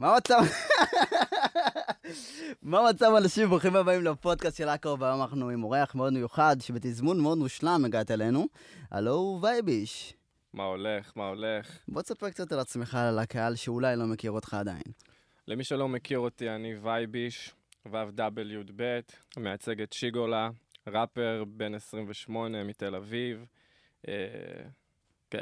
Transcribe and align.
מה 0.00 0.14
המצב? 0.14 0.40
מה 2.62 2.88
המצב 2.88 3.12
אנשים? 3.18 3.48
ברוכים 3.48 3.76
הבאים 3.76 4.04
לפודקאסט 4.04 4.56
של 4.56 4.68
אקו, 4.68 4.96
והיום 4.98 5.22
אנחנו 5.22 5.48
עם 5.48 5.64
אורח 5.64 5.94
מאוד 5.94 6.12
מיוחד, 6.12 6.56
שבתזמון 6.60 7.20
מאוד 7.20 7.38
מושלם 7.38 7.84
הגעת 7.84 8.10
אלינו. 8.10 8.46
הלו 8.90 9.38
וייביש. 9.42 10.14
מה 10.52 10.64
הולך, 10.64 11.12
מה 11.16 11.28
הולך. 11.28 11.78
בוא 11.88 12.02
תספר 12.02 12.30
קצת 12.30 12.52
על 12.52 12.58
עצמך 12.58 12.98
לקהל 13.20 13.54
שאולי 13.54 13.96
לא 13.96 14.06
מכיר 14.06 14.30
אותך 14.30 14.54
עדיין. 14.54 14.82
למי 15.48 15.64
שלא 15.64 15.88
מכיר 15.88 16.18
אותי, 16.18 16.50
אני 16.50 16.74
וייביש, 16.82 17.54
ו"ו-י"ב, 17.86 19.00
מייצג 19.36 19.80
את 19.80 19.92
שיגולה, 19.92 20.50
ראפר 20.86 21.44
בן 21.46 21.74
28 21.74 22.64
מתל 22.64 22.94
אביב. 22.94 23.46
כן. 25.30 25.40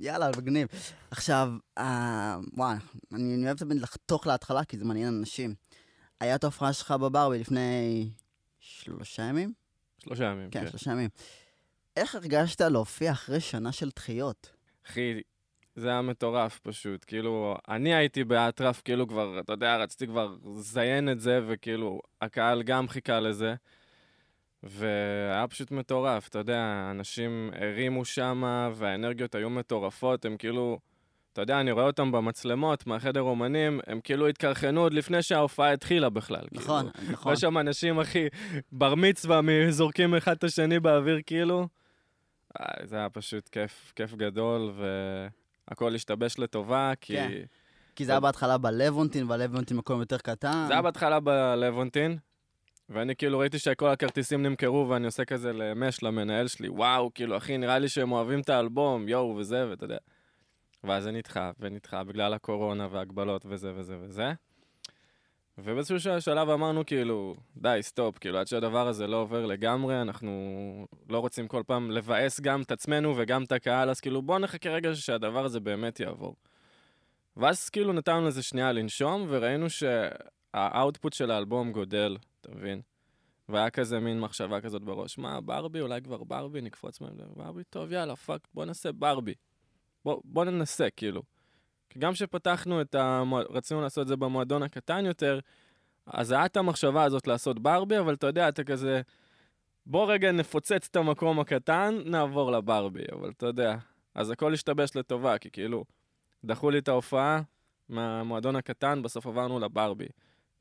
יאללה, 0.00 0.30
מגניב. 0.36 0.68
עכשיו, 1.10 1.52
אה, 1.78 2.36
וואי, 2.52 2.76
אני 3.14 3.34
אני 3.34 3.46
אוהב 3.46 3.58
תמיד 3.58 3.82
לחתוך 3.82 4.26
להתחלה, 4.26 4.64
כי 4.64 4.78
זה 4.78 4.84
מעניין 4.84 5.18
אנשים. 5.18 5.54
היה 6.20 6.34
את 6.34 6.44
ההופעה 6.44 6.72
שלך 6.72 6.90
בברבי 6.90 7.38
לפני 7.38 8.10
שלושה 8.58 9.22
ימים? 9.22 9.52
שלושה 9.98 10.24
ימים, 10.24 10.50
כן, 10.50 10.60
כן. 10.60 10.70
שלושה 10.70 10.90
ימים. 10.90 11.08
איך 11.96 12.14
הרגשת 12.14 12.60
להופיע 12.60 13.12
אחרי 13.12 13.40
שנה 13.40 13.72
של 13.72 13.90
דחיות? 13.96 14.50
אחי, 14.86 15.20
זה 15.76 15.88
היה 15.88 16.02
מטורף 16.02 16.58
פשוט. 16.58 17.04
כאילו, 17.06 17.56
אני 17.68 17.94
הייתי 17.94 18.24
באטרף, 18.24 18.82
כאילו 18.84 19.08
כבר, 19.08 19.40
אתה 19.40 19.52
יודע, 19.52 19.76
רציתי 19.76 20.06
כבר 20.06 20.36
לזיין 20.56 21.08
את 21.08 21.20
זה, 21.20 21.40
וכאילו, 21.48 22.00
הקהל 22.20 22.62
גם 22.62 22.88
חיכה 22.88 23.20
לזה. 23.20 23.54
והיה 24.62 25.48
פשוט 25.48 25.70
מטורף, 25.70 26.28
אתה 26.28 26.38
יודע, 26.38 26.88
אנשים 26.90 27.50
הרימו 27.60 28.04
שם, 28.04 28.70
והאנרגיות 28.74 29.34
היו 29.34 29.50
מטורפות, 29.50 30.24
הם 30.24 30.36
כאילו, 30.36 30.78
אתה 31.32 31.42
יודע, 31.42 31.60
אני 31.60 31.72
רואה 31.72 31.84
אותם 31.84 32.12
במצלמות, 32.12 32.86
מהחדר 32.86 33.20
אומנים, 33.20 33.80
הם 33.86 34.00
כאילו 34.00 34.28
התקרחנו 34.28 34.80
עוד 34.80 34.94
לפני 34.94 35.22
שההופעה 35.22 35.72
התחילה 35.72 36.10
בכלל. 36.10 36.44
נכון, 36.52 36.90
כאילו. 36.90 37.12
נכון. 37.12 37.24
רואה 37.24 37.36
שם 37.36 37.58
אנשים, 37.58 38.00
אחי, 38.00 38.26
בר 38.72 38.94
מצווה, 38.94 39.40
זורקים 39.70 40.14
אחד 40.14 40.36
את 40.36 40.44
השני 40.44 40.80
באוויר, 40.80 41.20
כאילו. 41.26 41.68
אה, 42.60 42.66
זה 42.84 42.96
היה 42.96 43.10
פשוט 43.10 43.48
כיף, 43.48 43.92
כיף 43.96 44.14
גדול, 44.14 44.72
והכל 45.68 45.94
השתבש 45.94 46.38
לטובה, 46.38 46.92
כי... 47.00 47.16
כן. 47.16 47.30
כי 47.96 48.04
זה 48.04 48.12
היה 48.12 48.20
בהתחלה 48.20 48.58
בלוונטין, 48.58 49.30
והלוונטין 49.30 49.76
מקום 49.76 50.00
יותר 50.00 50.18
קטן. 50.18 50.64
זה 50.66 50.72
היה 50.72 50.82
בהתחלה 50.82 51.20
בלוונטין, 51.20 52.18
ואני 52.88 53.16
כאילו 53.16 53.38
ראיתי 53.38 53.58
שכל 53.58 53.88
הכרטיסים 53.88 54.42
נמכרו, 54.42 54.88
ואני 54.88 55.06
עושה 55.06 55.24
כזה 55.24 55.52
למש, 55.52 56.02
למנהל 56.02 56.48
שלי, 56.48 56.68
וואו, 56.68 57.14
כאילו, 57.14 57.36
אחי, 57.36 57.58
נראה 57.58 57.78
לי 57.78 57.88
שהם 57.88 58.12
אוהבים 58.12 58.40
את 58.40 58.48
האלבום, 58.48 59.08
יואו, 59.08 59.36
וזה, 59.36 59.70
ואתה 59.70 59.84
יודע. 59.84 59.98
ואז 60.84 61.02
זה 61.02 61.10
נדחה, 61.10 61.50
ונדחה, 61.60 62.04
בגלל 62.04 62.34
הקורונה 62.34 62.88
והגבלות 62.90 63.46
וזה 63.48 63.72
וזה 63.74 63.96
וזה. 64.00 64.32
ובאיזשהו 65.58 66.20
שלב 66.20 66.50
אמרנו, 66.50 66.86
כאילו, 66.86 67.34
די, 67.56 67.78
סטופ, 67.82 68.18
כאילו, 68.18 68.38
עד 68.38 68.46
שהדבר 68.46 68.88
הזה 68.88 69.06
לא 69.06 69.16
עובר 69.16 69.46
לגמרי, 69.46 70.02
אנחנו 70.02 70.86
לא 71.08 71.18
רוצים 71.18 71.48
כל 71.48 71.62
פעם 71.66 71.90
לבאס 71.90 72.40
גם 72.40 72.62
את 72.62 72.72
עצמנו 72.72 73.14
וגם 73.16 73.44
את 73.44 73.52
הקהל, 73.52 73.90
אז 73.90 74.00
כאילו, 74.00 74.22
בואו 74.22 74.38
נחכה 74.38 74.70
רגע 74.70 74.94
שהדבר 74.94 75.44
הזה 75.44 75.60
באמת 75.60 76.00
יעבור. 76.00 76.36
ואז 77.36 77.68
כאילו 77.68 77.92
נתנו 77.92 78.26
לזה 78.26 78.42
שנייה 78.42 78.72
לנשום, 78.72 79.26
וראינו 79.28 79.66
שה 79.70 80.17
output 80.17 81.12
של 81.12 81.30
האלבום 81.30 81.72
גודל, 81.72 82.16
אתה 82.40 82.50
מבין? 82.54 82.80
והיה 83.48 83.70
כזה 83.70 84.00
מין 84.00 84.20
מחשבה 84.20 84.60
כזאת 84.60 84.82
בראש, 84.82 85.18
מה, 85.18 85.40
ברבי? 85.40 85.80
אולי 85.80 86.02
כבר 86.02 86.24
ברבי? 86.24 86.60
נקפוץ 86.60 87.00
מהם, 87.00 87.12
ברבי? 87.36 87.64
טוב, 87.64 87.92
יאללה, 87.92 88.16
פאק, 88.16 88.48
בוא 88.54 88.64
נעשה 88.64 88.92
ברבי. 88.92 89.34
בוא, 90.04 90.20
בוא 90.24 90.44
ננסה, 90.44 90.90
כאילו. 90.96 91.22
כי 91.90 91.98
גם 91.98 92.12
כשפתחנו 92.12 92.80
את 92.80 92.94
המוע... 92.94 93.42
רצינו 93.50 93.80
לעשות 93.80 94.02
את 94.02 94.08
זה 94.08 94.16
במועדון 94.16 94.62
הקטן 94.62 95.06
יותר, 95.06 95.40
אז 96.06 96.32
היה 96.32 96.46
את 96.46 96.56
המחשבה 96.56 97.04
הזאת 97.04 97.26
לעשות 97.26 97.58
ברבי, 97.58 97.98
אבל 97.98 98.14
אתה 98.14 98.26
יודע, 98.26 98.48
אתה 98.48 98.64
כזה, 98.64 99.00
בוא 99.86 100.12
רגע 100.12 100.32
נפוצץ 100.32 100.88
את 100.90 100.96
המקום 100.96 101.40
הקטן, 101.40 101.98
נעבור 102.04 102.52
לברבי, 102.52 103.04
אבל 103.12 103.30
אתה 103.30 103.46
יודע. 103.46 103.76
אז 104.14 104.30
הכל 104.30 104.52
השתבש 104.52 104.96
לטובה, 104.96 105.38
כי 105.38 105.50
כאילו, 105.50 105.84
דחו 106.44 106.70
לי 106.70 106.78
את 106.78 106.88
ההופעה 106.88 107.40
מהמועדון 107.88 108.56
הקטן, 108.56 109.02
בסוף 109.02 109.26
עברנו 109.26 109.58
לברבי. 109.58 110.06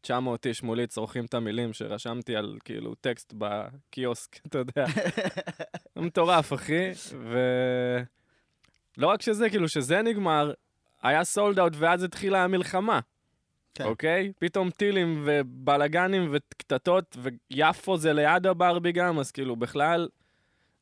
900 0.01 0.45
איש 0.45 0.63
מולי 0.63 0.87
צורכים 0.87 1.25
את 1.25 1.33
המילים 1.33 1.73
שרשמתי 1.73 2.35
על 2.35 2.57
כאילו 2.65 2.95
טקסט 2.95 3.33
בקיוסק, 3.37 4.39
אתה 4.47 4.57
יודע. 4.57 4.85
מטורף, 5.95 6.53
אחי. 6.53 6.91
ו... 7.13 7.39
לא 8.97 9.07
רק 9.07 9.21
שזה, 9.21 9.49
כאילו, 9.49 9.67
שזה 9.67 10.01
נגמר, 10.01 10.53
היה 11.01 11.23
סולד 11.23 11.59
אאוט 11.59 11.73
ואז 11.75 12.03
התחילה 12.03 12.43
המלחמה, 12.43 12.99
כן. 13.73 13.83
אוקיי? 13.83 14.31
פתאום 14.39 14.69
טילים 14.69 15.23
ובלאגנים 15.25 16.29
וקטטות, 16.31 17.17
ויפו 17.21 17.97
זה 17.97 18.13
ליד 18.13 18.47
הברבי 18.47 18.91
גם, 18.91 19.19
אז 19.19 19.31
כאילו, 19.31 19.55
בכלל, 19.55 20.07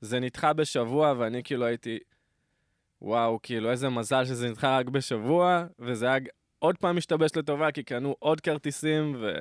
זה 0.01 0.19
נדחה 0.19 0.53
בשבוע, 0.53 1.13
ואני 1.17 1.43
כאילו 1.43 1.65
הייתי, 1.65 1.99
וואו, 3.01 3.39
כאילו, 3.43 3.71
איזה 3.71 3.89
מזל 3.89 4.25
שזה 4.25 4.49
נדחה 4.49 4.77
רק 4.77 4.89
בשבוע, 4.89 5.65
וזה 5.79 6.05
היה 6.05 6.19
עוד 6.65 6.77
פעם 6.77 6.97
השתבש 6.97 7.35
לטובה, 7.35 7.71
כי 7.71 7.83
קנו 7.83 8.15
עוד 8.19 8.41
כרטיסים, 8.41 9.15
ו... 9.19 9.31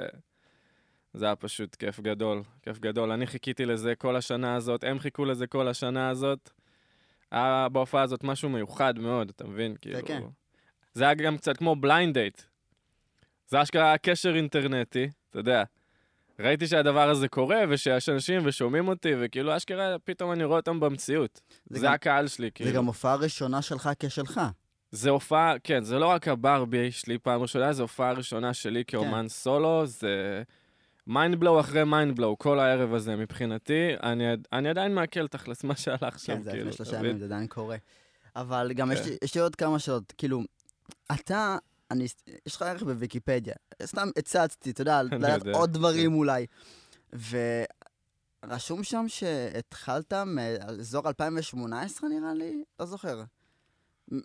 זה 1.14 1.24
היה 1.24 1.36
פשוט 1.36 1.74
כיף 1.74 2.00
גדול, 2.00 2.42
כיף 2.62 2.78
גדול. 2.78 3.12
אני 3.12 3.26
חיכיתי 3.26 3.66
לזה 3.66 3.94
כל 3.94 4.16
השנה 4.16 4.54
הזאת, 4.54 4.84
הם 4.84 4.98
חיכו 4.98 5.24
לזה 5.24 5.46
כל 5.46 5.68
השנה 5.68 6.08
הזאת. 6.08 6.50
היה 7.30 7.66
בהופעה 7.72 8.02
הזאת 8.02 8.24
משהו 8.24 8.48
מיוחד 8.48 8.98
מאוד, 8.98 9.28
אתה 9.36 9.46
מבין? 9.46 9.76
כאילו... 9.80 10.06
כן. 10.06 10.22
זה 10.94 11.04
היה 11.04 11.14
גם 11.14 11.36
קצת 11.36 11.56
כמו 11.56 11.76
blind 11.76 12.14
date. 12.14 12.42
זה 13.46 13.62
אשכרה 13.62 13.84
היה 13.86 13.98
קשר 13.98 14.36
אינטרנטי, 14.36 15.10
אתה 15.30 15.38
יודע. 15.38 15.62
ראיתי 16.38 16.66
שהדבר 16.66 17.10
הזה 17.10 17.28
קורה, 17.28 17.58
ושיש 17.68 18.08
אנשים 18.08 18.42
ושומעים 18.44 18.88
אותי, 18.88 19.12
וכאילו 19.20 19.56
אשכרה 19.56 19.96
פתאום 20.04 20.32
אני 20.32 20.44
רואה 20.44 20.58
אותם 20.58 20.80
במציאות. 20.80 21.40
זה 21.70 21.78
זה, 21.80 21.86
גם- 21.86 21.92
הקהל 21.92 22.28
שלי, 22.28 22.50
כאילו. 22.54 22.70
זה 22.70 22.76
גם 22.76 22.86
הופעה 22.86 23.14
ראשונה 23.14 23.62
שלך 23.62 23.90
כשלך. 23.98 24.40
זה 24.94 25.10
הופעה, 25.10 25.54
כן, 25.64 25.82
זה 25.84 25.98
לא 25.98 26.06
רק 26.06 26.28
הברבי 26.28 26.90
שלי 26.92 27.18
פעם 27.18 27.42
ראשונה, 27.42 27.72
זו 27.72 27.82
הופעה 27.82 28.12
ראשונה 28.12 28.54
שלי 28.54 28.84
כאומן 28.86 29.22
כן. 29.22 29.28
סולו, 29.28 29.86
זה 29.86 30.42
mind 31.06 31.33
blow 31.33 31.60
אחרי 31.60 31.84
mind 31.84 32.08
blow, 32.08 32.38
כל 32.38 32.58
הערב 32.58 32.94
הזה 32.94 33.16
מבחינתי. 33.16 33.90
אני, 34.02 34.24
אני 34.52 34.68
עדיין 34.68 34.94
מעכל 34.94 35.28
תכלס 35.28 35.64
מה 35.64 35.76
שהלך 35.76 36.18
שם, 36.18 36.34
כן, 36.36 36.42
זה 36.42 36.50
כאילו, 36.50 36.64
לפני 36.64 36.76
שלושה 36.76 36.96
ימים? 36.98 37.18
זה 37.18 37.24
עדיין 37.24 37.46
קורה. 37.46 37.76
אבל 38.36 38.72
גם 38.76 38.92
יש 38.92 39.00
כן. 39.00 39.08
לי- 39.08 39.16
יש 39.24 39.34
לי 39.34 39.40
עוד 39.40 39.56
כמה 39.56 39.78
שאלות. 39.78 40.12
כאילו, 40.18 40.40
אתה, 41.12 41.56
אני, 41.90 42.04
יש 42.46 42.56
לך 42.56 42.62
ערך 42.62 42.82
בוויקיפדיה. 42.82 43.54
סתם 43.82 44.08
הצצתי, 44.18 44.70
אתה 44.70 44.80
יודע, 44.82 45.02
לדעת 45.12 45.46
עוד 45.46 45.72
דברים 45.72 46.10
כן. 46.10 46.16
אולי. 46.16 46.46
ורשום 48.44 48.84
שם 48.84 49.04
שהתחלת 49.08 50.12
מאזור 50.12 51.08
2018, 51.08 52.08
נראה 52.08 52.34
לי? 52.34 52.64
לא 52.80 52.86
זוכר. 52.86 53.22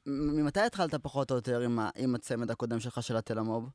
ממתי 0.06 0.60
התחלת 0.60 0.96
פחות 0.96 1.32
או 1.32 1.36
יותר 1.36 1.60
עם 1.60 1.80
ה- 1.80 1.90
עם 1.96 2.16
הצמד 2.16 2.52
הקודם 2.52 2.80
שלך 2.80 3.04
של 3.04 3.18
התל 3.18 3.40
המוב? 3.40 3.70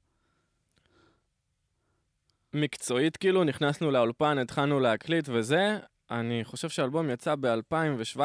מקצועית, 2.54 3.16
כאילו, 3.16 3.44
נכנסנו 3.44 3.90
לאולפן, 3.90 4.38
התחלנו 4.38 4.80
להקליט 4.80 5.28
וזה, 5.32 5.78
אני 6.10 6.44
חושב 6.44 6.68
שהאלבום 6.68 7.10
יצא 7.10 7.34
ב-2017, 7.40 8.20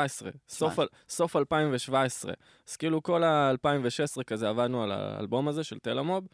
סוף, 0.50 0.80
סוף 1.10 1.36
2017. 1.36 2.34
אז 2.70 2.76
כאילו 2.76 3.04
כל 3.04 3.24
ה-2016 3.24 4.24
כזה 4.24 4.50
עבדנו 4.50 4.84
על 4.84 4.92
האלבום 4.92 5.48
הזה 5.48 5.64
של 5.64 5.80
תל 5.80 6.00
המוב, 6.00 6.28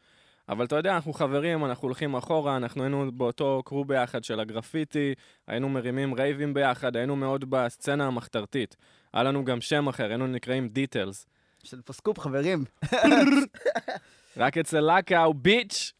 אבל 0.49 0.65
אתה 0.65 0.75
יודע, 0.75 0.95
אנחנו 0.95 1.13
חברים, 1.13 1.65
אנחנו 1.65 1.85
הולכים 1.87 2.15
אחורה, 2.15 2.57
אנחנו 2.57 2.83
היינו 2.83 3.11
באותו 3.11 3.61
קרו 3.65 3.85
ביחד 3.85 4.23
של 4.23 4.39
הגרפיטי, 4.39 5.13
היינו 5.47 5.69
מרימים 5.69 6.13
רייבים 6.13 6.53
ביחד, 6.53 6.95
היינו 6.95 7.15
מאוד 7.15 7.49
בסצנה 7.49 8.07
המחתרתית. 8.07 8.75
היה 9.13 9.23
לנו 9.23 9.45
גם 9.45 9.61
שם 9.61 9.87
אחר, 9.87 10.09
היינו 10.09 10.27
נקראים 10.27 10.69
דיטלס. 10.69 11.27
של 11.65 11.81
פסקופ, 11.81 12.19
חברים. 12.19 12.65
רק 14.37 14.57
אצל 14.57 14.79
לקאו, 14.97 15.33
ביץ'! 15.33 15.93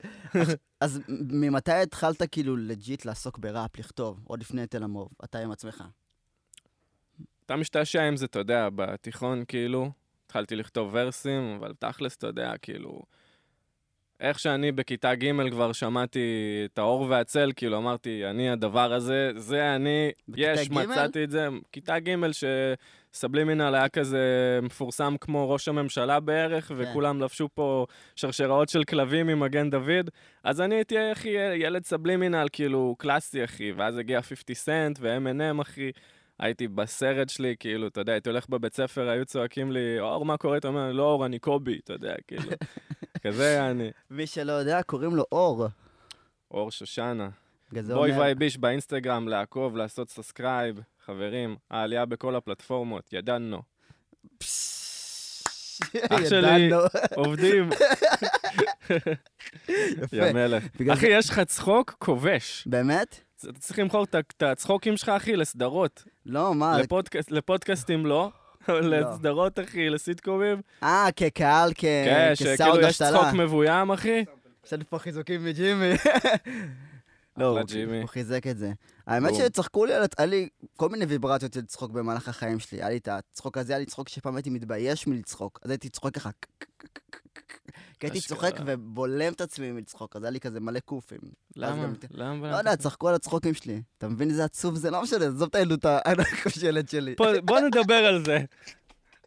אז 0.82 1.02
ממתי 1.08 1.72
התחלת 1.72 2.22
כאילו 2.32 2.58
לג'יט 2.58 3.06
לעסוק 3.06 3.38
בראפ, 3.38 3.80
לכתוב? 3.80 4.20
עוד 4.24 4.40
לפני 4.40 4.68
תל 4.68 4.84
המוב, 4.84 5.10
אתה 5.24 5.40
עם 5.40 5.52
עצמך. 5.52 5.84
אתה 7.46 7.56
משתעשע 7.56 8.02
עם 8.04 8.18
זה, 8.18 8.26
אתה 8.26 8.40
יודע, 8.40 8.70
בתיכון, 8.76 9.44
כאילו, 9.48 9.92
התחלתי 10.26 10.56
לכתוב 10.56 10.90
ורסים, 10.94 11.58
אבל 11.60 11.74
תכלס, 11.80 12.16
אתה 12.16 12.28
יודע, 12.28 12.52
כאילו, 12.62 13.02
איך 14.20 14.40
שאני 14.40 14.72
בכיתה 14.72 15.16
ג' 15.16 15.50
כבר 15.50 15.72
שמעתי 15.72 16.20
את 16.66 16.78
האור 16.78 17.06
והצל, 17.10 17.52
כאילו, 17.56 17.78
אמרתי, 17.78 18.26
אני 18.26 18.50
הדבר 18.50 18.94
הזה, 18.94 19.32
זה 19.36 19.76
אני, 19.76 20.12
יש, 20.36 20.70
ג'? 20.70 20.74
מצאתי 20.74 21.24
את 21.24 21.32
זה. 21.32 21.48
כיתה 21.72 22.00
ג' 22.00 22.16
שסבלימינל 22.32 23.76
היה 23.76 23.90
כזה 23.90 24.60
מפורסם 24.62 25.16
כמו 25.22 25.50
ראש 25.50 25.68
הממשלה 25.68 26.20
בערך, 26.20 26.68
כן. 26.68 26.74
וכולם 26.78 27.22
לבשו 27.22 27.50
פה 27.54 27.86
שרשראות 28.16 28.70
של 28.70 28.84
כלבים 28.84 29.30
עם 29.30 29.40
מגן 29.40 29.70
דוד, 29.70 30.10
אז 30.44 30.62
אני 30.62 30.76
הייתי, 30.76 31.12
אחי, 31.12 31.30
ילד 31.56 31.86
סבלימינל, 31.86 32.48
כאילו, 32.52 32.96
קלאסי, 32.98 33.44
אחי, 33.44 33.72
ואז 33.72 33.98
הגיע 33.98 34.22
50 34.22 34.56
סנט 34.56 34.98
ו-M&M, 35.02 35.62
אחי. 35.62 35.92
הייתי 36.40 36.68
בסרט 36.68 37.30
שלי, 37.30 37.56
כאילו, 37.60 37.88
אתה 37.88 38.02
יודע, 38.02 38.14
הייתי 38.14 38.30
הולך 38.30 38.50
בבית 38.50 38.74
ספר, 38.76 39.10
היו 39.10 39.26
צועקים 39.26 39.72
לי, 39.72 40.00
אור, 40.00 40.26
מה 40.26 40.38
קורה? 40.38 40.58
אתה 40.58 40.68
אומר, 40.68 40.92
לא 40.92 41.04
אור, 41.04 41.26
אני 41.26 41.40
קובי, 41.40 41.80
אתה 41.84 41.94
יודע, 41.94 42.16
כאילו. 42.28 42.52
כזה 43.24 43.70
אני. 43.70 43.92
מי 44.12 44.28
שלא 44.28 44.52
יודע, 44.52 44.84
קוראים 44.84 45.16
לו 45.16 45.26
אור. 45.32 45.66
אור 46.52 46.72
שושנה. 46.72 47.30
אומר- 47.92 48.20
וייב 48.20 48.39
איש 48.39 48.58
באינסטגרם, 48.58 49.28
לעקוב, 49.28 49.78
לעשות 49.78 50.10
subscribe. 50.10 50.80
חברים, 51.06 51.56
העלייה 51.72 52.06
בכל 52.06 52.36
הפלטפורמות, 52.36 53.14
ידענו. 53.14 53.62
אח 56.10 56.26
שלי. 56.30 56.70
עובדים. 57.16 57.70
יפה. 59.70 60.16
יא 60.18 60.32
מלך. 60.34 60.64
אחי, 60.94 61.08
יש 61.08 61.30
לך 61.30 61.40
צחוק 61.40 61.96
כובש. 62.00 62.64
באמת? 62.68 63.20
אתה 63.44 63.60
צריך 63.60 63.80
למכור 63.80 64.04
את 64.04 64.44
הצחוקים 64.44 64.98
שלך, 64.98 65.10
אחי, 65.10 65.36
לסדרות. 65.36 66.04
לא, 66.26 66.56
מה? 66.56 66.78
לפודקאסט- 66.82 67.32
לפודקאסטים 67.32 68.06
לא, 68.06 68.32
לא. 68.68 68.80
לסדרות, 68.82 69.60
אחי, 69.60 69.90
לסיטקומים. 69.90 70.62
אה, 70.84 71.08
כקהל, 71.16 71.72
כ- 71.74 71.82
כן, 71.82 72.32
כסאונד 72.34 72.58
שכאילו 72.58 72.80
יש 72.80 72.86
השתלה. 73.02 73.12
צחוק 73.12 73.34
מבוים, 73.34 73.92
אחי. 73.92 74.26
יש 74.66 74.74
לנו 74.74 74.84
פה 74.90 75.00
חיזוקים 75.00 75.46
מג'ימי. 75.46 75.92
לא, 77.38 77.46
הוא- 77.46 78.08
חיזק 78.08 78.48
את 78.48 78.58
זה. 78.58 78.72
האמת 79.08 79.32
בום. 79.32 79.40
שצחקו 79.42 79.86
לי, 79.86 79.94
על- 79.94 80.06
היה 80.18 80.26
לי 80.26 80.50
כל 80.78 80.90
מיני 80.90 81.06
ויברציות 81.06 81.54
של 81.54 81.66
צחוק 81.66 81.92
במהלך 81.92 82.28
החיים 82.28 82.60
שלי. 82.60 82.78
היה 82.82 82.90
לי 82.90 82.98
את 82.98 83.08
הצחוק 83.08 83.58
הזה, 83.58 83.74
היה 83.74 83.80
לי 83.80 83.86
צחוק 83.86 84.10
שפעם 84.10 84.36
הייתי 84.36 84.50
מתבייש 84.50 85.08
מלצחוק. 85.08 85.60
אז 85.64 85.70
הייתי 85.70 85.90
צוחק 85.90 86.16
ככה. 86.16 86.30
כי 88.00 88.06
הייתי. 88.08 88.22
צוחק 88.22 88.56
ובולם 88.66 89.34
את 89.34 89.42
עצמי 89.42 89.72
מלצחוק, 89.72 90.16
אז 90.16 90.24
היה 90.24 90.32
לי 90.32 90.40
כזה 90.40 90.60
מלא 90.60 90.80
קופים. 90.80 91.20
למה? 91.56 91.88
למה? 92.12 92.52
לא 92.52 92.56
יודע, 92.56 92.76
צחקו 92.76 93.10
על 93.10 93.16
הצחוקים 93.16 93.54
שלי. 93.54 93.82
אתה 93.98 94.08
מבין 94.08 94.30
איזה 94.30 94.44
עצוב 94.44 94.76
זה? 94.76 94.92
לא 94.92 95.02
משנה, 95.02 95.26
עזוב 95.26 95.50
את 95.50 95.56
הילדות 95.56 95.86
הכושלת 95.86 96.90
שלי. 96.90 97.16
בוא 97.44 97.60
נדבר 97.60 98.06
על 98.06 98.26
זה. 98.26 98.40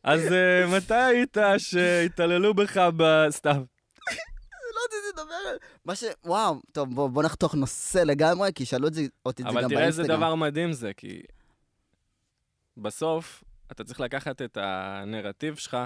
אז 0.03 0.33
אה, 0.33 0.77
מתי 0.77 0.95
היית 0.95 1.37
שהתעללו 1.59 2.55
בך 2.55 2.89
בסתם? 2.97 3.63
לא 4.77 4.83
לדבר 5.13 5.35
על... 5.51 5.57
מה 5.85 5.95
ש... 5.97 6.05
וואו, 6.25 6.61
טוב, 6.73 6.95
בוא 6.95 7.09
בוא 7.09 7.23
נחתוך 7.23 7.55
נושא 7.55 7.99
לגמרי, 7.99 8.51
כי 8.55 8.67
שאלו 8.67 8.89
את 8.89 8.95
זה- 8.95 9.03
אותי 9.27 9.43
את 9.43 9.47
זה 9.49 9.53
אבל 9.53 9.63
גם 9.63 9.69
תראה 9.69 9.85
איזה 9.87 10.03
באינסטגרם. 10.03 10.21
דבר 10.21 10.35
מדהים 10.35 10.73
זה, 10.73 10.93
כי 10.97 11.21
בסוף 12.77 13.45
אתה 13.73 13.85
צריך 13.85 14.01
לקחת 14.01 14.43
את 14.43 14.59
הנרטיב 14.61 15.57
שלך, 15.57 15.77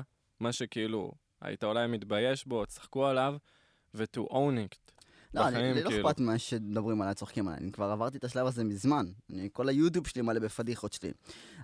מה 0.41 0.53
שכאילו 0.53 1.13
היית 1.43 1.65
אולי 1.65 1.87
מתבייש 1.87 2.47
בו, 2.47 2.67
צחקו 2.67 3.07
עליו, 3.07 3.35
ו-to 3.95 4.21
own 4.31 4.35
it. 4.35 4.77
לא, 5.35 5.49
אני- 5.49 5.57
בחיים, 5.57 5.75
לי 5.75 5.83
לא 5.83 5.91
כאילו. 5.91 6.09
אכפת 6.11 6.21
מה 6.21 6.39
שמדברים 6.39 7.03
עליי, 7.03 7.15
צוחקים 7.15 7.49
עליי. 7.49 7.61
אני 7.61 7.73
כבר 7.73 7.85
עברתי 7.91 8.19
את 8.19 8.25
השלב 8.25 8.47
הזה 8.47 8.65
מזמן. 8.65 9.07
אני, 9.33 9.49
כל 9.53 9.69
היוטיוב 9.69 10.07
שלי 10.07 10.23
מלא 10.23 10.41
בפדיחות 10.41 10.93
שלי. 10.93 11.13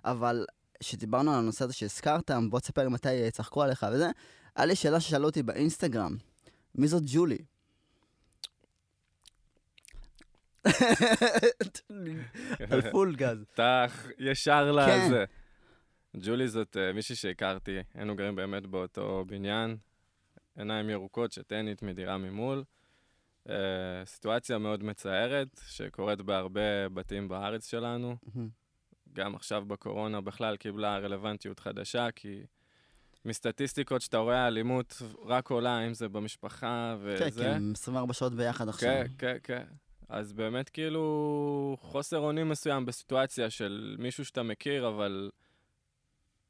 אבל 0.04 0.46
כשדיברנו 0.80 1.32
על 1.32 1.38
הנושא 1.38 1.64
הזה 1.64 1.72
שהזכרת, 1.72 2.30
בוא 2.50 2.60
תספר 2.60 2.82
לי 2.82 2.88
מתי 2.88 3.30
צחקו 3.30 3.62
עליך 3.62 3.86
וזה, 3.92 4.10
היה 4.56 4.66
לי 4.66 4.76
שאלה 4.76 5.00
ששאלו 5.00 5.24
אותי 5.26 5.42
באינסטגרם, 5.42 6.16
מי 6.74 6.88
זאת 6.88 7.02
ג'ולי? 7.06 7.38
על 12.70 12.90
פול 12.90 13.16
גז. 13.16 13.38
אתה 13.54 13.84
ישר 14.18 14.70
כן. 14.86 15.06
לזה. 15.06 15.24
ג'ולי 16.16 16.48
זאת 16.48 16.76
אה, 16.76 16.92
מישהי 16.92 17.16
שהכרתי, 17.16 17.78
היינו 17.94 18.16
גרים 18.16 18.36
באמת 18.36 18.66
באותו 18.66 19.24
בניין, 19.26 19.76
עיניים 20.56 20.90
ירוקות, 20.90 21.32
שטנית 21.32 21.82
מדירה 21.82 22.18
ממול. 22.18 22.64
אה, 23.48 23.54
סיטואציה 24.04 24.58
מאוד 24.58 24.84
מצערת, 24.84 25.60
שקורית 25.66 26.20
בהרבה 26.20 26.88
בתים 26.88 27.28
בארץ 27.28 27.70
שלנו. 27.70 28.16
גם 29.12 29.34
עכשיו 29.34 29.64
בקורונה 29.64 30.20
בכלל 30.20 30.56
קיבלה 30.56 30.98
רלוונטיות 30.98 31.60
חדשה, 31.60 32.08
כי 32.16 32.42
מסטטיסטיקות 33.24 34.02
שאתה 34.02 34.18
רואה, 34.18 34.44
האלימות 34.44 35.02
רק 35.24 35.50
עולה, 35.50 35.86
אם 35.86 35.94
זה 35.94 36.08
במשפחה 36.08 36.96
כן, 37.18 37.26
וזה. 37.28 37.42
כן, 37.44 37.62
24 37.72 38.12
שעות 38.14 38.34
ביחד 38.34 38.68
עכשיו. 38.68 38.90
כן, 38.90 39.06
כן, 39.18 39.36
כן. 39.42 39.64
אז 40.08 40.32
באמת 40.32 40.68
כאילו 40.68 41.76
חוסר 41.80 42.18
אונים 42.18 42.48
מסוים 42.48 42.86
בסיטואציה 42.86 43.50
של 43.50 43.96
מישהו 43.98 44.24
שאתה 44.24 44.42
מכיר, 44.42 44.88
אבל 44.88 45.30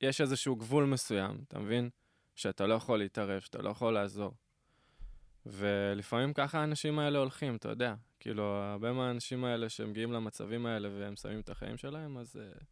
יש 0.03 0.21
איזשהו 0.21 0.57
גבול 0.57 0.85
מסוים, 0.85 1.45
אתה 1.49 1.59
מבין? 1.59 1.91
שאתה 2.35 2.67
לא 2.67 2.75
יכול 2.75 2.99
להתערב, 2.99 3.41
שאתה 3.41 3.63
לא 3.63 3.71
יכול 3.71 3.95
לעזור. 3.95 4.35
ולפעמים 5.47 6.33
ככה 6.33 6.61
האנשים 6.61 6.99
האלה 6.99 7.19
הולכים, 7.19 7.57
אתה 7.57 7.69
יודע. 7.69 7.95
כאילו, 8.21 8.43
הרבה 8.43 8.93
מהאנשים 8.93 9.45
האלה 9.45 9.69
שמגיעים 9.69 10.13
למצבים 10.13 10.67
האלה 10.67 10.89
והם 10.99 11.17
שמים 11.17 11.41
את 11.41 11.49
החיים 11.49 11.77
שלהם, 11.77 12.19
אז 12.19 12.37
uh, 12.37 12.63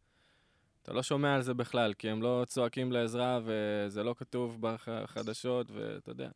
אתה 0.83 0.93
לא 0.93 1.03
שומע 1.03 1.35
על 1.35 1.41
זה 1.41 1.53
בכלל, 1.53 1.93
כי 1.93 2.09
הם 2.09 2.21
לא 2.21 2.43
צועקים 2.47 2.91
לעזרה 2.91 3.39
וזה 3.43 4.03
לא 4.03 4.15
כתוב 4.17 4.57
בחדשות, 4.59 5.71
ואתה 5.71 6.11
יודע. 6.11 6.29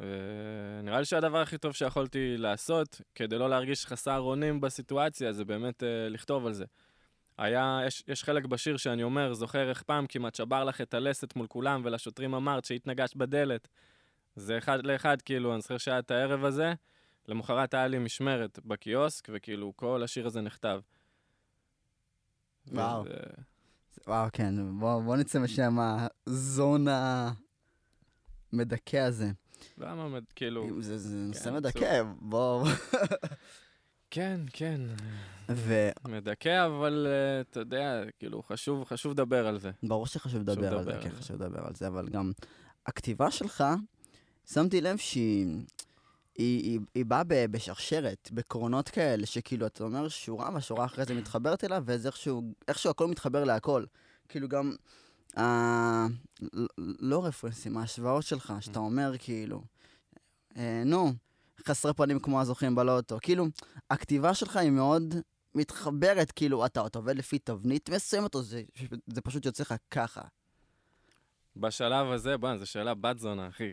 ונראה 0.00 0.98
לי 0.98 1.04
שהדבר 1.04 1.38
הכי 1.38 1.58
טוב 1.58 1.72
שיכולתי 1.72 2.36
לעשות, 2.36 3.00
כדי 3.14 3.38
לא 3.38 3.50
להרגיש 3.50 3.86
חסר 3.86 4.18
אונים 4.18 4.60
בסיטואציה, 4.60 5.32
זה 5.32 5.44
באמת 5.44 5.82
uh, 5.82 5.86
לכתוב 6.10 6.46
על 6.46 6.52
זה. 6.52 6.64
היה, 7.38 7.80
יש, 7.86 8.02
יש 8.08 8.24
חלק 8.24 8.44
בשיר 8.46 8.76
שאני 8.76 9.02
אומר, 9.02 9.34
זוכר 9.34 9.68
איך 9.70 9.82
פעם 9.82 10.06
כמעט 10.08 10.34
שבר 10.34 10.64
לך 10.64 10.80
את 10.80 10.94
הלסת 10.94 11.36
מול 11.36 11.46
כולם, 11.46 11.82
ולשוטרים 11.84 12.34
אמרת 12.34 12.64
שהתנגשת 12.64 13.16
בדלת. 13.16 13.68
זה 14.36 14.58
אחד 14.58 14.86
לאחד, 14.86 15.22
כאילו, 15.22 15.52
אני 15.54 15.60
זוכר 15.60 15.78
שהיה 15.78 15.98
את 15.98 16.10
הערב 16.10 16.44
הזה, 16.44 16.72
למחרת 17.28 17.74
היה 17.74 17.86
לי 17.86 17.98
משמרת 17.98 18.58
בקיוסק, 18.64 19.28
וכאילו, 19.32 19.72
כל 19.76 20.02
השיר 20.02 20.26
הזה 20.26 20.40
נכתב. 20.40 20.80
וואו. 22.72 23.02
וזה- 23.04 23.12
וואו, 24.06 24.28
כן, 24.32 24.78
בוא, 24.78 25.00
בוא 25.02 25.16
נצא 25.16 25.38
משם 25.38 25.76
הזון 26.26 26.86
המדכא 28.52 28.96
הזה. 28.96 29.30
למה, 29.78 30.18
כאילו... 30.36 30.82
זה, 30.82 30.98
זה 30.98 31.16
נושא 31.16 31.44
כן, 31.44 31.54
מדכא, 31.54 32.02
בוא... 32.20 32.66
כן, 34.14 34.40
כן, 34.52 34.80
וברור 35.48 36.16
מדכא, 36.16 36.66
אבל 36.66 37.06
uh, 37.08 37.50
אתה 37.50 37.60
יודע, 37.60 38.02
כאילו, 38.18 38.42
חשוב, 38.42 38.84
חשוב 38.84 39.12
לדבר 39.12 39.46
על 39.46 39.58
זה. 39.58 39.70
שחשוב 40.06 40.40
לדבר 40.40 40.78
על 40.78 40.84
זה, 40.84 40.92
כן. 41.02 41.10
חשוב 41.10 41.42
לדבר 41.42 41.66
על 41.66 41.74
זה, 41.74 41.86
אבל 41.86 42.08
גם 42.08 42.32
הכתיבה 42.86 43.30
שלך, 43.30 43.64
שמתי 44.52 44.80
לב 44.80 44.96
שהיא... 44.96 45.46
היא, 46.38 46.62
היא, 46.62 46.80
היא 46.94 47.04
באה 47.04 47.22
בשרשרת, 47.24 48.28
בקרונות 48.32 48.88
כאלה, 48.88 49.26
שכאילו, 49.26 49.66
אתה 49.66 49.84
אומר 49.84 50.08
שורה 50.08 50.50
והשורה 50.54 50.84
אחרי 50.84 51.04
זה 51.04 51.14
מתחברת 51.14 51.64
אליו, 51.64 51.82
וזה 51.86 52.08
איכשהו, 52.08 52.42
איכשהו 52.68 52.90
הכל 52.90 53.06
מתחבר 53.08 53.44
להכל. 53.44 53.84
כאילו 54.28 54.48
גם, 54.48 54.76
אה, 55.38 56.06
ל- 56.42 56.66
לא 57.00 57.24
רפרנסים, 57.24 57.76
ההשוואות 57.76 58.22
שלך, 58.22 58.52
שאתה 58.60 58.78
אומר 58.78 59.12
כאילו, 59.18 59.62
אה, 60.56 60.82
נו, 60.86 61.12
חסרי 61.68 61.94
פנים 61.94 62.20
כמו 62.20 62.40
הזוכים 62.40 62.74
בלוטו. 62.74 63.18
כאילו, 63.22 63.46
הכתיבה 63.90 64.34
שלך 64.34 64.56
היא 64.56 64.70
מאוד 64.70 65.14
מתחברת, 65.54 66.32
כאילו, 66.32 66.66
אתה, 66.66 66.86
אתה 66.86 66.98
עובד 66.98 67.16
לפי 67.16 67.38
תבנית 67.38 67.90
מסוימת, 67.90 68.34
או 68.34 68.42
זה, 68.42 68.62
זה 69.06 69.20
פשוט 69.20 69.46
יוצא 69.46 69.62
לך 69.62 69.74
ככה. 69.90 70.22
בשלב 71.56 72.06
הזה, 72.06 72.36
בוא, 72.36 72.56
זו 72.56 72.66
שאלה 72.66 72.94
בת 72.94 73.18
זונה, 73.18 73.48
אחי. 73.48 73.72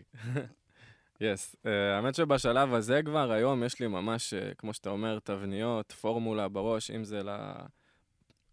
יס. 1.20 1.54
yes. 1.54 1.66
uh, 1.66 1.68
האמת 1.96 2.14
שבשלב 2.14 2.74
הזה 2.74 3.00
כבר, 3.04 3.32
היום 3.32 3.62
יש 3.62 3.80
לי 3.80 3.86
ממש, 3.86 4.34
uh, 4.34 4.54
כמו 4.54 4.74
שאתה 4.74 4.90
אומר, 4.90 5.18
תבניות, 5.18 5.92
פורמולה 5.92 6.48
בראש, 6.48 6.90
אם 6.90 7.04
זה 7.04 7.22
ל... 7.22 7.30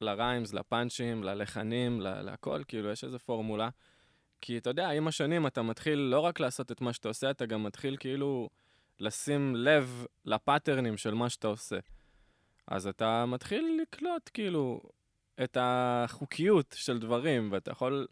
לריימס, 0.02 0.54
לפאנצ'ים, 0.54 1.24
ללחנים, 1.24 2.02
ל- 2.02 2.22
להכל, 2.22 2.62
כאילו, 2.68 2.90
יש 2.90 3.04
איזו 3.04 3.20
פורמולה. 3.20 3.70
כי 4.42 4.58
אתה 4.58 4.70
יודע, 4.70 4.90
עם 4.90 5.08
השנים 5.08 5.48
אתה 5.48 5.62
מתחיל 5.62 6.00
לא 6.00 6.20
רק 6.20 6.40
לעשות 6.40 6.72
את 6.72 6.82
מה 6.82 6.94
שאתה 6.94 7.08
עושה, 7.08 7.32
אתה 7.32 7.46
גם 7.46 7.64
מתחיל 7.64 7.98
כאילו 8.00 8.50
לשים 9.00 9.56
לב 9.56 10.06
לפאטרנים 10.25 10.98
של 10.98 11.13
מה 11.13 11.30
שאתה 11.30 11.48
עושה. 11.48 11.80
אז 12.68 12.88
אתה 12.88 13.25
מתחיל 13.25 13.80
לקלוט, 13.82 14.30
כאילו, 14.34 14.82
את 15.44 15.58
החוקיות 15.60 16.75
של 16.77 17.00
דברים, 17.00 17.50
ואתה 17.51 17.72
יכול, 17.72 18.08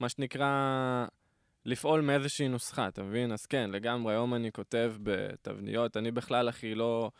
מה 0.00 0.08
שנקרא, 0.08 1.06
לפעול 1.64 2.00
מאיזושהי 2.00 2.48
נוסחה, 2.48 2.88
אתה 2.88 3.02
מבין? 3.02 3.32
אז 3.32 3.46
כן, 3.46 3.70
לגמרי, 3.70 4.12
היום 4.12 4.34
אני 4.34 4.52
כותב 4.52 4.94
בתבניות, 5.02 5.96
אני 5.96 6.10
בכלל, 6.10 6.48
אחי, 6.48 6.74
לא, 6.74 7.10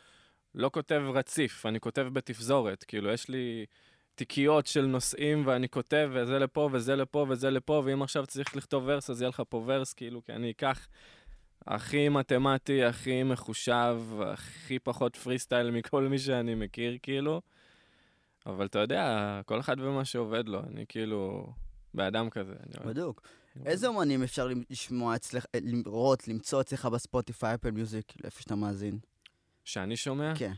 לא 0.54 0.71
כותב 0.73 1.02
רציף, 1.14 1.66
אני 1.66 1.80
כותב 1.80 2.06
בתפזורת. 2.12 2.85
כאילו, 2.85 3.11
יש 3.11 3.28
לי 3.28 3.66
תיקיות 4.14 4.66
של 4.66 4.87
נושאים, 4.87 5.47
ואני 5.47 5.68
כותב, 5.68 6.11
וזה 6.12 6.38
לפה, 6.38 6.68
וזה 6.73 6.97
לפה, 6.97 7.26
וזה 7.28 7.50
לפה, 7.50 7.82
ואם 7.85 8.02
עכשיו 8.02 8.26
צריך 8.26 8.56
לכתוב 8.56 8.85
ורס, 8.87 9.11
אז 9.11 9.21
יהיה 9.21 9.28
לך 9.28 9.42
פה 9.49 9.64
ורס, 9.66 9.92
כאילו, 9.92 10.25
כי 10.25 10.32
אני 10.32 10.50
אקח 10.50 10.88
הכי 11.66 12.09
מתמטי, 12.09 12.85
הכי 12.85 13.23
מחושב, 13.23 14.00
הכי 14.26 14.78
פחות 14.78 15.16
פרי 15.16 15.38
סטייל 15.38 15.71
מכל 15.71 16.02
מי 16.02 16.19
שאני 16.19 16.54
מכיר, 16.54 16.99
כאילו. 17.02 17.40
אבל 18.47 18.66
אתה 18.66 18.78
יודע, 18.78 19.40
כל 19.47 19.61
אחד 19.61 19.76
ומה 19.81 20.04
שעובד 20.04 20.49
לו, 20.49 20.61
אני 20.61 20.85
כאילו 20.88 21.52
באדם 21.95 22.31
כזה. 22.31 22.54
בדיוק. 22.85 23.28
איזה 23.66 23.87
אומנים 23.87 24.23
אפשר 24.23 24.49
לשמוע 24.71 25.16
אצלך, 25.16 25.47
אה, 25.54 25.61
לראות, 25.62 26.28
למצוא 26.28 26.61
אצלך 26.61 26.87
בספוטיפיי, 26.87 27.54
אפל 27.54 27.71
מיוזיק, 27.71 28.12
איפה 28.25 28.42
שאתה 28.42 28.54
מאזין? 28.54 28.99
שאני 29.64 29.97
שומע? 29.97 30.33
כן. 30.37 30.52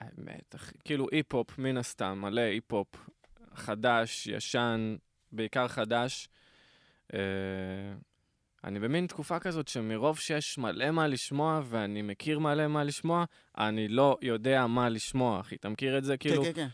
האמת, 0.00 0.54
כאילו 0.84 1.06
היפ-הופ, 1.12 1.58
מן 1.58 1.76
הסתם, 1.76 2.18
מלא 2.22 2.40
היפ-הופ, 2.40 2.86
חדש, 3.54 4.26
ישן, 4.26 4.96
בעיקר 5.32 5.68
חדש. 5.68 6.28
אני 8.64 8.80
במין 8.80 9.06
תקופה 9.06 9.38
כזאת 9.38 9.68
שמרוב 9.68 10.18
שיש 10.18 10.58
מלא 10.58 10.90
מה 10.90 11.06
לשמוע, 11.06 11.60
ואני 11.64 12.02
מכיר 12.02 12.38
מלא 12.38 12.66
מה 12.66 12.84
לשמוע, 12.84 13.24
אני 13.58 13.88
לא 13.88 14.16
יודע 14.22 14.66
מה 14.66 14.88
לשמוע, 14.88 15.40
אחי. 15.40 15.54
אתה 15.54 15.68
מכיר 15.68 15.98
את 15.98 16.04
זה? 16.04 16.16
כאילו, 16.16 16.44
כן, 16.44 16.52
כן, 16.52 16.62
כן. 16.62 16.68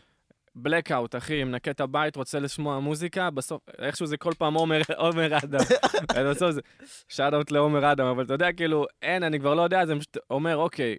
blackout, 0.55 1.15
אחי, 1.15 1.43
מנקה 1.43 1.71
את 1.71 1.81
הבית, 1.81 2.15
רוצה 2.15 2.39
לשמוע 2.39 2.79
מוזיקה, 2.79 3.29
בסוף, 3.29 3.61
איכשהו 3.79 4.05
זה 4.05 4.17
כל 4.17 4.31
פעם 4.37 4.53
עומר, 4.53 4.81
עומר 4.97 5.37
אדם. 5.37 5.59
בסוף 6.31 6.51
זה, 6.51 6.61
שאט 7.07 7.33
אאוט 7.33 7.51
לעומר 7.51 7.91
אדם, 7.91 8.05
אבל 8.05 8.23
אתה 8.23 8.33
יודע, 8.33 8.51
כאילו, 8.51 8.85
אין, 9.01 9.23
אני 9.23 9.39
כבר 9.39 9.53
לא 9.53 9.61
יודע, 9.61 9.85
זה 9.85 9.95
פשוט 9.95 10.17
אומר, 10.29 10.57
אוקיי, 10.57 10.95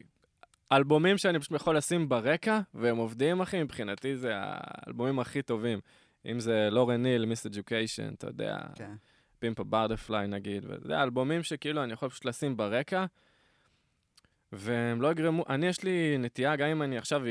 אלבומים 0.73 1.19
שאני 1.19 1.39
פשוט 1.39 1.53
יכול 1.53 1.77
לשים 1.77 2.09
ברקע, 2.09 2.61
והם 2.75 2.97
עובדים, 2.97 3.41
אחי, 3.41 3.63
מבחינתי 3.63 4.17
זה 4.17 4.33
האלבומים 4.35 5.19
הכי 5.19 5.43
טובים. 5.43 5.81
אם 6.27 6.41
זה 6.41 6.69
לורן 6.71 7.03
ניל, 7.03 7.25
מיס 7.25 7.47
אדיוקיישן, 7.47 8.15
אתה 8.15 8.27
יודע, 8.27 8.57
כן. 8.75 8.93
פימפה 9.43 9.65
ברדפליי 9.65 10.27
נגיד, 10.27 10.65
וזה 10.69 11.03
אלבומים 11.03 11.43
שכאילו 11.43 11.85
אני 11.85 11.93
יכול 11.93 12.09
פשוט 12.09 12.25
לשים 12.25 12.57
ברקע, 12.57 13.05
והם 14.53 15.03
לא 15.03 15.11
יגרמו, 15.11 15.45
אני 15.49 15.67
יש 15.67 15.83
לי 15.83 16.19
נטייה, 16.19 16.57
גם 16.57 16.69
אם 16.69 16.83
אני 16.83 16.99
עכשיו 16.99 17.23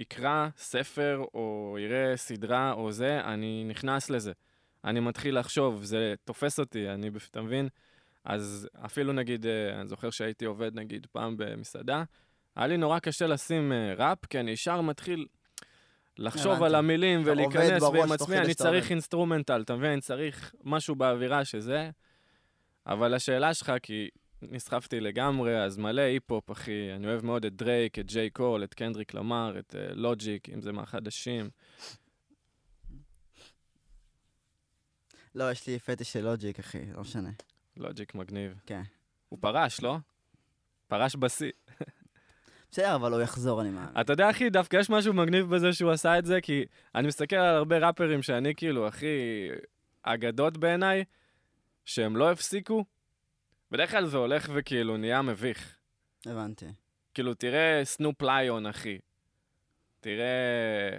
אקרא 0.00 0.48
ספר 0.56 1.24
או 1.34 1.76
אראה 1.80 2.16
סדרה 2.16 2.72
או 2.72 2.92
זה, 2.92 3.20
אני 3.24 3.64
נכנס 3.64 4.10
לזה. 4.10 4.32
אני 4.84 5.00
מתחיל 5.00 5.38
לחשוב, 5.38 5.82
זה 5.84 6.14
תופס 6.24 6.60
אותי, 6.60 6.88
אני, 6.88 7.10
אתה 7.30 7.42
מבין? 7.42 7.68
אז 8.24 8.68
אפילו 8.86 9.12
נגיד, 9.12 9.46
אה, 9.46 9.80
אני 9.80 9.88
זוכר 9.88 10.10
שהייתי 10.10 10.44
עובד 10.44 10.74
נגיד 10.74 11.06
פעם 11.12 11.36
במסעדה, 11.36 12.04
היה 12.56 12.66
לי 12.66 12.76
נורא 12.76 12.98
קשה 12.98 13.26
לשים 13.26 13.72
אה, 13.72 13.94
ראפ, 13.96 14.26
כי 14.26 14.40
אני 14.40 14.50
ישר 14.50 14.80
מתחיל 14.80 15.26
לחשוב. 16.18 16.62
על 16.62 16.74
המילים 16.74 17.22
ולהיכנס 17.24 17.82
ועם 17.82 18.12
עצמי, 18.12 18.38
אני 18.38 18.54
צריך. 18.54 18.90
instrumental, 18.90 19.62
אתה 19.62 19.76
מבין? 19.76 19.90
אני 19.90 20.00
צריך 20.00 20.54
משהו 20.64 20.94
באווירה 20.94 21.44
שזה. 21.44 21.90
אבל 22.86 23.14
השאלה 23.14 23.54
שלך, 23.54 23.72
כי 23.82 24.08
נסחפתי 24.42 25.00
לגמרי, 25.00 25.64
אז 25.64 25.78
מלא 25.78 26.00
היפ-הופ, 26.00 26.50
אחי. 26.50 26.92
אני 26.96 27.06
אוהב 27.06 27.24
מאוד 27.24 27.44
את 27.44 27.56
דרייק, 27.56 27.98
את 27.98 28.06
ג'יי 28.06 28.30
קול, 28.30 28.64
את 28.64 28.74
קנדריק 28.74 29.14
למר, 29.14 29.58
את 29.58 29.74
uh, 29.74 29.94
לוג'יק, 29.94 30.48
אם 30.48 30.60
זה 30.60 30.72
מהחדשים. 30.72 31.50
לא, 35.34 35.50
יש 35.50 35.66
לי 35.66 35.78
פטיש 35.78 36.12
של 36.12 36.24
לוג'יק, 36.24 36.58
אחי, 36.58 36.92
לא 36.94 37.00
משנה. 37.00 37.30
לוג'יק 37.76 38.14
מגניב. 38.14 38.60
כן. 38.66 38.82
הוא 39.28 39.38
פרש, 39.40 39.80
לא? 39.80 39.96
פרש 40.88 41.16
בשיא. 41.16 41.50
בסדר, 42.70 42.94
אבל 42.94 43.12
הוא 43.12 43.20
יחזור, 43.20 43.60
אני 43.60 43.70
מאמין. 43.70 44.00
אתה 44.00 44.12
יודע, 44.12 44.30
אחי, 44.30 44.50
דווקא 44.50 44.76
יש 44.76 44.90
משהו 44.90 45.12
מגניב 45.12 45.54
בזה 45.54 45.72
שהוא 45.72 45.90
עשה 45.90 46.18
את 46.18 46.24
זה, 46.24 46.40
כי 46.40 46.64
אני 46.94 47.08
מסתכל 47.08 47.36
על 47.36 47.56
הרבה 47.56 47.78
ראפרים 47.78 48.22
שאני 48.22 48.54
כאילו, 48.54 48.86
הכי 48.86 49.06
אגדות 50.02 50.56
בעיניי, 50.56 51.04
שהם 51.84 52.16
לא 52.16 52.32
הפסיקו. 52.32 52.84
בדרך 53.70 53.90
כלל 53.90 54.06
זה 54.06 54.16
הולך 54.16 54.50
וכאילו 54.54 54.96
נהיה 54.96 55.22
מביך. 55.22 55.76
הבנתי. 56.26 56.66
כאילו, 57.14 57.34
תראה 57.34 57.80
סנופ 57.84 58.22
ליון, 58.22 58.66
אחי. 58.66 58.98
תראה 60.00 60.96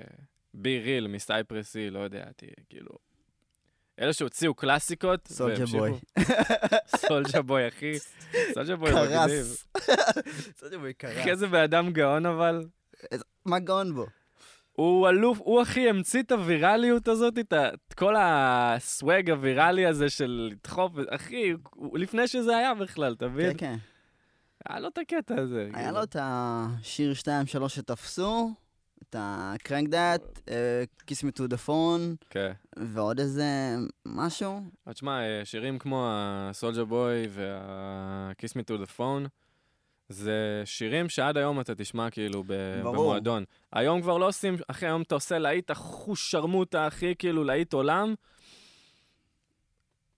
בי 0.54 0.80
ריל 0.80 1.08
מסייפרסי, 1.08 1.90
לא 1.90 2.00
יודע, 2.00 2.26
תראה, 2.36 2.54
כאילו... 2.70 3.09
אלה 4.00 4.14
שהוציאו 4.14 4.54
קלאסיקות, 4.54 5.28
סולג'ה 5.28 5.66
בוי. 5.66 5.92
סולג'ה 6.96 7.42
בוי, 7.42 7.68
אחי. 7.68 8.00
סולג'ה 8.54 8.76
בוי 8.76 8.92
מגניב. 8.92 9.58
סולג'ה 10.58 10.78
בוי 10.78 10.94
קרס. 10.94 11.18
אחי, 11.18 11.30
איזה 11.32 11.48
בן 11.48 11.64
אדם 11.64 11.92
גאון, 11.92 12.26
אבל. 12.26 12.66
מה 13.46 13.60
גאון 13.60 13.96
בו? 13.96 14.06
הוא 14.72 15.10
אלוף, 15.10 15.40
הוא 15.40 15.62
הכי 15.62 15.90
המציא 15.90 16.22
את 16.22 16.32
הווירליות 16.32 17.08
הזאת, 17.08 17.38
את 17.38 17.94
כל 17.94 18.16
הסוואג 18.18 19.30
הווירלי 19.30 19.86
הזה 19.86 20.10
של 20.10 20.50
לדחוף, 20.52 20.92
אחי, 21.10 21.54
לפני 21.94 22.28
שזה 22.28 22.58
היה 22.58 22.74
בכלל, 22.74 23.14
אתה 23.14 23.28
מבין? 23.28 23.52
כן, 23.52 23.58
כן. 23.58 23.76
היה 24.70 24.80
לו 24.80 24.88
את 24.88 24.98
הקטע 24.98 25.36
הזה. 25.42 25.70
היה 25.74 25.74
כאילו. 25.74 25.98
לו 25.98 26.04
את 26.04 26.16
השיר 26.20 27.14
2-3 27.64 27.70
שתפסו, 27.70 28.54
את 29.04 29.16
ה-Crank 29.16 29.88
That, 29.92 30.40
אה, 30.50 30.84
Me 31.12 31.32
to 31.40 31.54
the 31.54 31.68
Phone, 31.68 32.26
כן. 32.30 32.52
ועוד 32.80 33.20
איזה 33.20 33.76
משהו. 34.06 34.62
אז 34.86 34.94
תשמע, 34.94 35.22
אה, 35.22 35.46
שירים 35.46 35.80
כמו 35.80 36.08
הסולג'ה 36.12 36.86
בוי 36.86 37.28
Me 38.58 38.62
to 38.72 38.84
the 38.84 38.98
Phone, 38.98 39.28
זה 40.10 40.62
שירים 40.66 41.10
שעד 41.10 41.38
היום 41.38 41.60
אתה 41.60 41.76
תשמע 41.76 42.10
כאילו 42.10 42.44
ב- 42.48 42.80
ברור. 42.84 42.96
במועדון. 42.96 43.44
היום 43.74 44.02
כבר 44.02 44.18
לא 44.18 44.28
עושים, 44.28 44.56
אחי, 44.68 44.86
היום 44.86 45.02
אתה 45.02 45.16
עושה 45.16 45.40
להיט 45.40 45.72
אחוש 45.72 46.32
שרמוטה, 46.32 46.88
אחי, 46.88 47.16
כאילו 47.20 47.44
להיט 47.44 47.74
עולם. 47.74 48.14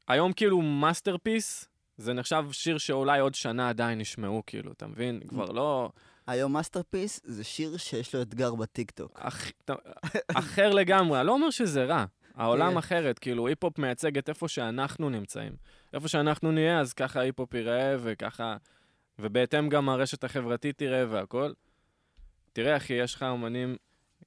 היום 0.08 0.34
כאילו 0.34 0.62
masterpiece, 0.62 1.68
זה 1.98 2.14
נחשב 2.14 2.46
שיר 2.52 2.78
שאולי 2.78 3.20
עוד 3.20 3.36
שנה 3.36 3.70
עדיין 3.70 4.02
ישמעו, 4.02 4.44
כאילו, 4.48 4.72
אתה 4.72 4.88
מבין? 4.88 5.20
כבר 5.28 5.46
לא... 5.46 5.90
היום 6.28 6.54
masterpiece 6.54 7.22
זה 7.24 7.44
שיר 7.44 7.78
שיש 7.78 8.16
לו 8.16 8.22
אתגר 8.22 8.56
בטיקטוק. 8.56 9.20
אח... 9.20 9.52
אחר 10.28 10.70
לגמרי, 10.70 11.20
אני 11.20 11.28
לא 11.28 11.34
אומר 11.34 11.50
שזה 11.50 11.86
רע. 11.86 12.06
העולם 12.36 12.72
כן. 12.72 12.78
אחרת, 12.78 13.20
כאילו, 13.20 13.48
היפ-הופ 13.48 13.80
מייצג 13.80 14.18
את 14.18 14.30
איפה 14.30 14.48
שאנחנו 14.48 15.10
נמצאים. 15.10 15.54
איפה 15.94 16.08
שאנחנו 16.08 16.52
נהיה, 16.52 16.80
אז 16.80 16.94
ככה 16.94 17.20
היפ-הופ 17.20 17.54
ייראה, 17.54 17.96
וככה... 18.00 18.58
ובהתאם 19.20 19.70
גם 19.70 19.90
הרשת 19.90 20.24
החברתית 20.24 20.78
תראה 20.78 21.04
והכל. 21.10 21.54
תראה, 22.54 22.78
אחי, 22.78 22.94
יש 22.94 23.16
לך 23.16 23.24
אומנים, 23.24 23.76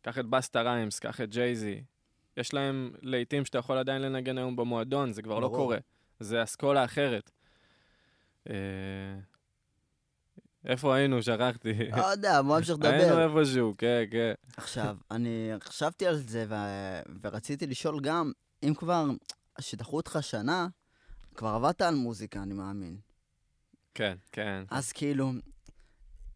קח 0.02 0.18
את 0.18 0.26
בסטה 0.26 0.62
ריימס, 0.62 0.98
קח 0.98 1.20
את 1.20 1.30
ג'ייזי. 1.30 1.82
יש 2.36 2.54
להם 2.54 2.92
להיטים 3.02 3.44
שאתה 3.44 3.58
יכול 3.58 3.78
עדיין 3.78 4.02
לנגן 4.02 4.38
היום 4.38 4.56
במועדון, 4.56 5.12
זה 5.12 5.22
כבר 5.22 5.38
לא. 5.38 5.48
קורה. 5.48 5.78
זה 6.20 6.42
אסכולה 6.42 6.84
אחרת. 6.84 7.30
איפה 10.66 10.94
היינו? 10.94 11.22
שכחתי. 11.22 11.72
לא 11.96 12.02
יודע, 12.06 12.42
בוא 12.42 12.58
נמשיך 12.58 12.76
היינו 12.82 13.20
לדבר. 13.20 13.38
איפשהו, 13.38 13.74
כן, 13.78 14.04
כן. 14.10 14.32
עכשיו, 14.56 14.96
אני 15.10 15.50
חשבתי 15.64 16.06
על 16.06 16.16
זה 16.16 16.46
ו- 16.48 17.00
ורציתי 17.22 17.66
לשאול 17.66 18.00
גם, 18.00 18.32
אם 18.62 18.74
כבר, 18.74 19.04
שדחו 19.60 19.96
אותך 19.96 20.18
שנה, 20.20 20.68
כבר 21.34 21.48
עבדת 21.48 21.82
על 21.82 21.94
מוזיקה, 21.94 22.42
אני 22.42 22.54
מאמין. 22.54 22.96
כן, 23.94 24.16
כן. 24.32 24.64
אז 24.70 24.92
כאילו, 24.92 25.32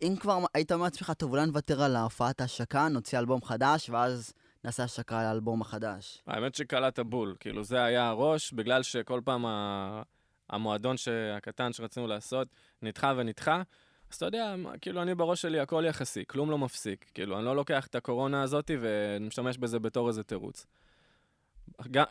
אם 0.03 0.15
כבר 0.21 0.39
היית 0.55 0.73
אומר 0.73 0.85
לעצמך, 0.85 1.13
טוב, 1.19 1.31
אולי 1.31 1.47
נוותר 1.47 1.83
על 1.83 1.97
ההופעת 1.97 2.41
ההשקה, 2.41 2.89
נוציא 2.89 3.19
אלבום 3.19 3.43
חדש, 3.43 3.91
ואז 3.91 4.33
נעשה 4.65 4.85
השקה 4.85 5.23
לאלבום 5.23 5.61
החדש. 5.61 6.23
האמת 6.27 6.55
שקלעת 6.55 6.99
בול, 6.99 7.37
כאילו 7.41 7.65
זה 7.65 7.85
היה 7.85 8.09
הראש, 8.09 8.53
בגלל 8.53 8.83
שכל 8.83 9.21
פעם 9.25 9.47
ה... 9.47 10.03
המועדון. 10.51 10.97
הקטן 11.37 11.73
שרצינו 11.73 12.07
לעשות 12.07 12.49
נדחה 12.83 13.13
ונדחה. 13.17 13.63
אז 14.11 14.17
אתה 14.17 14.27
יודע, 14.27 14.55
כאילו 14.81 15.03
אני 15.03 15.15
בראש 15.15 15.43
שלי 15.43 15.61
הכל 15.61 15.85
יחסי, 15.87 16.25
כלום 16.27 16.51
לא 16.51 16.59
מפסיק. 16.59 17.11
כאילו, 17.15 17.39
אני 17.39 17.45
לא 17.45 17.57
לוקח 17.57 17.87
את 17.87 17.95
הקורונה 17.95 18.43
הזאת 18.43 18.71
ומשתמש 18.81 19.59
בזה 19.59 19.79
בתור 19.79 20.09
איזה 20.09 20.23
תירוץ. 20.23 20.67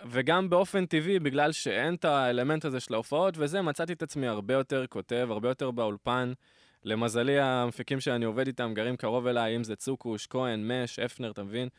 וגם 0.06 0.50
באופן 0.50 0.86
טבעי, 0.86 1.20
בגלל 1.20 1.52
שאין 1.52 1.96
את 1.96 2.06
האלמנט 2.06 2.66
הזה 2.66 2.80
של 2.80 2.94
ההופעות 2.94 3.34
וזה, 3.38 3.62
מצאתי 3.62 3.94
את 3.94 4.04
עצמי 4.04 4.28
הרבה 4.28 4.54
יותר 4.54 4.88
כותב, 4.88 5.28
הרבה 5.32 5.50
יותר 5.50 5.72
באולפן. 5.72 6.34
למזלי, 6.84 7.40
המפיקים 7.40 8.00
שאני 8.00 8.26
עובד 8.26 8.48
איתם 8.48 8.74
גרים 8.76 8.98
קרוב 8.98 9.28
אליי, 9.28 9.56
אם 9.56 9.64
זה 9.64 9.76
צוקוש, 9.76 10.28
כהן, 10.28 10.72
מש, 10.72 11.00
אפנר, 11.00 11.32
אתה 11.32 11.44
מבין? 11.44 11.70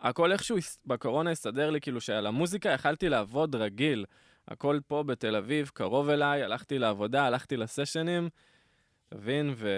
הכל 0.00 0.32
איכשהו 0.32 0.56
בקורונה 0.86 1.30
הסתדר 1.30 1.70
לי, 1.70 1.80
כאילו 1.80 2.00
שעל 2.00 2.26
המוזיקה 2.26 2.68
יכלתי 2.68 3.08
לעבוד 3.08 3.54
רגיל. 3.54 4.04
הכל 4.48 4.78
פה 4.86 5.02
בתל 5.02 5.36
אביב, 5.36 5.70
קרוב 5.74 6.08
אליי, 6.08 6.42
הלכתי 6.42 6.78
לעבודה, 6.78 7.26
הלכתי 7.26 7.56
לסשנים, 7.56 8.28
אתה 9.08 9.16
מבין? 9.16 9.54
ו... 9.56 9.68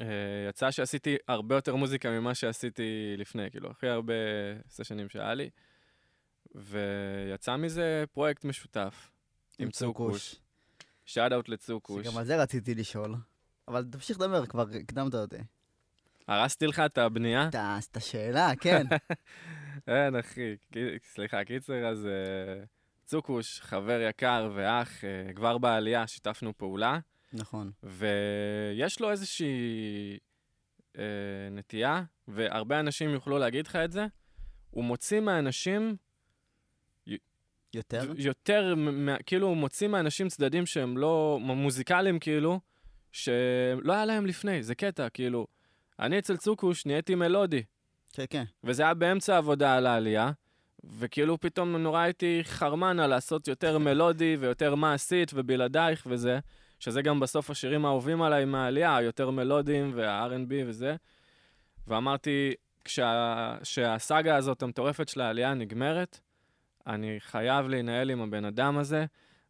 אה, 0.00 0.48
יצא 0.48 0.70
שעשיתי 0.70 1.16
הרבה 1.28 1.54
יותר 1.54 1.76
מוזיקה 1.76 2.10
ממה 2.10 2.34
שעשיתי 2.34 3.14
לפני, 3.18 3.50
כאילו, 3.50 3.70
הכי 3.70 3.88
הרבה 3.88 4.14
סשנים 4.68 5.08
שהיה 5.08 5.34
לי. 5.34 5.50
ויצא 6.54 7.56
מזה 7.56 8.04
פרויקט 8.12 8.44
משותף 8.44 9.10
עם 9.58 9.70
צוקוש. 9.70 10.36
שאט 11.04 11.32
אאוט 11.32 11.48
לצוקוש. 11.48 12.06
שגם 12.06 12.18
על 12.18 12.24
זה 12.24 12.42
רציתי 12.42 12.74
לשאול. 12.74 13.14
אבל 13.68 13.84
תמשיך 13.90 14.20
לדבר, 14.20 14.46
כבר 14.46 14.66
הקדמת 14.80 15.14
אותי. 15.14 15.36
הרסתי 16.28 16.66
לך 16.66 16.82
את 16.86 16.98
הבנייה? 16.98 17.48
את 17.48 17.96
השאלה, 17.96 18.50
כן. 18.60 18.86
אין, 19.88 20.16
אחי. 20.16 20.56
סליחה, 21.04 21.44
קיצר, 21.44 21.86
אז 21.86 22.06
אה, 22.06 22.64
צוקוש, 23.10 23.60
חבר 23.60 24.00
יקר 24.08 24.50
ואח, 24.54 25.04
אה, 25.04 25.32
כבר 25.32 25.58
בעלייה 25.58 26.06
שיתפנו 26.06 26.58
פעולה, 26.58 26.98
נכון. 27.32 27.70
ויש 27.82 29.00
לו 29.00 29.10
איזושהי 29.10 30.18
אה, 30.98 31.02
נטייה, 31.50 32.02
והרבה 32.28 32.80
אנשים 32.80 33.10
יוכלו 33.10 33.38
להגיד 33.38 33.66
לך 33.66 33.76
את 33.76 33.92
זה, 33.92 34.06
הוא 34.70 34.84
מוציא 34.84 35.20
מהאנשים 35.20 35.96
יותר? 37.74 38.12
יותר, 38.16 38.74
כאילו, 39.26 39.46
הוא 39.46 39.56
מוציא 39.56 39.88
מהאנשים 39.88 40.28
צדדים 40.28 40.66
שהם 40.66 40.98
לא 40.98 41.38
מוזיקליים, 41.40 42.18
כאילו, 42.18 42.60
שלא 43.12 43.92
היה 43.92 44.04
להם 44.04 44.26
לפני, 44.26 44.62
זה 44.62 44.74
קטע, 44.74 45.08
כאילו. 45.08 45.46
אני 45.98 46.18
אצל 46.18 46.36
צוקוש 46.36 46.86
נהייתי 46.86 47.14
מלודי, 47.14 47.62
כן, 48.12 48.24
כן. 48.30 48.44
וזה 48.64 48.82
היה 48.82 48.94
באמצע 48.94 49.34
העבודה 49.34 49.76
על 49.76 49.86
העלייה, 49.86 50.32
וכאילו 50.98 51.40
פתאום 51.40 51.76
נורא 51.76 52.00
הייתי 52.00 52.40
חרמן 52.44 53.00
על 53.00 53.10
לעשות 53.10 53.48
יותר 53.48 53.78
מלודי 53.78 54.36
ויותר 54.40 54.74
מעשית 54.74 55.30
ובלעדייך 55.34 56.06
וזה, 56.06 56.38
שזה 56.78 57.02
גם 57.02 57.20
בסוף 57.20 57.50
השירים 57.50 57.84
האהובים 57.84 58.22
עליי 58.22 58.44
מהעלייה, 58.44 58.96
היותר 58.96 59.30
מלודיים 59.30 59.92
וה-R&B 59.94 60.52
וזה. 60.66 60.96
ואמרתי, 61.86 62.52
כשהסאגה 63.62 64.36
הזאת 64.36 64.62
המטורפת 64.62 65.08
של 65.08 65.20
העלייה 65.20 65.54
נגמרת, 65.54 66.20
אני 66.86 67.16
חייב 67.18 67.68
להנהל 67.68 68.10
עם 68.10 68.20
הבן 68.20 68.44
אדם 68.44 68.78
הזה 68.78 69.04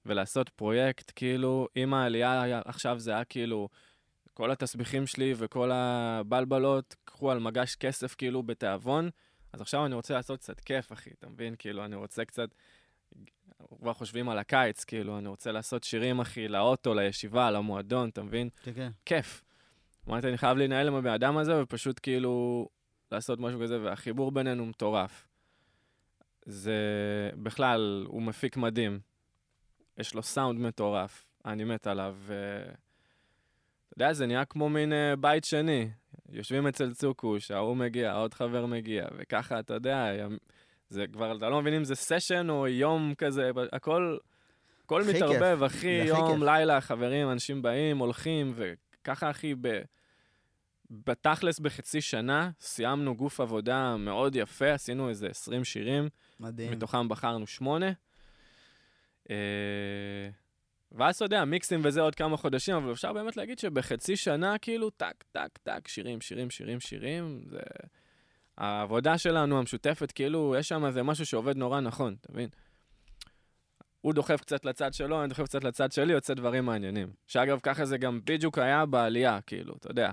ולעשות 0.07 0.49
פרויקט, 0.49 1.13
כאילו, 1.17 1.69
עם 1.75 1.95
העלייה 1.95 2.43
היה- 2.43 2.63
עכשיו 2.65 2.99
זה 2.99 3.11
היה 3.13 3.25
כאילו, 3.25 3.69
כל 4.35 4.51
התסביכים 4.51 5.07
שלי 5.07 5.35
וכל 5.37 5.71
הבלבלות, 5.73 6.97
קחו 7.05 7.31
על 7.31 7.39
מגש 7.39 7.75
כסף 7.77 8.15
כאילו 8.15 8.43
בתיאבון, 8.43 9.11
אז 9.53 9.61
עכשיו 9.61 9.87
אני 9.87 9.95
רוצה 9.95 10.15
לעשות 10.15 10.41
קצת 10.41 10.61
כיף, 10.61 10.93
אחי, 10.93 11.11
אתה 11.19 11.29
מבין? 11.29 11.55
כאילו, 11.59 11.85
אני 11.85 11.97
רוצה 11.97 12.25
קצת... 12.25 12.55
כבר 13.79 13.93
חושבים 13.93 14.29
על 14.29 14.39
הקיץ, 14.39 14.85
כאילו, 14.85 15.19
אני 15.19 15.29
רוצה 15.29 15.53
לעשות 15.53 15.85
שירים, 15.85 16.21
אחי, 16.21 16.49
לאוטו, 16.49 16.95
לישיבה, 16.95 17.51
למועדון, 17.51 18.09
אתה 18.09 18.23
מבין? 18.23 18.49
כן, 18.63 18.73
כן. 18.75 18.91
כיף. 19.07 19.43
אמרתי, 20.09 20.29
אני 20.29 20.39
חייב 20.39 20.59
להנהל 20.59 20.89
עם 20.89 20.95
הבן 20.95 21.11
אדם 21.11 21.37
הזה, 21.37 21.63
ופשוט 21.63 22.01
כאילו 22.03 22.69
לעשות 23.13 23.41
משהו 23.41 23.61
כזה, 23.63 23.83
והחיבור 23.83 24.33
בינינו 24.33 24.67
מטורף. 24.67 25.27
זה 26.45 26.75
בכלל, 27.43 28.05
הוא 28.09 28.23
מפיק 28.23 28.57
מדהים. 28.57 29.01
יש 29.99 30.15
לו 30.15 30.23
סאונד 30.23 30.61
מטורף, 30.61 31.27
אני 31.45 31.65
מת 31.65 31.87
עליו. 31.87 32.17
ו... 32.19 32.63
אתה 33.89 33.95
יודע, 33.95 34.13
זה 34.13 34.27
נהיה 34.27 34.45
כמו 34.45 34.69
מין 34.69 34.93
אה, 34.93 35.17
בית 35.17 35.45
שני. 35.45 35.91
יושבים 36.31 36.67
אצל 36.67 36.93
צוקוש, 36.93 37.51
ההוא 37.51 37.77
מגיע, 37.77 38.13
עוד 38.13 38.35
חבר 38.35 38.67
מגיע, 38.67 39.07
וככה, 39.19 39.61
אתה 39.61 39.75
יודע, 39.75 40.07
זה 40.89 41.07
כבר, 41.13 41.37
אתה 41.37 41.49
לא 41.49 41.61
מבין 41.61 41.75
אם 41.75 41.85
זה 41.85 41.95
סשן 41.95 42.51
או 42.51 42.69
יום 42.69 43.15
כזה, 43.19 43.51
הכל, 43.73 44.19
הכל 44.85 45.03
מתערבב, 45.05 45.63
אחי, 45.63 46.03
יום, 46.07 46.33
כיף. 46.33 46.43
לילה, 46.43 46.81
חברים, 46.81 47.31
אנשים 47.31 47.63
באים, 47.63 47.99
הולכים, 47.99 48.55
וככה, 48.57 49.31
אחי, 49.31 49.55
ב... 49.61 49.81
בתכלס 50.91 51.59
בחצי 51.59 52.01
שנה 52.01 52.51
סיימנו 52.61 53.17
גוף 53.17 53.41
עבודה 53.41 53.97
מאוד 53.97 54.37
יפה, 54.37 54.73
עשינו 54.73 55.09
איזה 55.09 55.27
20 55.27 55.65
שירים, 55.65 56.09
מדהים. 56.41 56.71
מתוכם 56.71 57.09
בחרנו 57.09 57.47
שמונה. 57.47 57.93
אה, 59.31 59.37
ואז 60.93 61.17
אתה 61.17 61.25
יודע, 61.25 61.45
מיקסים 61.45 61.81
וזה 61.85 62.01
עוד 62.01 62.15
כמה 62.15 62.37
חודשים, 62.37 62.77
אבל 62.77 62.93
אפשר 62.93 63.13
באמת 63.13 63.37
להגיד 63.37 63.59
שבחצי 63.59 64.17
שנה, 64.17 64.59
כאילו, 64.59 64.91
טק, 64.91 65.25
טק, 65.33 65.59
טק, 65.63 65.89
שירים, 65.89 66.21
שירים, 66.21 66.51
שירים, 66.51 66.81
שירים, 66.81 67.45
זה... 67.47 67.59
העבודה 68.59 69.19
שלנו 69.19 69.59
המשותפת, 69.59 70.13
כאילו, 70.13 70.55
יש 70.59 70.69
שם 70.69 70.87
איזה 70.87 71.03
משהו 71.03 71.27
שעובד 71.27 71.57
נורא 71.57 71.81
נכון, 71.81 72.17
אתה 72.21 72.33
מבין? 72.33 72.49
הוא 74.01 74.13
דוחף 74.13 74.41
קצת 74.41 74.65
לצד 74.65 74.95
שלו, 74.95 75.21
אני 75.21 75.29
דוחף 75.29 75.45
קצת 75.45 75.65
לצד 75.65 75.93
שלי, 75.93 76.13
יוצא 76.13 76.35
דברים 76.35 76.65
מעניינים. 76.65 77.13
שאגב, 77.27 77.61
ככה 77.63 77.85
זה 77.85 77.99
גם 77.99 78.21
בדיוק 78.25 78.59
היה 78.59 78.87
בעלייה, 78.87 79.41
כאילו, 79.41 79.75
אתה 79.77 79.91
יודע. 79.91 80.11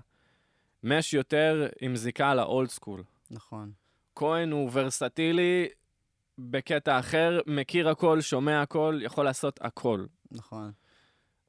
מש 0.83 1.13
יותר 1.13 1.67
עם 1.81 1.95
זיקה 1.95 2.35
ל 2.35 2.44
old 2.44 2.69
school. 2.69 3.03
נכון. 3.31 3.71
כהן 4.15 4.51
הוא 4.51 4.69
ורסטילי 4.73 5.67
בקטע 6.37 6.99
אחר, 6.99 7.39
מכיר 7.47 7.89
הכל, 7.89 8.21
שומע 8.21 8.61
הכל, 8.61 8.99
יכול 9.03 9.25
לעשות 9.25 9.59
הכל. 9.61 10.05
נכון. 10.31 10.71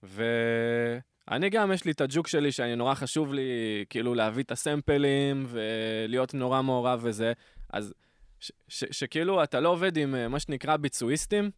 ואני 0.03 1.51
גם, 1.51 1.73
יש 1.73 1.85
לי 1.85 1.91
את 1.91 2.01
הג'וק 2.01 2.27
שלי, 2.29 2.53
שאני 2.53 2.77
נורא 2.77 2.95
חשוב 2.95 3.33
לי, 3.33 3.43
כאילו, 3.91 4.15
להביא 4.15 4.43
את 4.43 4.51
הסמפלים 4.53 5.47
ולהיות 5.49 6.35
נורא 6.35 6.63
מעורב 6.63 7.01
וזה. 7.03 7.33
אז 7.73 7.95
ש- 8.41 8.53
ש- 8.69 8.85
שכאילו, 8.91 9.43
אתה 9.43 9.61
לא 9.61 9.69
עובד 9.69 9.97
עם 9.97 10.15
אה, 10.15 10.29
מה 10.29 10.41
שנקרא 10.41 10.77
ביצועיסטים, 10.77 11.51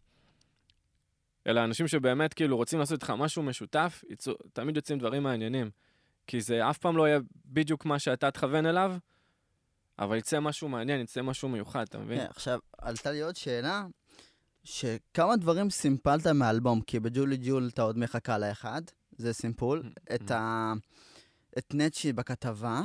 אלא 1.47 1.65
אנשים 1.65 1.89
שבאמת, 1.89 2.35
כאילו, 2.35 2.57
רוצים 2.57 2.79
לעשות 2.79 3.03
איתך 3.03 3.11
משהו 3.11 3.43
משותף, 3.43 4.05
יצאו, 4.09 4.35
תמיד 4.53 4.77
יוצאים 4.77 4.99
דברים 4.99 5.23
מעניינים. 5.23 5.71
כי 6.27 6.41
זה 6.41 6.71
אף 6.71 6.79
פעם 6.79 6.97
לא 6.97 7.09
יהיה 7.09 7.19
בדיוק 7.47 7.85
מה 7.85 7.99
שאתה 7.99 8.31
תכוון 8.31 8.67
אליו, 8.67 8.95
אבל 9.99 10.17
יצא 10.17 10.41
משהו 10.41 10.69
מעניין, 10.69 11.01
יצא 11.01 11.23
משהו 11.23 11.49
מיוחד, 11.49 11.85
אתה 11.89 11.99
מבין? 11.99 12.19
כן, 12.21 12.27
עכשיו, 12.31 12.59
עלתה 12.79 13.11
לי 13.11 13.21
עוד 13.21 13.37
שאלה, 13.37 13.83
שכמה 14.65 15.37
דברים 15.37 15.71
סימפלת 15.71 16.27
מהאלבום, 16.27 16.81
כי 16.81 17.01
בג'ולי 17.01 17.37
ג'ול 17.37 17.69
אתה 17.75 17.83
עוד 17.83 17.99
מחכה 17.99 18.39
לאחד, 18.39 18.83
זה 19.17 19.33
סימפול, 19.33 19.83
Mm-hmm. 19.85 20.15
את 20.15 20.31
ה... 20.31 20.73
את 21.59 21.75
נצ'י 21.75 22.13
בכתבה, 22.13 22.81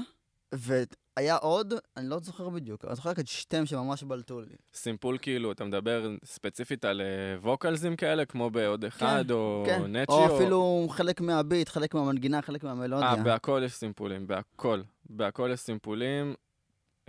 והיה 0.51 1.35
עוד, 1.35 1.73
אני 1.97 2.09
לא 2.09 2.19
זוכר 2.19 2.49
בדיוק, 2.49 2.85
אני 2.85 2.95
זוכר 2.95 3.09
רק 3.09 3.19
את 3.19 3.27
שתיהם 3.27 3.65
שממש 3.65 4.03
בלטו 4.03 4.41
לי. 4.41 4.55
סימפול 4.73 5.17
כאילו, 5.21 5.51
אתה 5.51 5.63
מדבר 5.65 6.15
ספציפית 6.25 6.85
על 6.85 7.01
אה, 7.01 7.05
ווקלזים 7.41 7.95
כאלה, 7.95 8.25
כמו 8.25 8.49
בעוד 8.49 8.85
אחד, 8.85 9.31
או 9.31 9.63
כן, 9.65 9.95
נצ'י, 9.95 10.11
או 10.11 10.35
אפילו 10.35 10.87
חלק 10.89 11.21
מהביט, 11.21 11.69
חלק 11.69 11.93
מהמנגינה, 11.93 12.41
חלק 12.41 12.63
מהמלודיה. 12.63 13.09
אה, 13.09 13.23
בהכל 13.23 13.61
יש 13.65 13.73
סימפולים, 13.73 14.27
בהכל. 14.27 14.81
בהכל 15.09 15.49
יש 15.53 15.59
סימפולים. 15.59 16.33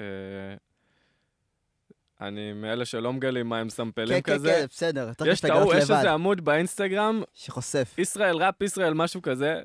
אה, 0.01 0.05
אני 2.21 2.53
מאלה 2.53 2.85
שלא 2.85 3.13
מגלים 3.13 3.49
מה 3.49 3.59
הם 3.59 3.67
מסמפלים 3.67 4.09
כן, 4.09 4.21
כן, 4.21 4.35
כזה. 4.35 4.49
כן, 4.49 4.67
בסדר, 4.71 5.13
תכף 5.13 5.27
יש 5.27 5.41
טעות, 5.41 5.75
יש 5.75 5.91
איזה 5.91 6.13
עמוד 6.13 6.45
באינסטגרם, 6.45 7.23
שחושף. 7.35 7.95
ישראל 7.99 8.37
ראפ, 8.37 8.63
ישראל 8.63 8.95
משהו 8.95 9.23
כזה. 9.23 9.63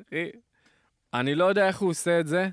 אני 1.14 1.36
לא 1.36 1.46
יודע 1.46 1.68
איך 1.68 1.80
הוא 1.80 1.90
עושה 1.90 2.20
את 2.20 2.28
זה. 2.28 2.50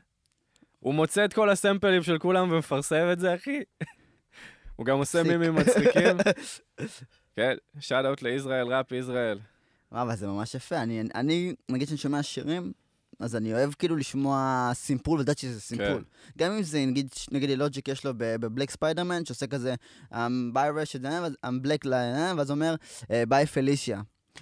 הוא 0.80 0.94
מוצא 0.94 1.24
את 1.24 1.32
כל 1.32 1.50
הסמפלים 1.50 2.02
של 2.02 2.18
כולם 2.18 2.52
ומפרסם 2.52 3.08
את 3.12 3.18
זה, 3.18 3.34
אחי. 3.34 3.60
הוא 4.76 4.86
גם 4.86 4.98
עושה. 4.98 5.22
מימים 5.22 5.54
מצחיקים. 5.54 6.16
כן, 7.36 7.56
shout 7.80 8.04
out 8.04 8.22
לישראל 8.22 8.74
ראפ 8.74 8.92
ישראל. 8.92 9.38
אבל 9.92 10.16
זה 10.16 10.26
ממש 10.26 10.54
יפה. 10.54 10.76
אני, 10.76 11.02
אני, 11.14 11.54
נגיד 11.68 11.88
שאני 11.88 11.98
שומע 11.98 12.22
שירים, 12.22 12.72
אז 13.20 13.36
אני 13.36 13.52
אוהב 13.54 13.72
כאילו 13.72 13.96
לשמוע 13.96 14.70
סימפול 14.74 15.18
ולדעת 15.18 15.38
שזה 15.38 15.60
סימפול. 15.60 16.04
גם 16.38 16.52
אם 16.52 16.62
זה, 16.62 16.84
נגיד, 16.86 17.08
נגיד 17.30 17.50
לוג'יק 17.50 17.88
יש 17.88 18.04
לו 18.04 18.12
ב 18.16 18.25
Black 18.25 18.70
Spiderman, 18.70 19.24
שעושה 19.24 19.46
כזה, 19.46 19.74
um, 20.12 20.16
ביי 20.52 20.70
רשת, 20.70 21.00
I'm 21.46 21.66
black, 21.66 21.84
line, 21.86 22.36
ואז 22.36 22.50
אומר, 22.50 22.74
bye 23.28 23.46
Felicia, 23.46 24.00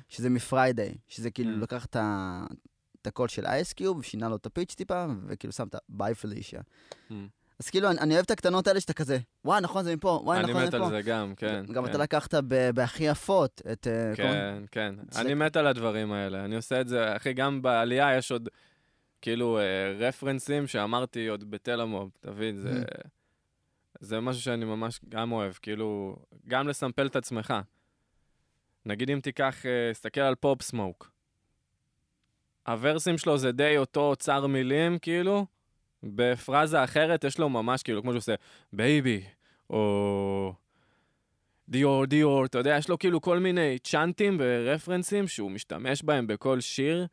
שזה 0.09 0.31
מפריידיי, 0.31 0.95
שזה 1.09 1.31
כאילו 1.31 1.51
Mm. 1.59 1.63
לקח 1.63 1.85
את 1.85 1.97
ה... 1.97 2.45
את 3.03 3.07
הקול 3.07 3.29
של 3.29 3.47
אייסקיוב, 3.47 4.05
שינה 4.05 4.29
לו 4.29 4.37
את 4.37 4.47
ה 4.47 4.52
pitch 4.52 4.75
טיפה, 4.75 5.07
וכאילו 5.27 5.53
שם 5.53 5.67
את 5.67 5.77
bye 5.89 6.15
Felicia. 6.15 6.61
Mm. 7.11 7.15
אז 7.61 7.71
כאילו, 7.71 7.91
אני, 7.91 7.99
אני 7.99 8.15
אוהב 8.15 8.25
את 8.25 8.31
הקטנות 8.31 8.67
האלה 8.69 8.81
שאתה 8.81 8.93
כזה, 8.93 9.19
וואי, 9.45 9.61
נכון, 9.61 9.85
זה 9.85 9.97
מפה, 9.97 10.21
וואי, 10.25 10.39
אני 10.41 10.51
נכון, 10.51 10.63
מת 10.65 10.71
זה 10.71 10.77
על 10.77 10.83
מפה. 10.83 10.91
זה 10.91 11.03
גם, 11.03 11.33
כן. 11.37 11.65
גם 11.73 11.85
כן. 11.85 11.91
אתה 11.91 11.99
לקחת 11.99 12.35
ב- 12.35 12.71
בהכי 12.75 13.05
יפות 13.05 13.63
את... 13.73 13.87
אה, 13.87 14.17
כל- 14.17 14.23
כן, 14.23 14.63
כן. 14.71 14.95
זה- 15.11 15.21
אני 15.21 15.35
מת 15.35 15.57
על 15.57 15.67
הדברים 15.67 16.13
האלה. 16.13 16.45
אני 16.45 16.57
עושה 16.57 16.81
את 16.81 16.89
זה, 16.89 17.17
אחי, 17.17 17.33
גם 17.33 17.63
בעלייה 17.63 18.17
יש 18.17 18.33
עוד, 18.33 18.49
כאילו, 19.27 19.59
אה, 19.59 19.93
רפרנסים 19.99 20.67
שאמרתי 20.67 21.27
עוד 21.27 21.51
בתל 21.51 21.81
המוב, 21.81 22.11
תבין, 22.21 22.57
זה... 22.57 22.85
זה 24.01 24.21
משהו 24.21 24.43
שאני 24.43 24.65
ממש 24.65 25.01
גם 25.09 25.33
אוהב, 25.33 25.53
כאילו, 25.53 26.17
גם 26.49 26.69
לסמפל 26.69 27.07
את 27.07 27.17
עצמך. 27.17 27.55
נגיד 28.85 29.11
אם 29.11 29.21
תיקח, 29.21 29.67
אה, 29.67 29.93
תסתכל 29.93 30.21
על 30.21 30.35
פופ 30.35 30.63
סמוק. 30.63 31.11
הוורסים 32.67 33.19
שלו 33.19 33.39
זה 33.39 33.53
די 33.53 33.79
אותו 33.79 34.01
אוצר 34.01 34.47
מילים, 34.47 34.99
כאילו, 34.99 35.47
בפרזה 36.03 36.85
אחרת 36.85 37.25
יש 37.25 37.39
לו 37.39 37.49
ממש, 37.49 37.83
כאילו, 37.83 38.03
כמו 38.03 38.11
שהוא 38.11 38.19
עושה, 38.19 38.35
baby, 38.73 39.25
או 39.71 40.55
Dior, 41.69 42.07
Dior, 42.07 42.45
אתה 42.45 42.59
יודע, 42.59 42.77
יש 42.79 42.89
לו 42.89 42.99
כאילו 42.99 43.21
כל 43.21 43.39
מיני 43.39 43.79
צ'אנטים 43.79 44.37
ורפרנסים 44.41 45.29
שהוא 45.29 45.51
משתמש 45.51 46.03
בהם 46.03 46.27
בכל 46.27 46.61
שיר, 46.61 47.07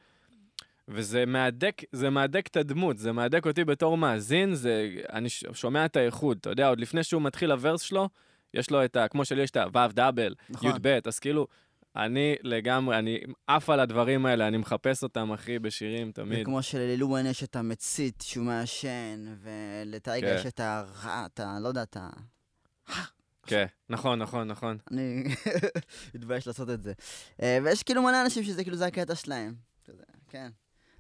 וזה 0.93 1.25
מהדק, 1.25 1.82
זה 1.91 2.10
מהדק 2.10 2.47
את 2.47 2.58
הדמות, 2.58 2.97
זה 2.97 3.12
מהדק 3.12 3.45
אותי 3.45 3.63
בתור 3.63 3.97
מאזין, 3.97 4.56
זה, 4.56 4.89
אני 5.13 5.29
שומע 5.29 5.86
את 5.86 5.95
האיחוד, 5.95 6.38
אתה 6.41 6.49
יודע, 6.49 6.67
עוד 6.67 6.79
לפני 6.79 7.03
שהוא 7.03 7.21
מתחיל 7.21 7.51
ה 7.51 7.57
verse 7.57 7.82
שלו, 7.82 8.10
יש 8.53 8.71
לו 8.71 8.86
את 8.86 8.95
ה... 8.95 9.08
כמו 9.08 9.25
שלי 9.25 9.41
יש 9.41 9.51
את 9.51 9.58
הוו 9.58 9.91
דאבל, 9.93 10.36
נכון. 10.49 10.69
י"ב, 10.69 10.99
אז 11.06 11.19
כאילו, 11.19 11.47
אני 11.95 12.36
לגמרי, 12.43 12.99
אני 12.99 13.19
עף 13.47 13.69
על 13.69 13.79
הדברים 13.79 14.25
האלה, 14.25 14.47
אני 14.47 14.58
מחפש 14.58 15.03
אותם, 15.03 15.32
אחי, 15.32 15.60
בשירים 15.60 16.12
תמיד. 16.12 16.41
וכמו 16.41 16.63
שללילואן 16.63 17.25
יש 17.25 17.43
את 17.43 17.56
המצית 17.56 18.23
שהוא 18.25 18.45
מעשן, 18.45 19.25
ולטייגה 19.41 20.27
כן. 20.27 20.36
יש 20.39 20.45
את 20.45 21.39
ה... 21.39 21.60
לא 21.62 21.67
יודע, 21.67 21.84
את 21.84 21.97
ה... 21.97 22.10
כן, 23.45 23.65
נכון, 23.89 24.19
נכון, 24.19 24.47
נכון. 24.47 24.77
אני 24.91 25.23
מתבייש 26.15 26.47
לעשות 26.47 26.69
את 26.69 26.84
זה. 26.84 26.93
אה, 27.41 27.58
ויש 27.63 27.84
כאילו 27.84 28.01
מלא 28.01 28.21
אנשים 28.21 28.43
שזה 28.43 28.63
כאילו 28.63 28.77
זה 28.77 28.86
הקטע 28.86 29.15
שלהם. 29.15 29.53
כן. 30.29 30.49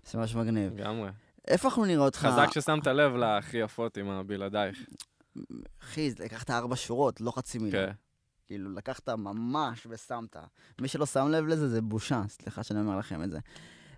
זה 0.05 0.17
ממש 0.17 0.35
מגניב. 0.35 0.73
לגמרי. 0.73 1.09
איפה 1.47 1.67
אנחנו 1.67 1.85
נראה 1.85 2.05
אותך? 2.05 2.17
חזק 2.17 2.51
ששמת 2.51 2.87
לב 2.87 3.15
להכי 3.15 3.57
יפות 3.57 3.97
עם 3.97 4.09
הבלעדייך. 4.09 4.77
אחי, 5.83 6.11
לקחת 6.19 6.49
ארבע 6.49 6.75
שורות, 6.75 7.21
לא 7.21 7.31
חצי 7.31 7.57
מילה. 7.57 7.87
כן. 7.87 7.93
כאילו, 8.45 8.73
לקחת 8.73 9.09
ממש 9.09 9.87
ושמת. 9.89 10.35
מי 10.81 10.87
שלא 10.87 11.05
שם 11.05 11.27
לב 11.27 11.45
לזה, 11.45 11.69
זה 11.69 11.81
בושה. 11.81 12.21
סליחה 12.27 12.63
שאני 12.63 12.79
אומר 12.79 12.97
לכם 12.97 13.23
את 13.23 13.31
זה. 13.31 13.39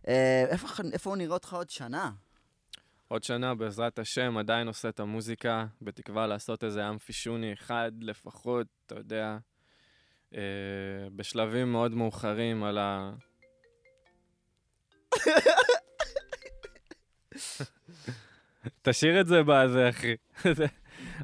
אה, 0.08 0.46
איפה 0.50 0.68
איפה 0.94 1.10
הוא 1.10 1.18
נראה 1.18 1.34
אותך 1.34 1.54
עוד 1.54 1.70
שנה? 1.70 2.12
עוד 3.08 3.24
שנה, 3.24 3.56
בעזרת 3.56 4.00
השם, 4.00 4.38
עדיין 4.38 4.68
עושה 4.68 4.90
את 4.90 5.00
המוזיקה, 5.00 5.66
בתקווה 5.82 6.28
לעשות 6.28 6.64
איזה 6.64 6.90
אמפי 6.90 7.14
שוני 7.14 7.54
אחד 7.54 7.92
לפחות, 8.00 8.68
אתה 8.86 8.96
יודע, 8.96 9.38
אה, 10.36 10.42
בשלבים 11.16 11.72
מאוד 11.72 11.92
מאוחרים 11.92 12.64
על 12.64 12.78
ה... 12.78 13.14
תשאיר 18.82 19.22
את 19.22 19.28
זה 19.28 19.42
בזה, 19.48 19.90
אחי. 19.90 20.16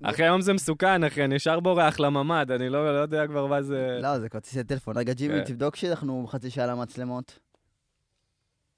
אחי, 0.03 0.23
היום 0.23 0.41
זה 0.41 0.53
מסוכן, 0.53 1.03
אחי, 1.03 1.25
אני 1.25 1.35
ישר 1.35 1.59
בורח 1.59 1.99
לממ"ד, 1.99 2.51
אני 2.51 2.69
לא, 2.69 2.93
לא 2.93 2.99
יודע 2.99 3.27
כבר 3.27 3.47
מה 3.47 3.61
זה... 3.61 3.99
לא, 4.01 4.19
זה 4.19 4.29
כרטיסי 4.29 4.63
טלפון. 4.63 4.97
רגע, 4.97 5.13
ג'ימי, 5.13 5.33
כן. 5.33 5.43
תבדוק 5.43 5.75
שאנחנו 5.75 6.27
חצי 6.27 6.49
שעה 6.49 6.67
למצלמות. 6.67 7.39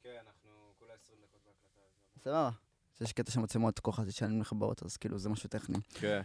כן, 0.03 0.09
אנחנו 0.09 0.49
כולה 0.79 0.93
20 0.93 1.19
דקות 1.21 1.41
בהקלטה. 1.45 1.81
סבבה. 2.23 2.49
יש 3.01 3.13
קטע 3.13 3.31
של 3.31 3.39
מצלמות 3.39 3.79
כל 3.79 3.91
חצי 3.91 4.11
שנים 4.11 4.39
מחברות, 4.39 4.83
אז 4.83 4.97
כאילו 4.97 5.17
זה 5.17 5.29
משהו 5.29 5.49
טכני. 5.49 5.77
כן. 5.93 6.21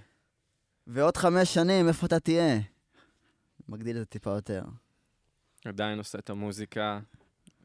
ועוד 0.86 1.16
חמש 1.16 1.54
שנים, 1.54 1.88
איפה 1.88 2.06
אתה 2.06 2.20
תהיה? 2.20 2.60
מגדיל 3.68 3.96
את 3.96 4.00
זה 4.00 4.06
טיפה 4.06 4.30
יותר. 4.30 4.62
עדיין 5.64 5.98
עושה 5.98 6.18
את 6.18 6.30
המוזיקה, 6.30 7.00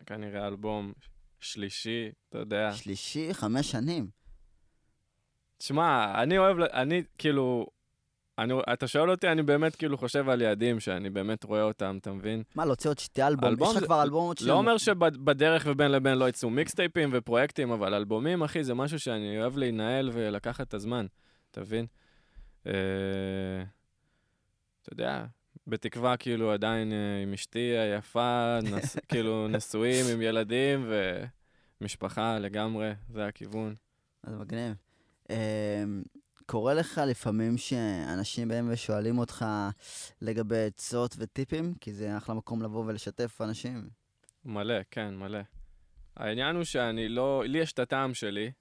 כנראה 0.05 0.47
אלבום 0.47 0.93
שלישי, 1.43 2.11
אתה 2.29 2.37
יודע. 2.37 2.73
שלישי, 2.73 3.33
חמש 3.33 3.71
שנים. 3.71 4.07
תשמע, 5.57 6.21
אני 6.23 6.37
אוהב, 6.37 6.59
אני 6.59 7.03
כאילו, 7.17 7.67
אני, 8.37 8.53
אתה 8.73 8.87
שואל 8.87 9.11
אותי, 9.11 9.27
אני 9.27 9.43
באמת 9.43 9.75
כאילו 9.75 9.97
חושב 9.97 10.29
על 10.29 10.41
יעדים 10.41 10.79
שאני 10.79 11.09
באמת 11.09 11.43
רואה 11.43 11.63
אותם, 11.63 11.97
אתה 12.01 12.11
מבין? 12.11 12.43
מה, 12.55 12.65
להוציא 12.65 12.89
עוד 12.89 12.99
שתי 12.99 13.23
אלבום? 13.23 13.49
אלבום 13.49 13.71
יש 13.71 13.77
לך 13.77 13.83
כבר 13.83 14.03
אלבום 14.03 14.27
עוד 14.27 14.37
לא 14.41 14.53
אומר 14.53 14.77
שבדרך 14.77 15.63
ובין 15.69 15.91
לבין 15.91 16.17
לא 16.17 16.29
יצאו 16.29 16.49
מיקסטייפים 16.49 17.09
ופרויקטים, 17.13 17.71
אבל 17.71 17.93
אלבומים, 17.93 18.43
אחי, 18.43 18.63
זה 18.63 18.73
משהו 18.73 18.99
שאני 18.99 19.41
אוהב 19.41 19.57
להינעל 19.57 20.09
ולקחת 20.13 20.67
את 20.67 20.73
הזמן, 20.73 21.05
אתה 21.51 21.61
מבין? 21.61 21.85
אה, 22.67 22.71
אתה 24.81 24.93
יודע, 24.93 25.25
בתקווה 25.67 26.17
כאילו 26.17 26.51
עדיין 26.51 26.93
אה, 26.93 27.21
עם 27.23 27.33
אשתי 27.33 27.59
היפה, 27.77 28.59
נס, 28.63 28.97
כאילו 29.09 29.47
נשואים 29.47 30.05
עם 30.13 30.21
ילדים 30.21 30.91
ומשפחה 31.81 32.39
לגמרי, 32.39 32.91
זה 33.09 33.25
הכיוון. 33.25 33.75
אז 34.23 34.35
מגניב. 34.35 34.73
אמ, 35.29 36.03
קורה 36.45 36.73
לך 36.73 37.01
לפעמים 37.07 37.57
שאנשים 37.57 38.47
באים 38.47 38.69
ושואלים 38.71 39.17
אותך 39.17 39.45
לגבי 40.21 40.65
עצות 40.65 41.15
וטיפים? 41.17 41.73
כי 41.81 41.93
זה 41.93 42.17
אחלה 42.17 42.35
מקום 42.35 42.61
לבוא 42.61 42.83
ולשתף 42.85 43.41
אנשים. 43.41 43.89
מלא, 44.45 44.75
כן, 44.91 45.15
מלא. 45.15 45.39
העניין 46.17 46.55
הוא 46.55 46.63
שאני 46.63 47.09
לא, 47.09 47.43
לי 47.45 47.57
יש 47.57 47.73
את 47.73 47.79
הטעם 47.79 48.13
שלי, 48.13 48.51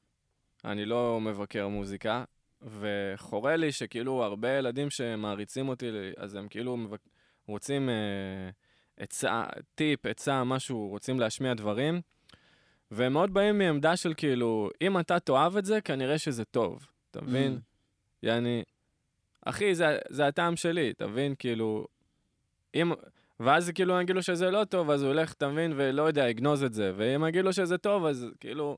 אני 0.65 0.85
לא 0.85 1.21
מבקר 1.21 1.69
מוזיקה, 1.69 2.25
וחורה 2.63 3.57
לי 3.57 3.73
שכאילו 3.73 4.25
הרבה 4.25 4.59
ילדים 4.59 4.91
שמעריצים 4.91 5.69
אותי, 5.69 5.91
אז 6.17 6.35
הם 6.35 6.49
כאילו 6.49 6.77
מבק... 6.77 7.01
רוצים 7.47 7.89
אה, 7.89 8.51
עצה, 8.97 9.45
טיפ, 9.75 10.07
עצה, 10.07 10.45
משהו, 10.45 10.89
רוצים 10.89 11.21
להשמיע 11.21 11.55
דברים, 11.55 12.01
והם 12.91 13.13
מאוד 13.13 13.35
באים 13.35 13.59
מעמדה 13.59 13.97
של 13.97 14.15
כאילו, 14.17 14.71
אם 14.81 14.99
אתה 14.99 15.21
תאהב 15.21 15.57
את 15.57 15.65
זה, 15.65 15.81
כנראה 15.81 16.19
שזה 16.19 16.45
טוב, 16.45 16.87
אתה 17.11 17.21
מבין? 17.21 17.57
Mm. 17.57 17.61
יעני, 18.23 18.63
אחי, 19.47 19.75
זה, 19.75 19.99
זה 20.09 20.27
הטעם 20.27 20.57
שלי, 20.57 20.91
אתה 20.91 21.07
מבין? 21.07 21.35
כאילו, 21.39 21.87
אם... 22.75 22.93
ואז 23.41 23.71
כאילו 23.75 23.95
לו 24.15 24.23
שזה 24.23 24.51
לא 24.51 24.65
טוב, 24.65 24.91
אז 24.91 25.03
הוא 25.03 25.11
ילך, 25.11 25.33
אתה 25.33 25.49
מבין, 25.49 25.73
ולא 25.77 26.03
יודע, 26.03 26.29
יגנוז 26.29 26.63
את 26.63 26.73
זה. 26.75 26.93
ואם 26.97 27.25
לו 27.43 27.53
שזה 27.53 27.79
טוב, 27.79 28.05
אז 28.05 28.27
כאילו... 28.41 28.77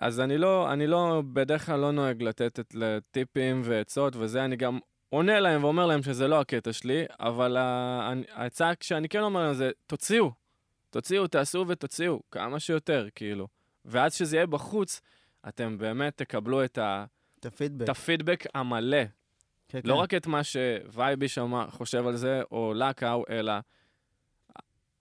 אז 0.00 0.20
אני 0.20 0.38
לא, 0.38 0.72
אני 0.72 0.86
לא, 0.86 1.22
בדרך 1.32 1.66
כלל 1.66 1.80
לא 1.80 1.90
נוהג 1.92 2.22
לתת 2.22 2.60
את, 2.60 2.74
לטיפים 2.74 3.60
ועצות 3.64 4.16
וזה, 4.16 4.44
אני 4.44 4.56
גם 4.56 4.78
עונה 5.10 5.40
להם 5.40 5.64
ואומר 5.64 5.86
להם 5.86 6.02
שזה 6.02 6.28
לא 6.28 6.40
הקטע 6.40 6.72
שלי, 6.72 7.04
אבל 7.20 7.56
ה- 7.56 8.08
אני- 8.12 8.24
ההצעה 8.32 8.72
שאני 8.80 9.08
כן 9.08 9.20
אומר 9.20 9.40
להם 9.44 9.54
זה, 9.54 9.70
תוציאו, 9.86 10.30
תוציאו, 10.90 11.26
תעשו 11.26 11.64
ותוציאו, 11.68 12.20
כמה 12.30 12.60
שיותר, 12.60 13.06
כאילו. 13.14 13.48
ואז 13.84 14.14
שזה 14.14 14.36
יהיה 14.36 14.46
בחוץ, 14.46 15.00
אתם 15.48 15.78
באמת 15.78 16.16
תקבלו 16.16 16.64
את, 16.64 16.78
ה, 16.78 17.04
את 17.40 17.46
הפידבק. 17.46 17.84
את 17.84 17.88
הפידבק 17.88 18.44
המלא. 18.54 19.02
כן, 19.68 19.80
לא 19.84 19.94
כן. 19.94 20.00
רק 20.00 20.14
את 20.14 20.26
מה 20.26 20.40
שווייבי 20.44 21.28
שם 21.28 21.64
חושב 21.70 22.06
על 22.06 22.16
זה, 22.16 22.42
או 22.52 22.72
לקאו, 22.76 23.24
אלא 23.30 23.52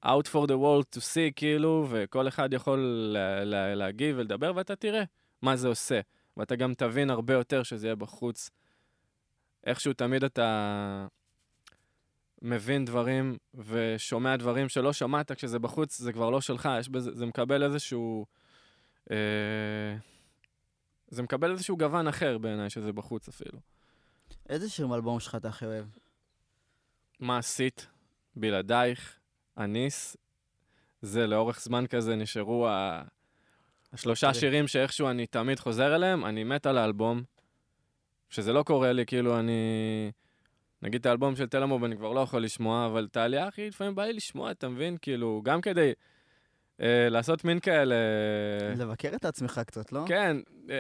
out 0.06 0.28
for 0.28 0.48
the 0.48 0.58
world 0.58 0.96
to 0.96 1.00
see, 1.00 1.34
כאילו, 1.36 1.88
וכל 1.90 2.28
אחד 2.28 2.54
יכול 2.54 2.80
לה, 3.14 3.44
לה, 3.44 3.76
להגיב 3.76 4.16
ולדבר, 4.20 4.52
ואתה 4.56 4.76
תראה 4.76 5.04
מה 5.42 5.56
זה 5.56 5.68
עושה. 5.68 6.00
ואתה 6.38 6.56
גם 6.56 6.74
תבין 6.74 7.10
הרבה 7.10 7.34
יותר 7.34 7.64
שזה 7.64 7.88
יהיה 7.88 7.96
בחוץ. 7.96 8.50
איכשהו 9.66 9.94
תמיד 9.94 10.24
אתה 10.24 11.08
מבין 12.42 12.86
דברים 12.86 13.38
ושומע 13.54 14.36
דברים 14.36 14.70
שלא 14.70 14.94
שמעת 14.94 15.32
כשזה 15.32 15.60
בחוץ, 15.60 15.98
זה 15.98 16.14
כבר 16.14 16.30
לא 16.30 16.42
שלך, 16.42 16.70
יש 16.80 16.90
בזה, 16.90 17.12
זה 17.14 17.26
מקבל 17.26 17.64
איזשהו... 17.64 18.26
אה, 19.12 19.96
זה 21.08 21.24
מקבל 21.24 21.52
איזשהו 21.52 21.78
גוון 21.78 22.08
אחר 22.08 22.38
בעיניי 22.38 22.70
שזה 22.70 22.94
בחוץ 22.94 23.28
אפילו. 23.28 23.60
איזה 24.50 24.70
שיר 24.70 24.88
מאלבום 24.88 25.20
שלך 25.20 25.36
אתה 25.36 25.50
הכי 25.50 25.66
אוהב? 25.66 25.86
מה 27.20 27.38
עשית 27.38 27.88
בלעדייך, 28.36 29.20
אניס, 29.58 30.18
זה 31.02 31.28
לאורך 31.28 31.62
זמן 31.62 31.88
כזה 31.88 32.16
נשארו 32.16 32.68
ה... 32.68 33.04
השלושה 33.94 34.28
אוקיי. 34.28 34.40
שירים 34.40 34.68
שאיכשהו 34.68 35.10
אני 35.10 35.28
תמיד 35.28 35.60
חוזר 35.60 35.96
אליהם, 35.96 36.26
אני 36.26 36.44
מת 36.44 36.66
על 36.66 36.78
האלבום, 36.78 37.24
שזה 38.30 38.54
לא 38.54 38.64
קורה 38.64 38.92
לי, 38.92 39.06
כאילו 39.06 39.40
אני... 39.40 40.12
נגיד 40.82 41.00
את 41.00 41.06
האלבום 41.06 41.36
של 41.36 41.48
תלמוב 41.48 41.84
אני 41.84 41.98
כבר 41.98 42.14
לא 42.14 42.20
יכול 42.20 42.44
לשמוע, 42.44 42.86
אבל 42.86 43.08
את 43.12 43.18
העלייה 43.18 43.48
הכי 43.48 43.68
לפעמים 43.68 43.96
בא 43.96 44.04
לי 44.04 44.14
לשמוע, 44.14 44.52
אתה 44.52 44.70
מבין? 44.70 44.98
כאילו, 45.02 45.42
גם 45.46 45.62
כדי 45.62 45.94
אה, 46.82 47.10
לעשות 47.10 47.46
מין 47.46 47.60
כאלה... 47.60 47.96
לבקר 48.78 49.10
את 49.16 49.26
עצמך 49.26 49.62
קצת, 49.66 49.92
לא? 49.92 50.04
כן, 50.08 50.38
אה, 50.70 50.76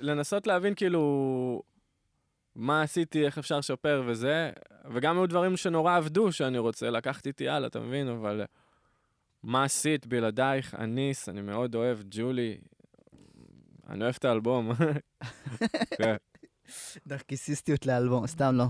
לנסות 0.00 0.46
להבין 0.46 0.74
כאילו 0.74 1.62
מה 2.56 2.82
עשיתי, 2.82 3.26
איך 3.26 3.38
אפשר 3.38 3.58
לשפר 3.58 4.02
וזה, 4.06 4.50
וגם 4.94 5.18
היו 5.18 5.26
דברים 5.26 5.56
שנורא 5.56 5.96
עבדו 5.96 6.32
שאני 6.32 6.58
רוצה 6.58 6.90
לקחת 6.90 7.26
איתי 7.26 7.48
הלאה, 7.48 7.66
אתה 7.66 7.80
מבין? 7.80 8.08
אבל 8.08 8.44
מה 9.42 9.64
עשית 9.64 10.06
בלעדייך, 10.06 10.74
אניס, 10.74 11.28
אני 11.28 11.40
מאוד 11.42 11.74
אוהב, 11.74 11.98
ג'ולי, 12.10 12.58
אני 13.88 14.02
אוהב 14.04 14.14
את 14.18 14.24
האלבום. 14.24 14.72
כן. 15.98 16.16
נרקיסיסטיות 17.06 17.86
לאלבום, 17.86 18.26
סתם 18.26 18.54
לא. 18.54 18.64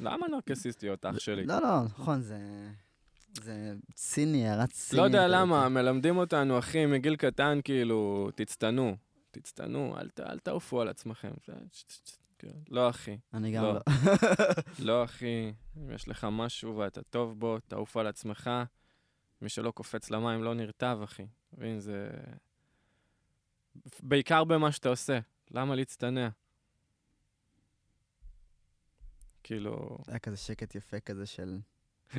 למה 0.00 0.26
נרקסיסטיות, 0.28 1.06
אח 1.06 1.18
שלי? 1.18 1.46
לא, 1.46 1.62
לא, 1.62 1.82
נכון, 1.84 2.20
זה... 2.20 2.38
זה 3.42 3.74
ציני, 3.94 4.48
הערת 4.48 4.70
ציני. 4.70 5.00
לא 5.00 5.06
יודע 5.06 5.28
למה. 5.28 5.68
מלמדים 5.68 6.16
אותנו, 6.16 6.58
אחי, 6.58 6.86
מגיל 6.86 7.16
קטן, 7.16 7.60
כאילו, 7.64 8.30
תצטנו. 8.34 8.96
תצטנו, 9.30 9.94
אל 9.98 10.08
אל 10.20 10.38
תעופו 10.38 10.80
על 10.80 10.88
עצמכם. 10.88 11.30
זה- 12.42 12.48
כן. 12.48 12.58
לא, 12.68 12.90
אחי. 12.90 13.18
אני 13.34 13.52
גם 13.52 13.62
לא. 13.62 13.72
לא. 13.74 13.80
לא, 14.78 15.04
אחי, 15.04 15.52
אם 15.76 15.90
יש 15.90 16.08
לך 16.08 16.26
משהו 16.32 16.76
ואתה 16.76 17.02
טוב 17.02 17.40
בו, 17.40 17.58
תעוף 17.60 17.96
על 17.96 18.06
עצמך. 18.06 18.50
מי 19.42 19.48
שלא 19.48 19.70
קופץ 19.70 20.10
למים 20.10 20.42
לא 20.42 20.54
נרטב, 20.54 20.98
אחי. 21.04 21.26
מבין, 21.52 21.80
זה... 21.80 22.10
בעיקר 24.02 24.44
במה 24.44 24.72
שאתה 24.72 24.88
עושה. 24.88 25.18
למה 25.50 25.74
להצטנע? 25.74 26.28
כאילו, 29.42 29.98
היה 30.06 30.18
כזה 30.18 30.36
שקט 30.36 30.74
יפה 30.74 31.00
כזה 31.00 31.26
של... 31.26 31.58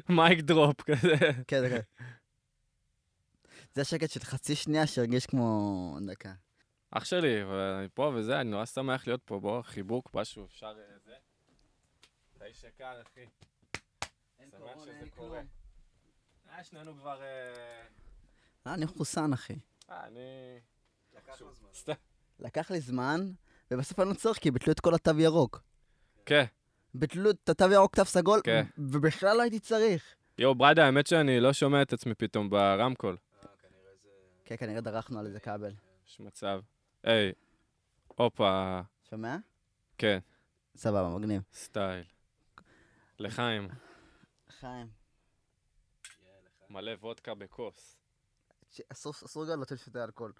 מייק 0.09 0.39
דרופ 0.39 0.81
כזה. 0.81 1.15
כן, 1.47 1.59
זה 1.61 1.69
כזה. 1.69 1.81
זה 3.73 3.83
שקט 3.83 4.09
של 4.09 4.19
חצי 4.19 4.55
שנייה 4.55 4.87
שהרגיש 4.87 5.25
כמו 5.25 5.97
דקה. 6.07 6.33
אח 6.91 7.05
שלי, 7.05 7.43
ואני 7.43 7.87
פה 7.93 8.11
וזה, 8.15 8.41
אני 8.41 8.49
נורא 8.49 8.65
שמח 8.65 9.07
להיות 9.07 9.21
פה. 9.25 9.39
בוא, 9.39 9.61
חיבוק, 9.61 10.09
משהו, 10.13 10.45
אפשר 10.45 10.67
אה, 10.67 10.97
זה. 11.05 11.15
אתה 12.37 12.45
איש 12.45 12.63
יקר, 12.63 13.01
אחי. 13.01 13.25
שמח 14.51 14.85
שזה 14.85 15.09
קורה. 15.15 15.41
אה, 16.49 16.63
שנינו 16.63 16.95
כבר... 16.95 17.21
אה, 17.21 17.27
אה, 18.67 18.73
אני 18.73 18.85
מחוסן, 18.85 19.33
אחי. 19.33 19.55
אה, 19.89 20.07
אני... 20.07 20.59
לקח 22.39 22.71
לי 22.71 22.79
זמן, 22.81 23.31
ובסוף 23.71 23.99
אני 23.99 24.09
לא 24.09 24.13
צריך, 24.13 24.37
כי 24.37 24.51
ביטלו 24.51 24.73
את 24.73 24.79
כל 24.79 24.95
התו 24.95 25.19
ירוק. 25.19 25.61
כן. 26.25 26.43
ביטלו 26.93 27.29
את 27.29 27.49
התו 27.49 27.65
ירוק, 27.71 27.95
תו 27.95 28.05
סגול, 28.05 28.41
כן. 28.43 28.65
ובכלל 28.77 29.37
לא 29.37 29.41
הייתי 29.41 29.59
צריך. 29.59 30.15
יואו, 30.37 30.55
ברדה, 30.55 30.85
האמת 30.85 31.07
שאני 31.07 31.39
לא 31.39 31.53
שומע 31.53 31.81
את 31.81 31.93
עצמי 31.93 32.13
פתאום 32.13 32.49
ברמקול. 32.49 33.17
אה, 33.43 33.49
כנראה 33.61 33.95
זה... 34.03 34.09
כן, 34.45 34.55
כנראה 34.57 34.81
דרכנו 34.81 35.19
על 35.19 35.25
איזה 35.25 35.39
כבל. 35.39 35.73
יש 36.07 36.19
מצב. 36.19 36.61
היי, 37.07 37.31
הופה, 38.07 38.81
שומע? 39.09 39.37
כן, 39.97 40.19
סבבה, 40.75 41.09
מגניב. 41.09 41.41
סטייל. 41.53 42.03
לחיים, 43.19 43.67
חיים, 44.59 44.87
יהיה 46.21 46.37
לך. 46.45 46.69
מלא 46.69 46.91
וודקה 47.01 47.33
בכוס. 47.33 47.97
אסור 48.91 49.45
גם 49.51 49.61
לתת 49.61 49.79
שותה 49.79 50.03
אלכוהול. 50.03 50.33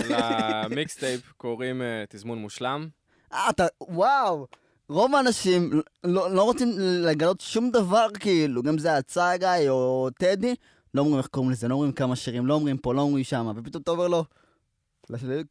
למיקסטייפ 0.00 1.32
קוראים 1.36 1.82
אה, 1.82 2.04
תזמון 2.08 2.38
מושלם. 2.38 2.88
אה, 3.32 3.50
אתה, 3.50 3.66
וואו. 3.80 4.46
רוב 4.88 5.14
האנשים 5.14 5.70
לא, 6.04 6.30
לא 6.30 6.42
רוצים 6.42 6.68
לגלות 6.78 7.40
שום 7.40 7.70
דבר, 7.70 8.06
כאילו, 8.20 8.62
גם 8.62 8.78
זה 8.78 8.96
הצגה 8.96 9.68
או 9.68 10.08
טדי, 10.18 10.54
לא 10.94 11.00
אומרים 11.00 11.18
איך 11.18 11.26
קוראים 11.26 11.50
לזה, 11.50 11.68
לא 11.68 11.74
אומרים 11.74 11.92
כמה 11.92 12.16
שירים, 12.16 12.46
לא 12.46 12.54
אומרים 12.54 12.76
פה, 12.78 12.94
לא 12.94 13.00
אומרים 13.00 13.24
שמה, 13.24 13.52
ופתאום 13.56 13.82
אתה 13.82 13.90
אומר 13.90 14.08
לו, 14.08 14.24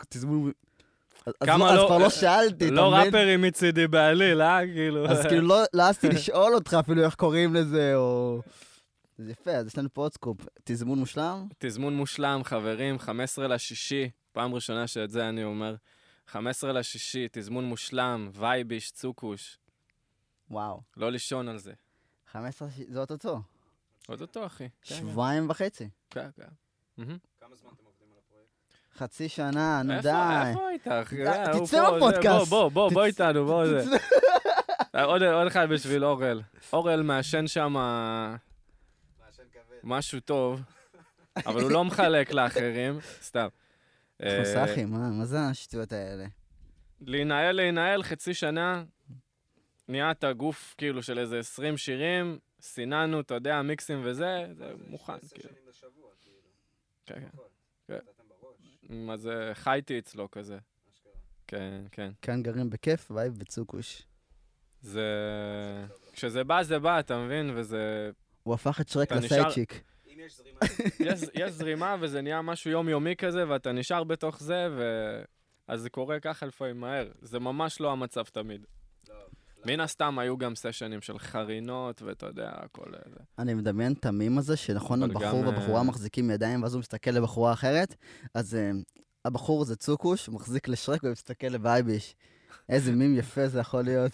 תזמון... 0.10 0.52
אז, 1.26 1.34
אז 1.42 1.48
לא- 1.60 1.86
כבר 1.88 1.98
לא 1.98 2.10
שאלתי, 2.10 2.66
אתה 2.66 2.74
לא 2.74 2.92
מבין? 2.92 3.06
ראפרים 3.06 3.42
מצידי 3.42 3.88
בעליל, 3.88 4.42
אה? 4.42 4.60
כאילו. 4.74 5.08
אז 5.08 5.26
כאילו 5.26 5.48
לא 5.48 5.64
לא 5.74 5.84
העזתי 5.86 6.08
לשאול 6.10 6.56
אותך 6.56 6.74
אפילו 6.80 7.04
איך 7.04 7.16
קוראים 7.16 7.54
לזה, 7.56 7.96
או... 7.96 8.42
זה 9.18 9.32
יפה, 9.32 9.52
אז 9.52 9.68
יש 9.68 9.78
לנו 9.78 9.90
פה 9.94 10.02
עוד 10.02 10.14
סקופ. 10.14 10.38
תזמון 10.64 11.00
מושלם? 11.00 11.48
תזמון 11.58 11.98
מושלם, 11.98 12.42
חברים, 12.44 13.00
15 13.00 13.48
לשישי, 13.48 14.10
פעם 14.32 14.54
ראשונה 14.56 14.88
שאת 14.88 15.10
זה 15.10 15.30
אני 15.30 15.44
אומר. 15.44 15.76
15 16.28 16.74
לשישי, 16.74 17.28
תזמון 17.32 17.66
מושלם, 17.66 18.30
וייביש, 18.34 18.92
צוקוש. 18.92 19.58
וואו. 20.50 20.82
לא 20.98 21.12
לישון 21.12 21.48
על 21.48 21.58
זה. 21.58 21.74
15, 22.32 22.68
ש- 22.72 22.82
זה 22.90 23.00
אוטוטו. 24.10 24.12
עוד 24.12 24.22
אותו, 24.22 24.46
אחי. 24.46 24.70
כן, 24.82 24.96
שבועיים 24.96 25.50
וחצי. 25.50 25.90
כן, 26.10 26.30
כן. 26.36 26.44
כמה 26.96 27.56
זמן 27.56 27.70
אתם 27.76 27.86
עובדים 27.86 28.08
על 28.12 28.20
הפרויקט? 28.26 28.52
חצי 28.96 29.30
שנה, 29.30 29.84
נו 29.84 29.94
די. 30.02 30.10
איפה 30.50 30.68
היית, 30.68 30.88
אחי? 30.88 31.28
אה, 31.28 31.60
תצא 31.60 31.92
מהפודקאסט. 31.92 32.50
בוא, 32.50 32.70
בוא, 32.70 32.70
בוא, 32.70 32.90
בוא 32.90 33.06
איתנו, 33.06 33.46
בוא 33.46 33.68
זה. 33.68 33.98
אה, 34.96 35.04
עוד 35.04 35.48
אחד 35.48 35.70
בשביל 35.70 36.06
אורל. 36.06 36.42
אורל 36.74 37.02
מעשן 37.02 37.48
שם. 37.48 37.76
משהו 39.84 40.20
טוב, 40.20 40.62
אבל 41.46 41.62
הוא 41.62 41.72
לא 41.72 41.86
מחלק 41.86 42.32
לאחרים, 42.32 43.00
סתם. 43.22 43.48
אה, 44.24 44.40
חוסכי, 44.40 44.86
מה 44.86 45.10
מה 45.10 45.26
זה 45.26 45.40
השטויות 45.40 45.92
האלה? 45.92 46.26
להנהל, 47.02 47.56
להנהל 47.56 48.04
חצי 48.04 48.34
שנה, 48.34 48.84
נהיית 49.88 50.24
גוף 50.24 50.76
כאילו 50.78 51.04
של 51.04 51.20
איזה 51.20 51.40
20 51.40 51.78
שירים, 51.78 52.40
סיננו, 52.64 53.20
אתה 53.20 53.34
יודע, 53.34 53.62
מיקסים 53.62 54.02
וזה, 54.04 54.48
זה 54.52 54.74
מוכן, 54.88 55.14
עשר 55.14 55.36
כאילו. 55.36 55.50
שנים 55.50 55.64
לשבוע, 55.70 56.10
כאילו. 56.24 56.38
כן, 57.06 57.28
כן. 57.88 58.00
כן. 58.88 59.16
זה, 59.16 59.52
חייתי 59.54 60.00
אצלו 60.00 60.32
כזה. 60.32 60.58
כן, 61.48 61.86
כן. 61.92 62.12
כאן 62.22 62.44
גרים 62.44 62.70
בכיף, 62.70 63.12
וייב 63.12 63.34
וצוקוש. 63.38 64.04
זה... 64.82 65.08
כשזה 66.14 66.44
בא, 66.44 66.64
זה 66.64 66.80
בא, 66.80 67.00
אתה 67.00 67.26
מבין? 67.26 67.52
וזה... 67.56 68.12
הוא 68.44 68.54
הפך 68.54 68.82
את 68.82 68.90
שרק. 68.90 69.12
אם 69.12 70.20
יש 70.20 70.38
זרימה, 70.38 70.60
יש, 71.00 71.22
יש 71.34 71.52
זרימה 71.52 71.96
וזה 72.00 72.22
נהיה 72.22 72.42
משהו 72.42 72.72
יומיומי 72.72 73.16
כזה, 73.16 73.50
ואתה 73.50 73.72
נשאר 73.72 74.04
בתוך 74.04 74.40
זה, 74.40 74.68
ו... 74.78 74.84
אז 75.68 75.82
זה 75.82 75.90
קורה 75.90 76.20
ככה 76.20 76.46
לפעמים 76.46 76.80
מהר. 76.80 77.12
זה 77.22 77.40
ממש 77.40 77.82
לא 77.82 77.92
המצב 77.92 78.24
תמיד. 78.24 78.66
מן 79.66 79.80
הסתם 79.80 80.20
היו 80.20 80.38
גם 80.38 80.56
סשנים 80.56 81.02
של 81.02 81.20
חרינות, 81.20 82.02
ואתה 82.02 82.26
יודע, 82.26 82.52
הכל 82.54 82.96
אה, 82.96 83.00
זה. 83.10 83.20
אני 83.40 83.54
מדמיין 83.54 83.94
את 83.94 84.06
המים 84.06 84.38
הזה, 84.38 84.58
שנכון, 84.58 85.04
הבחור 85.04 85.42
גם, 85.42 85.48
והבחורה 85.48 85.78
אה, 85.78 85.84
מחזיקים 85.84 86.32
ידיים, 86.32 86.64
ואז 86.64 86.74
הוא 86.74 86.80
מסתכל 86.80 87.12
לבחורה 87.12 87.54
אחרת, 87.54 87.96
אז 88.34 88.56
אה, 88.56 88.72
הבחור 89.26 89.66
זה 89.66 89.76
צוקוש, 89.76 90.30
מחזיק 90.30 90.68
לשרק 90.68 91.04
ומסתכל 91.04 91.48
לבייביש. 91.48 92.16
איזה 92.70 92.92
מים 92.92 93.16
יפה 93.16 93.48
זה 93.48 93.60
יכול 93.60 93.82
להיות. 93.82 94.12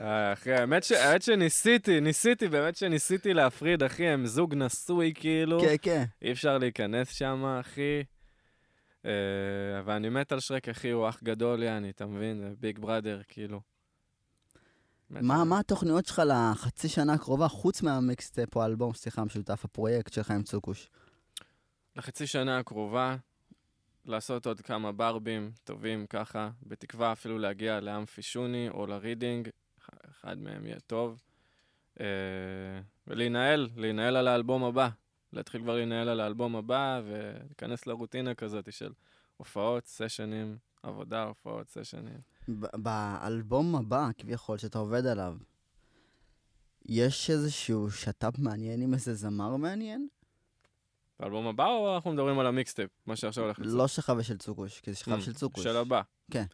אה, 0.00 0.32
אחי, 0.32 0.52
האמת, 0.52 0.84
ש... 0.84 0.92
האמת 0.92 1.22
שניסיתי, 1.22 2.00
ניסיתי, 2.00 2.48
באמת 2.48 2.76
שניסיתי 2.76 3.34
להפריד, 3.34 3.82
אחי, 3.82 4.06
הם 4.06 4.26
זוג 4.26 4.54
נשוי, 4.54 5.12
כאילו. 5.14 5.60
כן, 5.60 5.74
כן. 5.82 6.04
אי 6.22 6.32
אפשר 6.32 6.58
להיכנס 6.58 7.08
שם, 7.08 7.44
אחי. 7.60 8.02
אה, 9.06 9.10
ואני 9.84 10.08
מת 10.08 10.32
על 10.32 10.40
שרק, 10.40 10.68
אחי, 10.68 10.90
הוא 10.90 11.08
אח 11.08 11.22
גדול, 11.24 11.62
יעני, 11.62 11.90
אתה 11.90 12.06
מבין? 12.06 12.54
big 12.60 12.78
brother, 12.78 13.20
כאילו. 13.28 13.60
מה. 15.10 15.44
מה 15.44 15.58
התוכניות 15.60 16.06
שלך 16.06 16.22
לחצי 16.26 16.88
שנה 16.88 17.12
הקרובה, 17.12 17.48
חוץ 17.48 17.82
מהמיקסטייפ 17.82 18.56
או 18.56 18.62
האלבום, 18.62 18.94
סליחה, 18.94 19.22
המשותף, 19.22 19.64
הפרויקט 19.64 20.12
שלך 20.12 20.30
עם 20.30 20.42
צוקוש? 20.42 20.88
לחצי 21.96 22.26
שנה 22.26 22.58
הקרובה, 22.58 23.16
לעשות 24.04 24.46
עוד 24.46 24.60
כמה 24.60 24.92
ברבים 24.92 25.52
טובים 25.64 26.06
ככה, 26.06 26.50
בתקווה 26.62 27.12
אפילו 27.12 27.38
להגיע 27.38 27.80
לאמפי 27.80 28.22
שוני 28.22 28.68
או 28.68 28.86
לרידינג, 28.86 29.48
אחד 30.10 30.38
מהם 30.38 30.66
יהיה 30.66 30.80
טוב. 30.80 31.22
אה, 32.00 32.06
ולהינעל, 33.06 33.68
להינעל 33.76 34.16
על 34.16 34.28
האלבום 34.28 34.64
הבא. 34.64 34.88
להתחיל 35.32 35.62
כבר 35.62 35.74
להינעל 35.74 36.08
על 36.08 36.20
האלבום 36.20 36.56
הבא 36.56 37.00
ולהיכנס 37.04 37.86
לרוטינה 37.86 38.34
כזאת 38.34 38.72
של 38.72 38.92
הופעות, 39.36 39.86
סשנים, 39.86 40.58
עבודה, 40.82 41.22
הופעות, 41.22 41.68
סשנים. 41.68 42.18
באלבום 42.48 43.76
הבא, 43.76 44.08
כביכול, 44.18 44.58
שאתה 44.58 44.78
עובד 44.78 45.06
עליו, 45.06 45.36
יש 46.84 47.30
איזשהו 47.30 47.90
שת"פ 47.90 48.38
מעניין 48.38 48.82
עם 48.82 48.94
איזה 48.94 49.14
זמר 49.14 49.56
מעניין? 49.56 50.08
באלבום 51.20 51.46
הבא 51.46 51.66
או 51.66 51.94
אנחנו 51.94 52.12
מדברים 52.12 52.38
על 52.38 52.46
המיקסטייפ, 52.46 52.90
מה 53.06 53.16
שעכשיו 53.16 53.44
הולך 53.44 53.58
לצאת? 53.58 53.72
לא 53.72 53.88
שלך 53.88 54.12
ושל 54.18 54.36
צוקוש, 54.36 54.80
כי 54.80 54.92
זה 54.92 54.98
שלך 54.98 55.14
ושל 55.18 55.34
צוקוש. 55.34 55.64
של 55.64 55.76
הבא. 55.76 56.02
כן. 56.30 56.44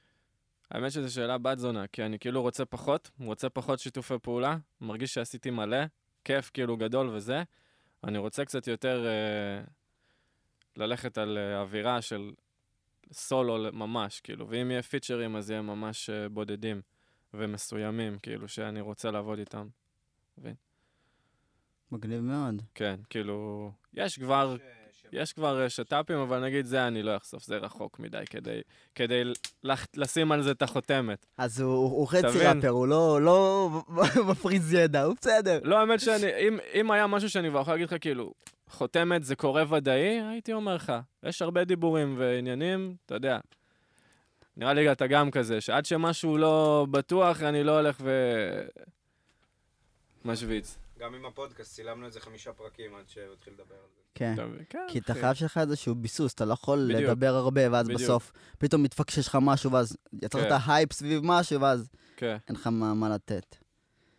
האמת 0.70 0.92
שזו 0.92 1.14
שאלה 1.14 1.38
בת 1.38 1.58
זונה, 1.58 1.86
כי 1.86 2.02
אני 2.02 2.18
כאילו 2.18 2.42
רוצה 2.42 2.64
פחות, 2.64 3.10
רוצה 3.20 3.48
פחות 3.48 3.78
שיתופי 3.78 4.14
פעולה, 4.22 4.56
מרגיש 4.80 5.14
שעשיתי 5.14 5.50
מלא, 5.50 5.76
כיף 6.24 6.50
כאילו 6.54 6.76
גדול 6.76 7.08
וזה. 7.08 7.42
אני 8.04 8.18
רוצה 8.18 8.44
קצת 8.44 8.66
יותר 8.66 9.06
אה, 9.06 9.64
ללכת 10.76 11.18
על 11.18 11.38
אה, 11.38 11.60
אווירה 11.60 12.02
של 12.02 12.32
סולו 13.12 13.72
ממש, 13.72 14.20
כאילו, 14.20 14.48
ואם 14.48 14.70
יהיה 14.70 14.82
פיצ'רים 14.82 15.36
אז 15.36 15.50
יהיה 15.50 15.62
ממש 15.62 16.10
אה, 16.10 16.28
בודדים 16.28 16.82
ומסוימים, 17.34 18.18
כאילו, 18.18 18.48
שאני 18.48 18.80
רוצה 18.80 19.10
לעבוד 19.10 19.38
איתם. 19.38 19.66
מגניב 21.92 22.20
מאוד. 22.20 22.62
כן, 22.74 23.00
כאילו, 23.10 23.70
יש 23.94 24.18
כבר 24.18 24.56
יש 25.12 25.32
כבר 25.32 25.62
אה, 25.62 25.70
שת"פים, 25.70 26.18
אבל 26.18 26.44
נגיד 26.44 26.66
זה 26.66 26.86
אני 26.86 27.02
לא 27.02 27.16
אחשוף, 27.16 27.44
זה 27.44 27.56
רחוק 27.56 27.98
מדי 27.98 28.22
כדי, 28.30 28.60
כדי 28.94 29.22
לח, 29.64 29.86
לשים 29.96 30.32
על 30.32 30.42
זה 30.42 30.50
את 30.50 30.62
החותמת. 30.62 31.26
אז 31.38 31.60
הוא, 31.60 31.74
הוא, 31.74 31.90
הוא 31.90 32.08
חצי 32.08 32.22
תבין. 32.22 32.56
ראפר, 32.56 32.68
הוא 32.68 32.86
לא, 32.86 33.22
לא 33.22 33.70
מפריז 34.28 34.72
ידע, 34.72 35.02
הוא 35.02 35.14
בסדר. 35.20 35.60
לא, 35.62 35.78
האמת 35.78 36.00
שאני, 36.00 36.48
אם, 36.48 36.58
אם 36.74 36.90
היה 36.90 37.06
משהו 37.06 37.30
שאני 37.30 37.50
כבר 37.50 37.60
יכול 37.60 37.74
להגיד 37.74 37.86
לך, 37.86 37.94
כאילו, 38.00 38.34
חותמת 38.72 39.24
זה 39.24 39.36
קורה 39.36 39.64
ודאי, 39.70 40.20
הייתי 40.20 40.52
אומר 40.52 40.74
לך. 40.74 40.92
יש 41.22 41.42
הרבה 41.42 41.64
דיבורים 41.64 42.14
ועניינים, 42.18 42.94
אתה 43.06 43.14
יודע. 43.14 43.38
נראה 44.56 44.72
לי 44.72 44.92
אתה 44.92 45.06
גם 45.06 45.30
כזה, 45.30 45.60
שעד 45.60 45.84
שמשהו 45.84 46.38
לא 46.38 46.86
בטוח, 46.90 47.42
אני 47.42 47.64
לא 47.64 47.78
הולך 47.78 47.96
ו... 48.00 48.10
משוויץ. 50.24 50.78
גם 50.98 51.14
עם 51.14 51.26
הפודקאסט 51.26 51.74
צילמנו 51.74 52.06
איזה 52.06 52.20
חמישה 52.20 52.52
פרקים 52.52 52.94
עד 52.94 53.08
שהוא 53.08 53.32
התחיל 53.32 53.52
לדבר 53.52 53.74
על 53.74 53.88
זה. 53.94 54.02
כן. 54.14 54.34
כן, 54.68 54.86
כי 54.88 54.98
אתה. 54.98 55.14
חייב 55.14 55.34
שלך 55.34 55.58
איזשהו 55.58 55.94
ביסוס, 55.94 56.34
אתה 56.34 56.44
לא 56.44 56.52
יכול. 56.52 56.78
לדבר 56.78 57.34
הרבה, 57.34 57.60
ואז. 57.72 57.88
בסוף 57.88 58.32
פתאום 58.58 58.82
מתפקשש 58.82 59.28
לך 59.28 59.38
משהו, 59.42 59.72
ואז 59.72 59.96
יצרת 60.22 60.48
כן. 60.48 60.72
הייפ 60.72 60.92
סביב 60.92 61.20
משהו, 61.24 61.60
ואז 61.60 61.88
כן. 62.16 62.36
אין 62.48 62.56
לך 62.56 62.66
מה 62.66 63.08
לתת. 63.14 63.56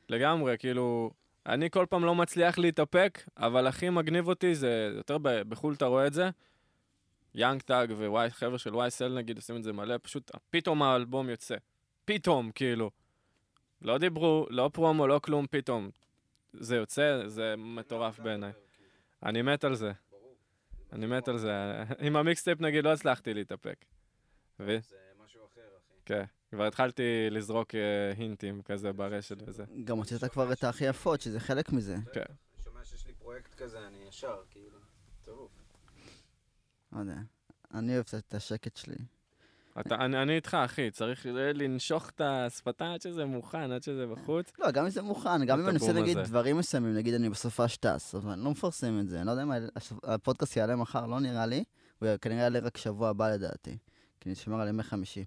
לגמרי, 0.10 0.56
כאילו, 0.60 1.12
אני 1.46 1.70
כל 1.70 1.86
פעם 1.90 2.06
לא 2.06 2.16
מצליח 2.16 2.58
להתאפק, 2.58 3.20
אבל 3.38 3.68
הכי 3.68 3.90
מגניב 3.90 4.28
אותי 4.28 4.56
זה, 4.56 4.92
יותר 4.96 5.18
בחו"ל 5.22 5.74
אתה 5.74 5.86
רואה 5.86 6.08
את 6.08 6.14
זה, 6.14 6.30
Young 7.36 7.62
Thug 7.62 7.94
וחבר'ה 7.98 8.58
של 8.58 8.74
YSL 8.74 9.10
נגיד 9.10 9.36
עושים 9.36 9.56
את 9.56 9.64
זה 9.64 9.74
מלא, 9.74 9.96
פשוט 10.02 10.32
פתאום 10.50 10.84
האלבום 10.84 11.30
יוצא. 11.30 11.56
פתאום, 12.06 12.52
כאילו. 12.52 12.92
לא 13.82 13.98
דיברו, 13.98 14.48
לא 14.50 14.70
פרומו, 14.74 15.08
לא 15.08 15.20
כלום, 15.20 15.46
פתאום. 15.52 15.90
זה 16.54 16.76
יוצא, 16.76 17.28
זה 17.28 17.56
מטורף 17.58 18.20
בעיניי. 18.20 18.52
אני 19.24 19.42
מת 19.42 19.64
על 19.64 19.76
זה. 19.76 19.92
אני 20.94 21.06
מת 21.06 21.28
על 21.28 21.38
זה. 21.38 21.84
עם 22.06 22.16
המיקסטייפ 22.16 22.62
נגיד 22.62 22.84
לא 22.84 22.94
הצלחתי 22.94 23.34
להתאפק. 23.34 23.86
זה 24.60 24.98
משהו 25.24 25.46
אחר, 25.46 25.62
אחי. 25.62 25.94
כן. 26.06 26.24
כבר 26.54 26.68
התחלתי 26.68 27.28
לזרוק 27.32 27.76
אה, 27.76 27.80
הינטים 28.18 28.62
כזה 28.62 28.94
ברשת 28.94 29.38
וזה. 29.48 29.64
גם 29.84 29.98
הוצאת 29.98 30.32
כבר 30.32 30.54
את 30.54 30.64
הכי 30.64 30.86
יפות, 30.86 31.22
שזה 31.22 31.40
חלק 31.40 31.72
מזה. 31.72 31.96
כן. 32.14 32.22
אני 32.30 32.64
שומע 32.64 32.86
שיש 32.86 33.08
לי 33.08 33.14
פרויקט 33.14 33.54
כזה, 33.54 33.88
אני 33.88 33.98
ישר, 34.08 34.36
כאילו, 34.50 34.78
טירוף. 35.22 35.52
לא 36.92 37.00
יודע. 37.00 37.16
אני 37.74 37.94
אוהב 37.94 38.06
את 38.18 38.34
השקט 38.34 38.76
שלי. 38.78 38.96
אתה, 39.80 39.96
אני, 39.96 40.22
אני 40.22 40.36
איתך, 40.36 40.58
אחי, 40.66 40.92
צריך 40.92 41.26
לנשוך 41.30 42.10
את 42.10 42.22
השפתיים 42.22 42.94
עד 42.94 43.02
שזה 43.02 43.26
מוכן, 43.26 43.72
עד 43.72 43.84
שזה 43.84 44.08
בחוץ. 44.08 44.52
לא, 44.60 44.72
גם 44.72 44.84
אם 44.84 44.90
זה 44.90 45.02
מוכן, 45.02 45.46
גם 45.46 45.60
אם 45.60 45.70
אני 45.70 46.02
נגיד 46.02 46.18
הזה. 46.18 46.30
דברים 46.30 46.58
מסוימים, 46.58 46.94
נגיד 46.94 47.14
אני 47.14 47.30
בסופש 47.30 47.78
טס, 47.78 48.16
אבל 48.16 48.32
אני 48.32 48.44
לא 48.44 48.52
מפרסם 48.52 49.00
את 49.00 49.10
זה, 49.10 49.18
אני 49.18 49.28
לא 49.28 49.32
יודע 49.32 49.44
אם 49.44 49.52
הפודקאסט 50.04 50.58
יעלה 50.58 50.76
מחר, 50.76 51.06
לא 51.06 51.20
נראה 51.20 51.46
לי, 51.46 51.64
הוא 52.00 52.10
כנראה 52.22 52.42
יעלה 52.42 52.60
רק 52.60 52.78
שבוע 52.78 53.10
הבא 53.10 53.30
לדעתי, 53.34 53.78
כי 54.20 54.30
אני 54.30 54.36
שומר 54.36 54.62
על 54.62 54.68
ימי 54.68 54.84
חמישי. 54.84 55.26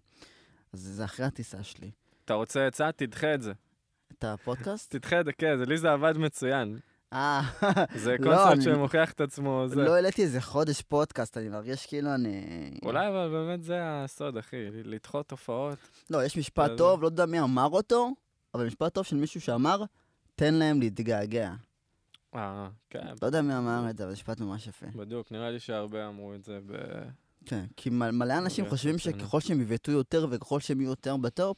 אז 0.76 0.82
זה 0.82 1.04
אחרי 1.04 1.26
הטיסה 1.26 1.62
שלי. 1.62 1.90
אתה 2.24 2.34
רוצה 2.34 2.66
עצה? 2.66 2.92
תדחה 2.92 3.34
את 3.34 3.42
זה. 3.42 3.52
את 4.12 4.24
הפודקאסט? 4.24 4.96
תדחה 4.96 5.20
את 5.20 5.24
זה, 5.24 5.32
כן, 5.32 5.58
לי 5.66 5.78
זה 5.78 5.92
עבד 5.92 6.18
מצוין. 6.18 6.78
אה, 7.12 7.42
זה 8.04 8.16
לא, 8.18 8.24
קונספט 8.24 8.62
שמוכיח 8.62 9.12
את 9.12 9.20
עצמו. 9.20 9.64
לא 9.76 9.94
העליתי 9.94 10.22
איזה 10.22 10.40
חודש 10.40 10.82
פודקאסט, 10.82 11.36
אני 11.36 11.48
מרגיש 11.48 11.86
כאילו 11.86 12.14
אני... 12.14 12.44
אולי 12.82 13.08
אבל 13.08 13.28
באמת 13.30 13.62
זה 13.62 13.78
הסוד, 13.82 14.36
אחי, 14.36 14.56
לדחות 14.84 15.28
תופעות. 15.28 15.78
לא, 16.10 16.24
יש 16.24 16.36
משפט 16.36 16.70
טוב, 16.76 17.02
לא 17.02 17.06
יודע 17.06 17.26
מי 17.26 17.40
אמר 17.40 17.68
אותו, 17.68 18.10
אבל 18.54 18.66
משפט 18.66 18.94
טוב 18.94 19.04
של 19.04 19.16
מישהו 19.16 19.40
שאמר, 19.40 19.82
תן 20.34 20.54
להם 20.54 20.80
להתגעגע. 20.80 21.52
אה, 22.34 22.68
כן, 22.90 23.06
לא 23.22 23.26
יודע 23.26 23.42
מי 23.42 23.56
אמר 23.56 23.90
את 23.90 23.96
זה, 23.96 24.04
אבל 24.04 24.12
משפט 24.12 24.40
ממש 24.40 24.66
יפה. 24.66 24.86
בדיוק, 24.94 25.32
נראה 25.32 25.50
לי 25.50 25.60
שהרבה 25.60 26.08
אמרו 26.08 26.34
את 26.34 26.44
זה 26.44 26.58
ב... 26.66 26.72
כן, 27.46 27.64
כי 27.76 27.90
מלא 27.90 28.38
אנשים 28.38 28.64
אוקיי, 28.64 28.76
חושבים. 28.76 28.98
שככל 28.98 29.40
שהם 29.40 29.60
יבעטו 29.60 29.92
יותר 29.92 30.26
וככל 30.30 30.60
שהם 30.60 30.80
יהיו 30.80 30.90
יותר 30.90 31.16
בטופ, 31.16 31.56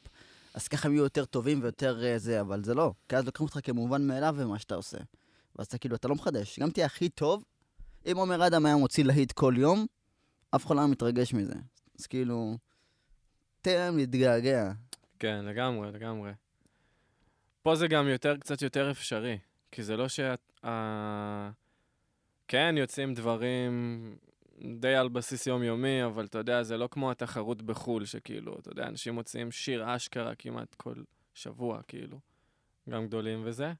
אז 0.53 0.67
ככה 0.67 0.87
הם 0.87 0.93
יהיו 0.93 1.03
יותר 1.03 1.25
טובים 1.25 1.61
ויותר 1.61 2.05
אה, 2.05 2.17
זה, 2.17 2.41
אבל 2.41 2.63
זה 2.63 2.73
לא. 2.73 2.93
כי 3.09 3.15
אז 3.15 3.25
לוקחים 3.25 3.45
אותך 3.45 3.59
כמובן 3.63 4.07
מאליו 4.07 4.35
במה 4.39 4.59
שאתה 4.59 4.75
עושה. 4.75 4.97
ואז 5.55 5.67
אתה 5.67 5.77
כאילו, 5.77 5.95
אתה 5.95 6.07
לא 6.07 6.15
מחדש. 6.15 6.59
גם 6.59 6.69
תהיה 6.71 6.85
הכי 6.85 7.09
טוב, 7.09 7.43
אם 8.11 8.17
עומר 8.17 8.47
אדם 8.47 8.65
היה 8.65 8.75
מוציא 8.75 9.03
להיט 9.03 9.31
כל 9.31 9.53
יום, 9.57 9.85
אף 10.55 10.65
אחד 10.65 10.75
לא 10.75 10.79
היה 10.79 10.87
מתרגש 10.87 11.33
מזה. 11.33 11.53
אז 11.99 12.07
כאילו, 12.07 12.57
תן 13.61 13.73
להם 13.73 13.97
להתגעגע. 13.97 14.71
כן, 15.19 15.45
לגמרי, 15.45 15.91
לגמרי. 15.91 16.31
פה 17.61 17.75
זה 17.75 17.87
גם 17.87 18.07
יותר, 18.07 18.37
קצת 18.37 18.61
יותר 18.61 18.91
אפשרי, 18.91 19.37
כי 19.71 19.83
זה 19.83 19.97
לא 19.97 20.07
שה... 20.07 20.35
כן, 22.47 22.75
יוצאים 22.77 23.13
דברים 23.13 24.15
די 24.79 24.95
על 24.95 25.09
בסיס 25.09 25.47
יומיומי, 25.47 26.05
אבל 26.05 26.25
אתה 26.25 26.37
יודע, 26.37 26.63
זה 26.63 26.77
לא 26.77 26.89
כמו 26.91 27.11
התחרות 27.11 27.61
בחו"ל, 27.61 28.05
שכאילו, 28.05 28.59
אתה 28.59 28.71
יודע, 28.71 28.87
אנשים 28.87 29.13
מוציאים 29.13 29.51
שיר 29.51 29.95
אשכרה 29.95 30.35
כמעט 30.35 30.75
כל 30.75 30.95
שבוע, 31.33 31.81
כאילו. 31.87 32.19
גם 32.89 33.07
גדולים 33.07 33.41
וזה. 33.43 33.73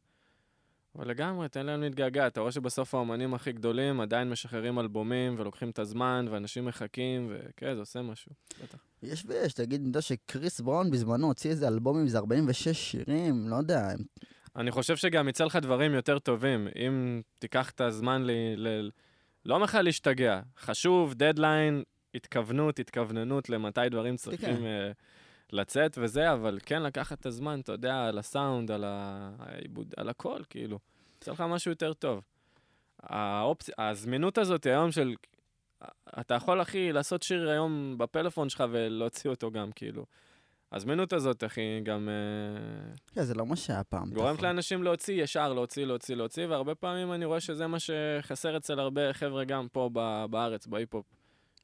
אבל 0.95 1.07
לגמרי, 1.07 1.49
תן 1.49 1.65
להם 1.65 1.81
להתגעגע. 1.81 2.27
אתה 2.27 2.41
רואה 2.41 2.51
שבסוף 2.51 2.95
האומנים 2.95 3.33
הכי 3.33 3.51
גדולים 3.51 4.01
עדיין 4.01 4.29
משחררים 4.29 4.79
אלבומים 4.79 5.35
ולוקחים 5.37 5.69
את 5.69 5.79
הזמן, 5.79 6.25
ואנשים 6.31 6.65
מחכים, 6.65 7.27
וכן, 7.31 7.73
זה 7.73 7.79
עושה 7.79 8.01
משהו, 8.01 8.31
בטח. 8.63 8.77
יש 9.03 9.23
ויש, 9.27 9.53
תגיד, 9.53 9.79
אני 9.79 9.87
יודע 9.87 10.01
שקריס 10.01 10.61
בראון 10.61 10.91
בזמנו 10.91 11.27
הוציא 11.27 11.49
איזה 11.49 11.67
אלבום 11.67 11.97
עם 11.97 12.05
איזה 12.05 12.17
46 12.17 12.77
שירים, 12.77 13.47
לא 13.47 13.55
יודע, 13.55 13.89
אני 14.55 14.71
חושב 14.71 14.95
שגם 14.95 15.29
יצא 15.29 15.45
לך 15.45 15.55
דברים 15.55 15.93
יותר 15.93 16.19
טובים, 16.19 16.67
אם 16.75 17.21
תיקח 17.39 17.69
את 17.69 17.81
הזמן 17.81 18.23
ל... 18.23 18.31
ל... 18.57 18.89
לא 19.49 19.55
אומר 19.55 19.63
לך 19.65 19.77
להשתגע, 19.83 20.41
חשוב, 20.57 21.13
דדליין, 21.13 21.83
התכוונות, 22.15 22.79
התכווננות 22.79 23.49
למתי 23.49 23.89
דברים 23.89 24.15
צריכים 24.15 24.55
כן. 24.55 24.91
uh, 24.91 24.95
לצאת 25.51 25.97
וזה, 26.01 26.33
אבל 26.33 26.59
כן 26.65 26.83
לקחת 26.83 27.19
את 27.19 27.25
הזמן, 27.25 27.59
אתה 27.59 27.71
יודע, 27.71 28.07
על 28.07 28.17
הסאונד, 28.17 28.71
על. 28.71 28.83
העיבוד, 28.87 29.93
על 29.97 30.09
הכל, 30.09 30.41
כאילו. 30.49 30.79
יצא 31.17 31.31
לך 31.31 31.41
משהו 31.41 31.71
יותר 31.71 31.93
טוב. 31.93 32.21
האופצ... 32.99 33.69
הזמינות 33.77 34.37
הזאת 34.37 34.65
היום 34.65 34.91
של... 34.91 35.15
אתה 36.19 36.33
יכול, 36.33 36.61
אחי, 36.61 36.91
לעשות 36.91 37.23
שיר 37.23 37.49
היום 37.49 37.95
בפלאפון 37.97 38.49
שלך 38.49 38.63
ולהוציא 38.71 39.29
אותו 39.29 39.51
גם, 39.51 39.71
כאילו. 39.71 40.05
הזמינות 40.71 41.13
הזאת, 41.13 41.43
אחי, 41.43 41.81
גם... 41.83 42.09
כן, 43.13 43.23
זה 43.23 43.33
לא 43.33 43.45
מה 43.45 43.55
שהיה 43.55 43.83
פעם. 43.83 44.09
גורמת 44.09 44.33
נכון. 44.33 44.45
לאנשים 44.45 44.83
להוציא 44.83 45.23
ישר, 45.23 45.53
להוציא, 45.53 45.85
להוציא, 45.85 46.15
להוציא, 46.15 46.47
והרבה 46.47 46.75
פעמים 46.75 47.13
אני 47.13 47.25
רואה 47.25 47.39
שזה 47.39 47.67
מה 47.67 47.77
שחסר 47.79 48.57
אצל 48.57 48.79
הרבה 48.79 49.13
חבר'ה 49.13 49.43
גם 49.43 49.67
פה 49.71 49.89
בארץ, 50.29 50.67
בהיפ-הופ. 50.67 51.05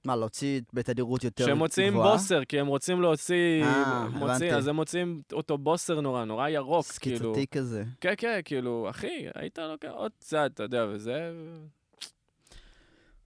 מה, 0.06 0.16
להוציא 0.16 0.62
בתדירות 0.74 1.24
יותר 1.24 1.44
גבוהה? 1.44 1.56
שהם 1.56 1.58
מוציאים 1.58 1.94
בוסר, 1.94 2.46
כי 2.46 2.60
הם 2.60 2.68
רוצים 2.68 3.02
להוציא, 3.02 3.64
אה, 3.64 4.08
הבנתי. 4.14 4.54
אז 4.54 4.68
הם 4.68 4.76
מוציאים 4.76 5.22
אותו 5.34 5.58
בוסר 5.58 6.02
נורא, 6.02 6.26
נורא 6.26 6.50
ירוק, 6.50 6.86
כאילו. 6.86 7.18
סקיצתי 7.18 7.48
כזה. 7.48 7.84
כן, 8.02 8.14
כן, 8.18 8.40
כאילו, 8.46 8.88
אחי, 8.90 9.26
היית 9.36 9.60
לוקח 9.60 9.90
עוד 9.92 10.12
קצת, 10.20 10.52
אתה 10.54 10.64
יודע, 10.64 10.86
וזה... 10.90 11.32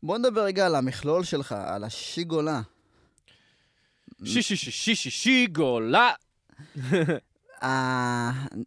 בוא 0.03 0.17
נדבר 0.17 0.43
רגע 0.43 0.65
על 0.65 0.75
המכלול 0.75 1.23
שלך, 1.23 1.51
על 1.51 1.83
השיגולה. 1.83 2.61
שישי, 4.25 4.41
שישי, 4.55 4.71
שישי, 4.71 5.09
שיגולה! 5.09 6.11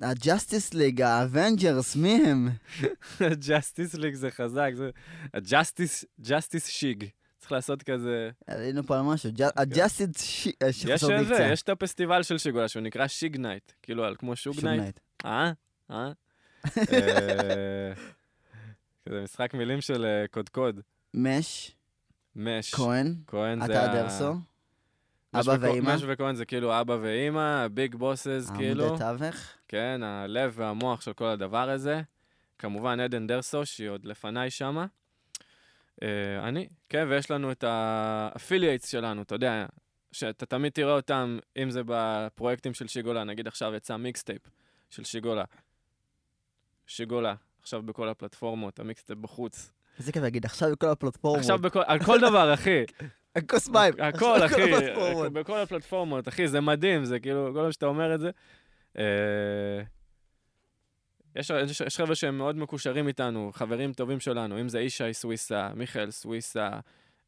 ה 0.03 0.12
Justice 0.12 0.75
League, 0.75 1.01
ה 1.03 1.12
Avengers, 1.12 1.97
מי 1.97 2.23
הם? 2.27 2.49
Justice 3.49 3.95
League 3.95 4.15
זה 4.15 4.31
חזק, 4.31 4.71
זה... 4.75 4.91
ה 5.35 5.43
Justice, 5.43 6.05
Justice 6.21 6.67
שיג. 6.67 7.05
צריך 7.39 7.53
לעשות 7.53 7.83
כזה... 7.83 8.31
עלינו 8.47 8.83
פה 8.83 8.97
על 8.97 9.03
משהו, 9.03 9.31
ה 9.57 9.65
Justice 9.65 10.23
שיג, 10.23 10.55
יש 10.65 10.83
שחשבתי 10.83 11.25
זה. 11.25 11.49
יש 11.53 11.63
את 11.63 11.69
הפסטיבל 11.69 12.23
של 12.23 12.39
שיגולה, 12.39 12.69
שהוא 12.69 12.83
נקרא 12.83 13.07
שיג 13.07 13.37
Night. 13.37 13.73
כאילו, 13.83 14.05
על 14.05 14.15
כמו 14.19 14.37
Suge 14.37 14.65
Knight. 14.65 15.01
אה? 15.25 15.53
אה? 15.91 16.13
אה, 16.93 17.93
כזה 19.09 19.21
משחק 19.23 19.55
מילים 19.55 19.81
של 19.81 20.05
אה, 20.05 20.25
קודקוד. 20.31 20.81
מש, 21.15 21.71
מש. 22.37 22.75
כהן, 22.75 23.15
כהן 23.27 23.67
זה... 23.67 23.73
אתה 23.73 23.91
ה- 23.91 23.95
דרסו, 23.95 24.35
מש 24.35 24.41
אבא 25.35 25.57
ואמא, 25.61 25.95
מש 25.95 26.03
וכהן 26.07 26.35
זה 26.35 26.45
כאילו 26.45 26.81
אבא 26.81 26.97
ואימא, 27.01 27.69
big 27.69 27.95
bosses, 27.95 28.51
כאילו. 28.57 28.87
עמודי 28.87 29.05
תווך. 29.05 29.37
כן, 29.69 30.01
הלב 30.05 30.53
והמוח 30.57 31.01
של 31.01 31.13
כל 31.13 31.25
הדבר 31.27 31.71
הזה. 31.71 32.03
כמובן 32.59 33.01
עדן 33.01 33.27
דרסו, 33.27 33.67
שהיא 33.67 33.89
עוד 33.89 34.05
לפניי 34.05 34.51
שמה. 34.51 34.87
אה, 36.03 36.49
אני, 36.49 36.69
כן, 36.89 37.07
ויש 37.11 37.31
לנו 37.31 37.53
את 37.53 37.65
ה 37.67 37.78
affiliates 37.78 38.91
שלנו, 38.91 39.23
אתה 39.23 39.35
יודע, 39.35 39.67
שאתה 40.13 40.47
תמיד 40.47 40.73
תראה 40.73 40.93
אותם, 40.93 41.39
אם 41.63 41.71
זה 41.71 41.83
בפרויקטים 41.87 42.75
של 42.75 42.89
שיגולה, 42.89 43.25
נגיד 43.25 43.47
עכשיו 43.47 43.75
יצא 43.75 43.97
מיקסטייפ 43.97 44.43
של 44.91 45.05
שיגולה. 45.05 45.45
שיגולה, 46.87 47.35
עכשיו 47.61 47.83
בכל 47.83 48.09
הפלטפורמות, 48.09 48.79
המיקסטייפ 48.79 49.19
בחוץ. 49.19 49.73
איזה 49.99 50.13
כיף 50.13 50.23
להגיד, 50.23 50.45
עכשיו 50.45 50.73
בכל 50.73 50.89
הפלטפורמות. 50.89 51.41
עכשיו 51.41 51.59
בכל, 51.59 51.83
על 51.87 52.05
כל 52.05 52.21
דבר, 52.21 52.55
אחי. 52.55 52.85
הכוס 53.37 53.69
מים. 53.69 53.95
הכל, 53.99 54.47
אחי, 54.47 54.55
בכל 54.55 54.75
הפלטפורמות. 54.75 55.33
בכל 55.33 55.59
הפלטפורמות, 55.59 56.29
אחי, 56.29 56.49
זה 56.49 56.61
מדהים, 56.61 57.05
זה 57.05 57.21
כאילו, 57.21 57.51
כל 57.55 57.61
פעם 57.61 57.73
שאתה 57.73 57.87
אומר 57.87 58.15
את 58.15 58.21
זה. 58.21 58.31
אה, 58.99 59.83
יש, 61.37 61.51
יש, 61.51 61.81
יש 61.81 61.97
חבר'ה 61.97 62.15
שהם 62.15 62.39
מאוד 62.39 62.57
מקושרים 62.57 63.09
איתנו, 63.09 63.51
חברים 63.55 63.93
טובים 63.93 64.21
שלנו, 64.21 64.61
אם 64.61 64.69
זה 64.69 64.81
ישי 64.81 65.13
סוויסה, 65.13 65.69
מיכאל 65.75 66.11
סוויסה, 66.11 66.71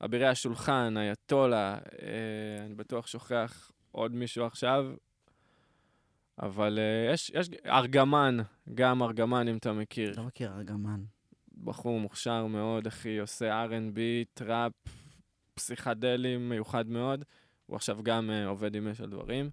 אבירי 0.05 0.27
השולחן, 0.27 0.95
אייתולה, 0.97 1.75
אה, 2.03 2.65
אני 2.67 2.75
בטוח 2.75 3.07
שוכח 3.07 3.71
עוד 3.93 4.15
מישהו 4.15 4.45
עכשיו, 4.45 4.87
אבל 6.43 6.79
אה, 6.79 7.13
יש, 7.13 7.31
יש, 7.35 7.49
ארגמן, 7.67 8.37
גם 8.75 9.03
ארגמן, 9.03 9.49
אם 9.49 9.57
אתה 9.57 9.73
מכיר. 9.73 10.15
לא 10.17 10.23
מכיר 10.23 10.53
ארגמן. 10.57 11.01
בחור 11.65 12.01
מוכשר 12.01 12.47
מאוד, 12.47 12.87
אחי, 12.87 13.19
עושה 13.19 13.67
R&B, 13.67 13.99
טראפ, 14.35 14.73
פסיכדלי 15.55 16.37
מיוחד 16.37 16.89
מאוד. 16.89 17.25
הוא 17.67 17.77
עכשיו 17.77 17.99
גם 18.03 18.31
uh, 18.31 18.49
עובד 18.49 18.75
עם 18.75 18.89
אש 18.89 19.01
על 19.01 19.11
דברים. 19.11 19.51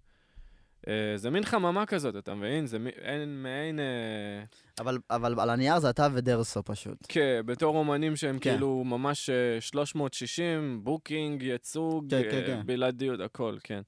Uh, 0.81 0.83
זה 1.15 1.29
מין 1.29 1.45
חממה 1.45 1.85
כזאת, 1.85 2.15
אתה 2.15 2.35
מבין? 2.35 2.67
זה 2.67 2.79
מי- 2.79 2.89
אין 2.89 3.43
מעין... 3.43 3.79
Uh, 3.79 4.81
אבל, 4.81 4.97
אבל 5.09 5.39
על 5.39 5.49
הנייר 5.49 5.79
זה 5.79 5.89
אתה 5.89 6.07
ודרסו 6.13 6.63
פשוט. 6.63 6.97
כן, 7.07 7.41
בתור 7.45 7.77
אומנים 7.77 8.15
שהם 8.15 8.39
כן. 8.39 8.51
כאילו 8.51 8.83
ממש 8.83 9.29
uh, 9.29 9.61
360, 9.61 10.79
booking, 10.83 11.43
ייצוג, 11.43 12.09
כן, 12.09 12.21
כן, 12.31 12.43
כן. 12.47 12.61
בלעדיות, 12.65 13.19
הכל, 13.19 13.57
כן. 13.63 13.81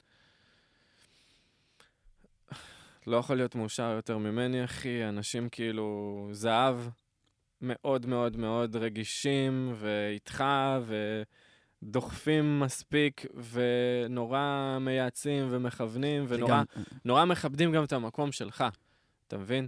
לא 3.08 3.18
יכול 3.18 3.36
להיות 3.36 3.56
מאושר 3.56 3.92
יותר 3.96 4.18
ממני, 4.18 4.64
אחי. 4.64 5.04
אנשים 5.10 5.50
כאילו 5.50 6.30
זהב, 6.32 6.76
מאוד 7.62 8.06
מאוד 8.06 8.38
מאוד 8.38 8.76
רגישים, 8.76 9.74
ואיתך, 9.80 10.44
ודוחפים 11.88 12.60
מספיק, 12.60 13.26
ונורא 13.52 14.78
מייעצים 14.82 15.48
ומכוונים, 15.50 16.26
ונורא 16.28 16.52
גם- 16.52 16.64
נורא 17.06 17.26
מכבדים 17.26 17.72
גם 17.72 17.84
את 17.84 17.94
המקום 17.94 18.32
שלך, 18.32 18.64
אתה 19.28 19.38
מבין? 19.38 19.68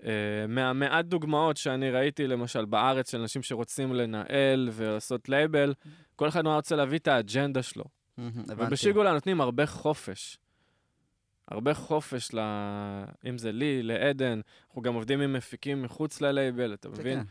Uh, 0.00 0.04
מהמעט 0.48 1.04
דוגמאות 1.04 1.56
שאני 1.56 1.90
ראיתי, 1.90 2.26
למשל, 2.26 2.64
בארץ, 2.64 3.10
של 3.10 3.20
אנשים 3.20 3.42
שרוצים 3.42 3.94
לנהל 3.94 4.68
ולעשות 4.72 5.28
לייבל, 5.28 5.74
כל 6.16 6.28
אחד 6.28 6.44
נורא 6.44 6.56
רוצה 6.56 6.76
להביא 6.76 6.98
את 6.98 7.08
האג'נדה 7.08 7.62
שלו. 7.62 7.84
ובשיגולה 8.48 9.12
נותנים 9.12 9.40
הרבה 9.40 9.66
חופש. 9.66 10.38
הרבה 11.48 11.74
חופש, 11.74 12.34
ל... 12.34 12.38
אם 13.28 13.38
זה 13.38 13.52
לי, 13.52 13.82
לעדן, 13.82 14.40
אנחנו 14.68 14.82
גם 14.82 14.94
עובדים 14.94 15.20
עם 15.20 15.32
מפיקים 15.32 15.82
מחוץ 15.82 16.20
ללייבל, 16.20 16.74
אתה 16.74 16.88
כן, 16.88 16.94
מבין? 17.00 17.22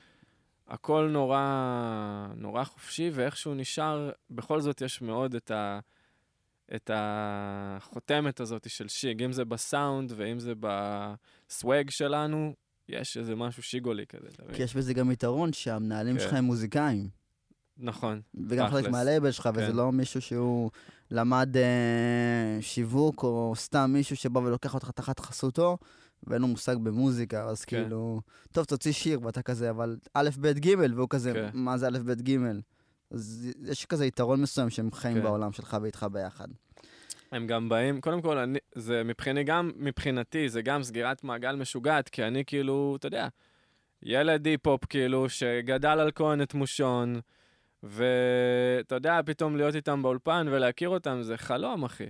הכל 0.68 1.10
נורא, 1.12 2.28
נורא 2.36 2.64
חופשי, 2.64 3.10
ואיכשהו 3.14 3.54
נשאר, 3.54 4.12
בכל 4.30 4.62
זאת 4.62 4.82
יש 4.82 5.02
מאוד 5.02 5.36
את, 5.36 5.52
ה, 5.52 5.80
את 6.76 6.92
החותמת 6.94 8.40
הזאת 8.40 8.70
של 8.70 8.88
שיג, 8.88 9.24
אם 9.24 9.32
זה 9.32 9.46
בסאונד 9.46 10.14
ואם 10.16 10.40
זה 10.40 10.54
בסוואג 10.60 11.90
שלנו, 11.90 12.54
יש 12.90 13.18
איזה 13.18 13.36
משהו 13.36 13.64
שיגולי 13.64 14.06
כזה, 14.06 14.28
כי 14.30 14.44
מבין? 14.44 14.62
יש 14.62 14.76
בזה 14.76 14.94
גם 14.94 15.12
יתרון 15.12 15.54
שהמנהלים 15.54 16.18
כן. 16.18 16.24
שלך 16.24 16.34
הם 16.34 16.44
מוזיקאים. 16.44 17.10
נכון, 17.78 18.22
וגם 18.48 18.70
חלק. 18.72 18.88
מהלייבל 18.88 19.32
שלך, 19.32 19.50
וזה 19.54 19.68
כן. 19.68 19.76
לא 19.76 19.92
מישהו 19.92 20.22
שהוא 20.22 20.72
למד 21.12 21.58
אה, 21.58 22.58
שיווק, 22.62 23.24
או 23.24 23.54
סתם 23.56 23.90
מישהו 23.94 24.16
שבא 24.16 24.40
ולוקח 24.40 24.74
אותך 24.74 24.92
תחת 24.92 25.20
חסותו, 25.20 25.78
ואין 26.24 26.42
לו 26.42 26.48
מושג 26.48 26.76
במוזיקה, 26.76 27.44
אז 27.44 27.66
כן. 27.66 27.82
כאילו, 27.82 28.22
טוב, 28.52 28.66
תוציא 28.66 28.92
שיר, 28.92 29.20
ואתה 29.24 29.42
כזה, 29.42 29.70
אבל 29.70 29.98
א', 30.14 30.30
ב', 30.42 30.48
ג', 30.48 30.76
והוא 30.96 31.10
כזה, 31.10 31.34
כן. 31.34 31.50
מה 31.54 31.78
זה 31.78 31.88
א', 31.88 32.00
ב', 32.06 32.30
ג'? 32.30 32.38
אז 33.12 33.48
יש 33.64 33.86
כזה 33.86 34.06
יתרון 34.06 34.42
מסוים 34.42 34.70
שהם 34.70 34.92
חיים 34.92 35.18
כן. 35.18 35.24
בעולם 35.24 35.52
שלך 35.52 35.78
ואיתך 35.82 36.06
ביחד. 36.12 36.48
הם 37.32 37.48
גם 37.48 37.70
באים, 37.70 38.02
קודם 38.02 38.22
כל, 38.22 38.38
אני, 38.38 38.60
זה 38.76 39.04
מבחיני, 39.04 39.44
גם 39.44 39.72
מבחינתי, 39.76 40.50
זה 40.50 40.62
גם 40.62 40.84
סגירת 40.84 41.24
מעגל 41.24 41.56
משוגעת, 41.56 42.10
כי 42.10 42.24
אני 42.24 42.46
כאילו, 42.46 42.96
אתה 43.00 43.08
יודע, 43.08 43.28
ילד 44.04 44.46
היפ-הופ, 44.46 44.86
כאילו, 44.86 45.30
שגדל 45.30 46.00
על 46.00 46.12
כהן 46.16 46.42
את 46.42 46.54
מושון, 46.54 47.20
ואתה 47.84 48.96
יודע, 48.96 49.20
פתאום 49.26 49.58
להיות 49.58 49.76
איתם 49.76 50.02
באולפן 50.02 50.48
ולהכיר 50.52 50.90
אותם, 50.90 51.22
זה 51.22 51.38
חלום, 51.38 51.84
אחי. 51.84 52.10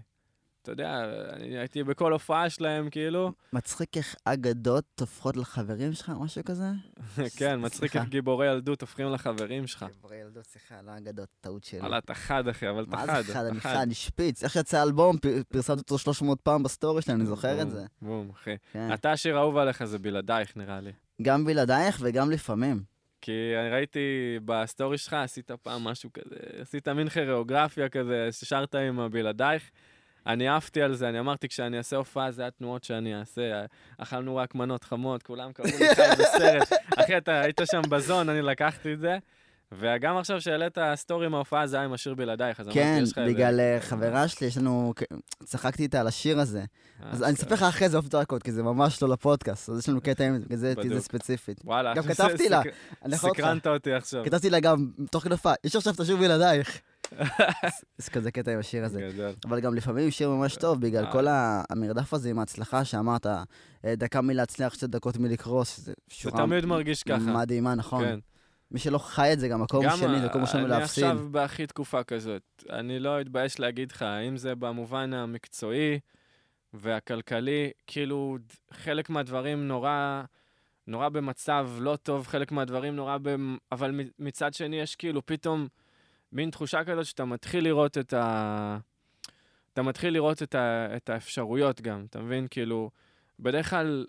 אתה 0.68 0.74
יודע, 0.74 1.04
אני 1.34 1.58
הייתי 1.58 1.84
בכל 1.84 2.14
הופעה 2.14 2.50
שלהם, 2.50 2.90
כאילו, 2.90 3.32
מצחיק 3.54 3.98
איך 3.98 4.16
אגדות 4.26 4.86
הופכות 5.00 5.38
לחברים 5.38 5.94
שלך, 5.94 6.12
משהו 6.20 6.44
כזה? 6.46 6.66
כן, 7.38 7.60
מצחיק. 7.66 7.96
איך 7.96 8.06
גיבורי 8.10 8.48
ילדות 8.48 8.82
הופכים 8.82 9.08
לחברים 9.14 9.68
שלך. 9.68 9.86
חברי 10.02 10.18
ילדות, 10.18 10.46
סליחה, 10.46 10.76
לא 10.86 10.98
אגדות, 10.98 11.30
טעות 11.42 11.64
שלי. 11.64 11.80
וואלה, 11.80 11.98
אתה 11.98 12.14
חד, 12.14 12.48
אחי, 12.48 12.70
אבל 12.70 12.84
אתה 12.84 12.92
מה 12.92 13.08
חד. 13.08 13.22
זה 13.22 13.34
חד? 13.34 13.46
אני 13.46 13.60
חד, 13.60 13.76
אני 13.76 13.94
שפיץ. 13.94 14.44
איך 14.44 14.54
שיצא 14.54 14.80
האלבום, 14.80 15.18
פ- 15.18 15.26
פרסמת 15.50 15.78
אותו 15.78 15.98
300 15.98 16.40
פעם 16.42 16.64
בסטורי 16.64 17.02
שלי, 17.02 17.14
אני 17.14 17.26
זוכר 17.26 17.62
את 17.62 17.72
זה. 17.72 17.86
בום, 18.02 18.30
אחי. 18.30 18.56
כן. 18.74 18.94
אתה 18.94 19.12
השיר 19.12 19.38
האהוב 19.38 19.58
עליך 19.58 19.84
זה 19.86 20.00
בלעדייך, 20.00 20.58
נראה 20.58 20.80
לי. 20.82 20.92
גם 21.22 21.46
בלעדייך 21.46 21.98
וגם 22.02 22.32
לפעמים. 22.32 22.84
כי 23.22 23.32
אני 23.62 23.70
ראיתי 23.70 24.00
בסטורי 24.46 24.98
שלך, 24.98 25.14
עשית 25.14 25.52
פעם 25.52 25.84
משהו 25.84 26.10
כזה, 26.14 26.36
עשית 26.62 26.88
מין 26.88 27.10
כיאוגרפיה 27.10 27.90
כזה, 27.90 28.30
ששרת 28.32 28.76
עם 28.76 29.00
הבלעדייך. 29.00 29.64
אני 30.28 30.48
עפתי 30.48 30.82
על 30.82 30.96
זה, 30.96 31.10
אני 31.10 31.20
אמרתי, 31.20 31.48
כשאני 31.48 31.78
אעשה 31.78 31.96
הופעה, 31.96 32.32
זה 32.32 32.48
התנועות 32.48 32.84
שאני 32.84 33.20
אעשה. 33.20 33.66
אכלנו 33.98 34.36
רק 34.36 34.56
מנות 34.56 34.84
חמות, 34.84 35.24
כולם 35.24 35.52
קראו 35.52 35.68
לי 35.68 35.96
חי 35.96 36.02
בסרט. 36.20 36.74
אחי, 37.00 37.18
אתה 37.18 37.42
היית 37.42 37.62
שם 37.72 37.82
ב 37.90 37.96
zone, 37.96 38.30
אני 38.30 38.42
לקחתי 38.42 38.94
את 38.94 39.00
זה. 39.00 39.18
וגם 39.72 40.18
עכשיו 40.18 40.42
שהעלית 40.42 40.78
סטורי 40.96 41.28
מההופעה, 41.28 41.68
זה 41.68 41.76
היה 41.76 41.86
עם 41.86 41.94
השיר 41.94 42.14
בלעדייך, 42.14 42.60
אז 42.60 42.66
אמרתי, 42.66 42.80
כן, 42.80 43.00
יש 43.04 43.12
לך 43.12 43.18
איזה... 43.18 43.34
בגלל 43.34 43.60
אה, 43.60 43.78
חברה 43.82 44.28
שלי, 44.28 44.48
יש 44.48 44.58
לנו... 44.58 44.94
צחקתי 45.44 45.84
איתה 45.84 46.00
על 46.00 46.08
השיר 46.08 46.40
הזה. 46.40 46.60
אה, 46.60 47.10
אז 47.12 47.24
אני 47.24 47.34
אספר 47.34 47.54
לך 47.54 47.64
אחרי 47.64 47.90
זה 47.90 47.98
off 47.98 48.08
the 48.08 48.20
record, 48.20 48.44
כי 48.44 48.52
זה 48.52 48.64
ממש 48.64 49.04
לא 49.04 49.10
לפודקאסט, 49.10 49.70
אז 49.70 49.80
יש 49.80 49.90
לנו 49.90 50.02
קטע 50.02 50.24
עם 50.24 50.40
זה, 50.50 50.74
כי 50.82 50.90
זה-. 50.90 51.02
ספציפית. 51.02 51.62
וואלה, 51.64 51.94
גם 51.94 52.04
כתבתי 52.14 52.50
לה. 52.50 52.62
סקרנת 53.12 53.68
אותי 53.68 53.94
עכשיו. 53.94 54.26
כתבתי 54.26 54.50
לה 54.50 54.60
גם, 54.60 54.88
תוך 55.12 55.24
כדי 55.24 55.34
הופעה, 55.34 55.54
יש 55.64 55.76
עכשיו 55.76 55.94
את 55.94 56.00
השיר 56.00 56.18
בלעדייך. 56.18 56.82
יש 58.00 58.10
כזה 58.10 58.32
קטע 58.32 58.52
עם 58.52 58.60
השיר 58.60 58.86
הזה. 58.86 59.10
גדול. 59.14 59.32
אבל 59.46 59.60
גם 59.60 59.76
לפעמים 59.76 60.12
שיר 60.12 60.30
ממש 60.30 60.56
טוב, 60.56 60.82
בגלל 60.82 61.06
אה. 61.06 61.12
כל 61.12 61.26
המרדף 61.30 62.14
הזה 62.14 62.30
עם 62.30 62.40
ההצלחה 62.40 62.86
שאמרת, 62.86 63.26
אה, 63.26 63.44
דקה 63.86 64.22
מלהצליח, 64.22 64.74
שתי 64.74 64.88
דקות 64.88 65.18
מלקרוס, 65.18 65.78
זה 65.80 65.94
שורה 66.10 66.38
תמיד 66.38 66.66
מרגיש 66.66 67.04
ככה. 67.04 67.20
מדהימה, 67.20 67.76
נכון. 67.76 68.04
כן. 68.06 68.20
מי 68.72 68.80
שלא 68.80 68.98
חי 68.98 69.34
את 69.34 69.40
זה, 69.40 69.48
גם 69.48 69.62
מקום 69.62 69.86
גם 69.86 69.98
שני, 69.98 70.26
מקום 70.26 70.42
ראשון 70.42 70.62
אני 70.62 70.70
להפסיד. 70.70 71.04
עכשיו 71.04 71.28
בהכי 71.32 71.68
תקופה 71.68 72.04
כזאת. 72.04 72.64
אני 72.70 73.00
לא 73.00 73.22
אתבייש 73.22 73.60
להגיד 73.60 73.92
לך, 73.92 74.04
אם 74.04 74.38
זה 74.38 74.56
במובן 74.56 75.14
המקצועי 75.14 76.00
והכלכלי, 76.74 77.72
כאילו, 77.88 78.38
חלק 78.72 79.10
מהדברים 79.10 79.68
נורא, 79.68 80.24
נורא 80.88 81.10
במצב 81.10 81.70
לא 81.80 81.96
טוב, 82.04 82.28
חלק 82.28 82.52
מהדברים 82.52 82.96
נורא 82.96 83.18
ב... 83.22 83.36
אבל 83.72 83.92
מ- 83.92 84.26
מצד 84.26 84.54
שני, 84.54 84.76
יש 84.76 84.96
כאילו 84.96 85.26
פתאום 85.26 85.68
מין 86.32 86.50
תחושה 86.50 86.84
כזאת 86.84 87.06
שאתה 87.06 87.26
מתחיל 87.26 87.64
לראות 87.64 87.98
את 87.98 88.14
ה... 88.14 88.78
אתה 89.74 89.82
מתחיל 89.82 90.14
לראות 90.14 90.44
את, 90.44 90.56
ה... 90.56 90.88
את 90.96 91.10
האפשרויות 91.10 91.82
גם, 91.82 92.06
אתה 92.10 92.22
מבין? 92.22 92.48
כאילו, 92.50 92.90
בדרך 93.40 93.70
כלל, 93.70 94.06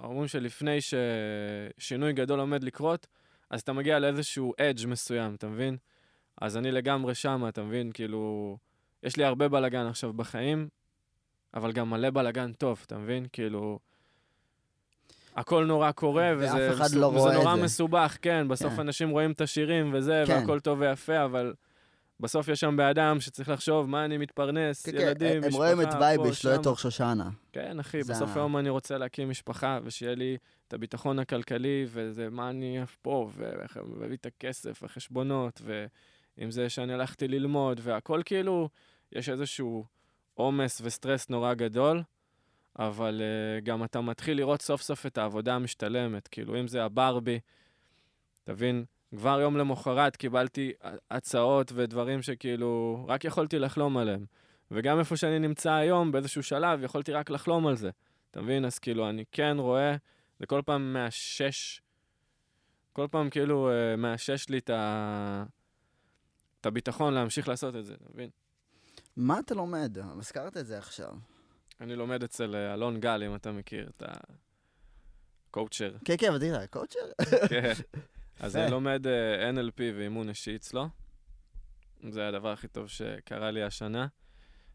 אומרים 0.00 0.28
שלפני 0.28 0.78
ששינוי 0.80 2.12
גדול 2.12 2.40
עומד 2.40 2.64
לקרות, 2.64 3.06
אז 3.50 3.60
אתה 3.60 3.72
מגיע 3.72 3.98
לאיזשהו 3.98 4.54
אדג' 4.60 4.86
מסוים, 4.86 5.34
אתה 5.34 5.48
מבין? 5.48 5.76
אז 6.40 6.56
אני 6.56 6.70
לגמרי 6.70 7.14
שמה, 7.14 7.48
אתה 7.48 7.62
מבין? 7.62 7.92
כאילו, 7.92 8.56
יש 9.02 9.16
לי 9.16 9.24
הרבה 9.24 9.48
בלאגן 9.48 9.86
עכשיו 9.86 10.12
בחיים, 10.12 10.68
אבל 11.54 11.72
גם 11.72 11.90
מלא 11.90 12.10
בלאגן 12.10 12.52
טוב, 12.52 12.82
אתה 12.86 12.98
מבין? 12.98 13.26
כאילו, 13.32 13.78
הכל 15.36 15.64
נורא 15.64 15.92
קורה, 15.92 16.32
ואף 16.38 16.50
וזה, 16.54 16.70
אחד 16.72 16.84
מסו- 16.84 16.98
לא 17.00 17.06
וזה 17.06 17.18
רואה 17.18 17.34
נורא 17.34 17.56
זה. 17.56 17.62
מסובך, 17.62 18.16
כן, 18.22 18.48
בסוף 18.48 18.72
כן. 18.74 18.80
אנשים 18.80 19.10
רואים 19.10 19.32
את 19.32 19.40
השירים 19.40 19.90
וזה, 19.94 20.22
כן. 20.26 20.32
והכל 20.32 20.60
טוב 20.60 20.80
ויפה, 20.80 21.24
אבל 21.24 21.54
בסוף 22.20 22.48
יש 22.48 22.60
שם 22.60 22.76
בן 22.76 22.84
אדם 22.86 23.20
שצריך 23.20 23.48
לחשוב 23.48 23.88
מה 23.88 24.04
אני 24.04 24.18
מתפרנס, 24.18 24.86
כן, 24.86 24.92
כן, 24.92 24.98
ילדים, 24.98 25.32
הם 25.42 25.48
משפחה, 25.48 25.56
רואים 25.56 25.80
את 25.82 25.94
וייביש, 26.00 26.46
לא. 26.46 26.54
את 26.54 26.66
אור 26.66 26.76
שושנה. 26.76 27.30
כן, 27.52 27.80
אחי, 27.80 28.02
זה 28.02 28.12
בסוף 28.12 28.36
היום 28.36 28.56
אני 28.56 28.68
רוצה 28.68 28.98
להקים 28.98 29.30
משפחה, 29.30 29.78
ושיהיה 29.84 30.14
לי 30.14 30.36
את 30.68 30.74
הביטחון 30.74 31.18
הכלכלי, 31.18 31.86
וזה 31.88 32.28
מה 32.30 32.50
אני 32.50 32.82
אף 32.82 32.96
פה, 33.02 33.30
ולהביא 33.36 34.16
את 34.16 34.26
הכסף, 34.26 34.80
וחשבונות, 34.82 35.62
ועם 36.38 36.50
זה 36.50 36.68
שאני 36.68 36.92
הלכתי 36.92 37.28
ללמוד, 37.28 37.80
והכל 37.82 38.20
כאילו, 38.24 38.68
יש 39.12 39.28
איזשהו 39.28 39.84
עומס 40.34 40.80
וסטרס 40.84 41.28
נורא 41.30 41.54
גדול, 41.54 42.02
אבל 42.80 43.20
uh, 43.20 43.64
גם 43.64 43.84
אתה 43.84 44.00
מתחיל 44.00 44.36
לראות 44.36 44.62
סוף 44.62 44.82
סוף 44.82 45.06
את 45.06 45.18
העבודה 45.18 45.54
המשתלמת, 45.54 46.28
כאילו, 46.28 46.60
אם 46.60 46.68
זה 46.68 46.84
הברבי, 46.84 47.40
תבין, 48.44 48.84
כבר 49.16 49.40
יום 49.40 49.56
למחרת 49.56 50.16
קיבלתי 50.16 50.72
הצעות 51.10 51.72
ודברים 51.74 52.22
שכאילו, 52.22 53.04
רק 53.08 53.24
יכולתי 53.24 53.58
לחלום 53.58 53.96
עליהם. 53.96 54.24
וגם 54.70 54.98
איפה 54.98 55.16
שאני 55.16 55.38
נמצא 55.38 55.72
היום, 55.72 56.12
באיזשהו 56.12 56.42
שלב, 56.42 56.82
יכולתי 56.82 57.12
רק 57.12 57.30
לחלום 57.30 57.66
על 57.66 57.76
זה. 57.76 57.90
אתה 58.30 58.40
מבין? 58.40 58.64
אז 58.64 58.78
כאילו, 58.78 59.08
אני 59.10 59.24
כן 59.32 59.56
רואה, 59.58 59.96
זה 60.38 60.46
כל 60.46 60.62
פעם 60.66 60.92
מאשש, 60.92 61.82
כל 62.92 63.06
פעם 63.10 63.30
כאילו 63.30 63.70
אה, 63.70 63.96
מאשש 63.96 64.48
לי 64.48 64.58
את, 64.58 64.70
ה... 64.70 65.44
את 66.60 66.66
הביטחון 66.66 67.14
להמשיך 67.14 67.48
לעשות 67.48 67.76
את 67.76 67.84
זה, 67.84 67.94
אתה 67.94 68.04
מבין? 68.14 68.30
מה 69.16 69.38
אתה 69.38 69.54
לומד? 69.54 69.98
הזכרת 70.18 70.56
את 70.56 70.66
זה 70.66 70.78
עכשיו. 70.78 71.12
אני 71.80 71.96
לומד 71.96 72.22
אצל 72.22 72.54
אה, 72.54 72.74
אלון 72.74 73.00
גל, 73.00 73.22
אם 73.26 73.34
אתה 73.34 73.52
מכיר 73.52 73.88
את 73.88 74.02
הקואוצ'ר. 75.48 75.96
כן, 76.04 76.14
כן, 76.18 76.28
אבל 76.28 76.38
תראה, 76.38 76.66
קואוצ'ר? 76.66 76.98
כן. 77.48 77.72
אז. 78.40 78.56
אני 78.56 78.70
לומד 78.70 79.06
אה, 79.06 79.50
NLP 79.50 79.78
ואימון 79.78 80.28
אישי 80.28 80.56
אצלו. 80.56 80.88
זה 82.10 82.28
הדבר 82.28 82.52
הכי 82.52 82.68
טוב 82.68 82.88
שקרה 82.88 83.50
לי 83.50 83.62
השנה. 83.62 84.06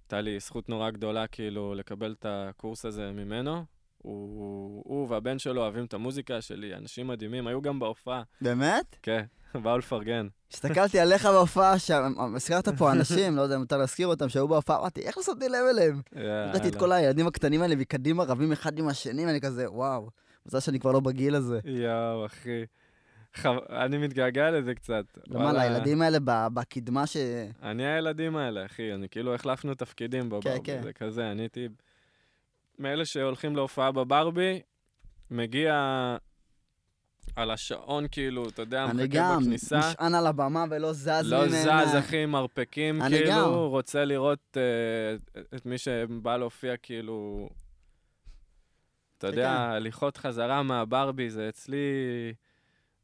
הייתה 0.03 0.22
לי 0.22 0.39
זכות 0.39 0.70
נורא 0.70 0.89
גדולה 0.89 1.28
כאילו 1.28 1.76
לקבל 1.76 2.16
את 2.20 2.26
הקורס 2.30 2.86
הזה 2.86 3.12
ממנו. 3.12 3.66
הוא, 4.06 4.84
הוא 4.86 5.10
והבן 5.10 5.39
שלו 5.39 5.62
אוהבים 5.62 5.86
את 5.86 5.93
המוזיקה 5.93 6.41
שלי, 6.41 6.76
אנשים 6.76 7.08
מדהימים, 7.08 7.47
היו 7.47 7.62
גם 7.62 7.80
בהופעה. 7.80 8.24
באמת? 8.41 8.95
כן, 9.01 9.24
באו 9.64 9.78
לפרגן. 9.78 10.28
הסתכלתי 10.53 10.99
עליך 10.99 11.26
בהופעה, 11.26 11.80
שם, 11.80 12.14
הזכרת 12.36 12.70
פה 12.70 12.91
אנשים, 12.91 13.36
לא 13.36 13.41
יודע 13.41 13.56
אם 13.56 13.60
מותר 13.60 13.78
להזכיר 13.78 14.08
אותם, 14.08 14.30
שהיו 14.30 14.47
בהופעה, 14.47 14.80
אמרתי, 14.80 15.01
איך 15.01 15.18
לא 15.18 15.24
שמתי 15.24 15.49
לב 15.49 15.66
אליהם? 15.70 16.01
ראיתי 16.53 16.68
את. 16.68 16.76
כל 16.76 16.91
הילדים 16.91 17.28
הקטנים 17.28 17.62
האלה 17.62 17.76
מקדימה 17.76 18.24
רבים 18.24 18.51
אחד 18.51 18.80
עם 18.80 18.88
השני, 18.88 19.26
ואני 19.26 19.41
כזה, 19.41 19.72
וואו, 19.72 20.10
מזל 20.45 20.60
שאני 20.60 20.80
כבר 20.80 20.91
לא 20.91 20.99
בגיל 20.99 21.36
הזה. 21.36 21.60
יואו, 21.66 22.26
אחי. 22.26 22.66
אני 23.70 23.97
מתגעגע 23.97 24.51
לזה 24.51 24.76
קצת. 24.76 25.06
למה, 25.28 25.53
לילדים 25.53 26.01
האלה 26.01 26.18
בקדמה 26.53 27.08
ש... 27.08 27.18
אני 27.64 27.88
הילדים 27.88 28.36
האלה, 28.36 28.66
אחי, 28.66 28.93
אני 28.93 29.10
כאילו 29.10 29.36
החלפנו 29.36 29.76
תפקידים 29.76 30.30
בברבי, 30.30 30.60
כן. 30.64 30.82
זה 30.84 30.93
כזה, 30.93 31.32
אני 31.32 31.41
הייתי 31.41 31.68
מאלה 32.80 33.06
שהולכים 33.06 33.56
להופעה 33.56 33.92
בברבי, 33.92 34.62
מגיע 35.32 35.76
על 37.36 37.52
השעון, 37.52 38.06
כאילו, 38.12 38.50
אתה 38.50 38.62
יודע, 38.62 38.86
אני 38.86 38.94
מחכה 38.94 39.18
גם 39.18 39.42
בכניסה, 39.42 39.80
נשען 39.80 40.16
על 40.16 40.28
הבמה 40.28 40.66
ולא 40.70 40.94
זז 40.94 41.10
לא 41.24 41.46
ממנה. 41.46 41.86
זז, 41.86 41.96
אחי, 41.96 42.26
מרפקים, 42.26 43.02
אני 43.02 43.18
כאילו, 43.18 43.32
גם. 43.32 43.50
רוצה 43.50 44.06
לראות 44.06 44.58
אה, 44.58 45.42
את 45.56 45.66
מי 45.66 45.78
שבא 45.78 46.38
להופיע, 46.38 46.78
כאילו, 46.78 47.50
אתה 49.18 49.28
כן, 49.28 49.34
יודע, 49.34 49.52
הליכות 49.52 50.18
חזרה 50.18 50.64
מהברבי, 50.64 51.30
זה 51.30 51.50
אצלי... 51.50 51.78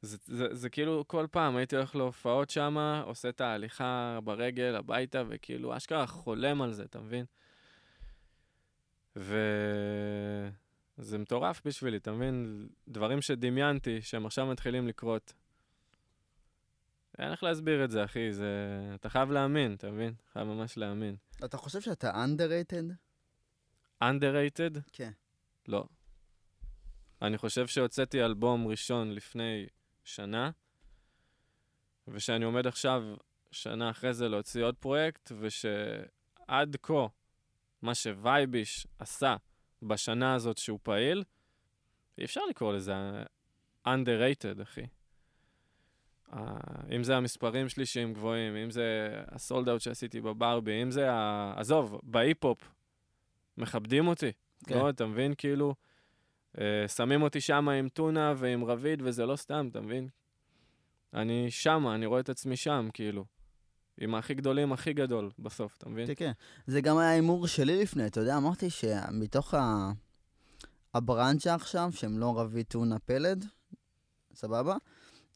זה, 0.02 0.18
זה, 0.26 0.48
זה 0.52 0.70
כאילו 0.70 1.04
כל 1.08 1.26
פעם 1.32 1.56
הייתי 1.56 1.76
הולך 1.76 1.96
להופעות 1.96 2.50
שם, 2.50 3.02
עושה 3.06 3.30
את 3.30 3.42
ההליכה 3.42 4.20
ברגל 4.24 4.76
הביתה, 4.76 5.24
וכאילו 5.28 5.78
אשכרה 5.78 6.08
חולם 6.08 6.62
על 6.62 6.72
זה, 6.72 6.84
אתה 6.84 7.00
מבין? 7.00 7.26
וזה 9.16 10.52
מטורף 11.18 11.62
בשבילי, 11.66 11.98
אתה 11.98 12.12
מבין? 12.12 12.68
דברים 12.88 13.22
שדמיינתי, 13.22 14.02
שהם 14.02 14.26
עכשיו 14.26 14.46
מתחילים 14.46 14.88
לקרות. 14.88 15.34
אין 17.20 17.32
איך 17.32 17.44
להסביר 17.44 17.84
את 17.86 17.92
זה, 17.92 18.06
אחי, 18.06 18.34
זה... 18.34 18.46
אתה 18.96 19.10
חייב 19.10 19.32
להאמין, 19.32 19.74
אתה 19.74 19.92
מבין? 19.92 20.14
חייב 20.34 20.48
ממש 20.48 20.78
להאמין. 20.78 21.16
אתה 21.46 21.58
חושב 21.58 21.82
שאתה 21.82 22.26
underrated? 22.26 22.94
underrated? 24.04 24.80
כן. 24.92 25.12
לא. 25.68 25.86
אני 27.22 27.38
חושב 27.38 27.68
שהוצאתי 27.68 28.24
אלבום 28.24 28.68
ראשון 28.68 29.12
לפני 29.12 29.66
שנה, 30.04 30.52
ושאני 32.08 32.46
עומד 32.46 32.68
עכשיו, 32.68 33.04
שנה 33.52 33.90
אחרי 33.90 34.14
זה, 34.14 34.30
להוציא 34.30 34.64
עוד 34.64 34.76
פרויקט, 34.76 35.32
ושעד 35.40 36.76
כה, 36.82 37.08
מה 37.82 37.96
שווייביש 37.96 38.88
עשה 39.00 39.36
בשנה 39.82 40.34
הזאת 40.34 40.58
שהוא 40.58 40.80
פעיל, 40.84 41.24
אי 42.18 42.26
אפשר 42.26 42.42
לקרוא 42.50 42.74
לזה 42.74 42.94
underrated, 43.88 44.62
אחי. 44.62 44.86
אם 46.96 47.04
זה 47.04 47.18
המספרים 47.18 47.70
שלי 47.70 47.86
שהם 47.86 48.14
גבוהים, 48.14 48.56
אם 48.56 48.72
זה 48.72 49.10
הסולד 49.28 49.70
אאוט 49.70 49.82
שעשיתי 49.82 50.22
בברבי, 50.22 50.84
אם 50.84 50.92
זה 50.92 51.12
ה... 51.12 51.54
עזוב, 51.58 52.00
בהיפ-הופ, 52.04 52.74
מכבדים 53.58 54.08
אותי. 54.08 54.32
כן. 54.68 54.78
לא, 54.78 54.90
אתה 54.90 55.06
מבין? 55.06 55.34
כאילו, 55.38 55.76
אה, 56.60 56.88
שמים 56.88 57.22
אותי 57.22 57.42
שם 57.42 57.70
עם 57.70 57.90
טונה 57.90 58.34
ועם 58.38 58.64
רביד, 58.64 59.02
וזה 59.06 59.26
לא 59.26 59.36
סתם, 59.36 59.68
אתה 59.72 59.82
מבין? 59.82 60.10
אני 61.14 61.52
שמה, 61.52 61.96
אני 61.96 62.06
רואה 62.06 62.20
את 62.20 62.30
עצמי 62.30 62.56
שם, 62.56 62.90
כאילו. 62.94 63.26
עם 64.02 64.16
הכי 64.16 64.34
גדולים, 64.34 64.74
הכי 64.74 64.94
גדול, 64.94 65.30
בסוף, 65.40 65.78
אתה 65.78 65.90
מבין? 65.90 66.08
כן, 66.08 66.14
כן. 66.16 66.32
זה 66.68 66.82
גם 66.82 66.98
היה 66.98 67.10
הימור 67.10 67.48
שלי 67.48 67.82
לפני, 67.82 68.06
אתה 68.06 68.20
יודע, 68.20 68.38
אמרתי 68.38 68.70
שמתוך 68.70 69.54
ה... 69.54 69.92
הברנצ'ה 70.94 71.56
עכשיו, 71.56 71.90
שהם 71.96 72.20
לא 72.20 72.40
רבי 72.40 72.64
טונה 72.64 73.00
פלד, 73.00 73.46
סבבה? 74.34 74.76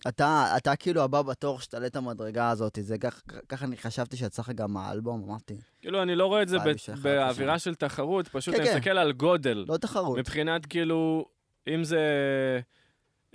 אתה, 0.08 0.54
אתה 0.58 0.76
כאילו 0.76 1.02
הבא 1.02 1.22
בתור 1.22 1.60
שתעלה 1.60 1.88
את 1.88 1.96
המדרגה 1.96 2.50
הזאת, 2.50 2.78
זה 2.82 2.98
כך, 2.98 3.22
ככה 3.50 3.66
אני 3.66 3.78
חשבתי 3.78 4.18
שיצא 4.18 4.42
לך 4.42 4.50
גם 4.50 4.78
האלבום, 4.78 5.24
אמרתי, 5.24 5.56
כאילו, 5.80 6.02
אני 6.02 6.16
לא 6.16 6.26
רואה 6.26 6.42
את 6.42 6.48
זה 6.48 6.58
ב- 6.60 7.02
באווירה 7.02 7.60
של 7.60 7.76
תחרות, 7.76 8.28
פשוט 8.28 8.56
כן, 8.56 8.62
אני 8.62 8.70
כן. 8.70 8.76
מסתכל 8.76 8.98
על 8.98 9.12
גודל. 9.12 9.66
לא 9.68 9.78
תחרות. 9.78 10.18
מבחינת, 10.18 10.66
כאילו, 10.66 11.26
אם 11.68 11.84
זה 11.84 12.00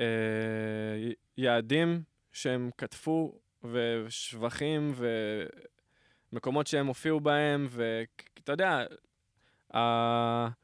אה, 0.00 0.04
יעדים 1.36 2.02
שהם 2.32 2.70
כתבו, 2.78 3.38
ושבחים, 3.64 4.94
ומקומות 6.32 6.66
שהם 6.66 6.86
הופיעו 6.86 7.20
בהם, 7.20 7.68
ואתה 7.70 8.52
יודע, 8.52 8.84
ה... 9.76 10.60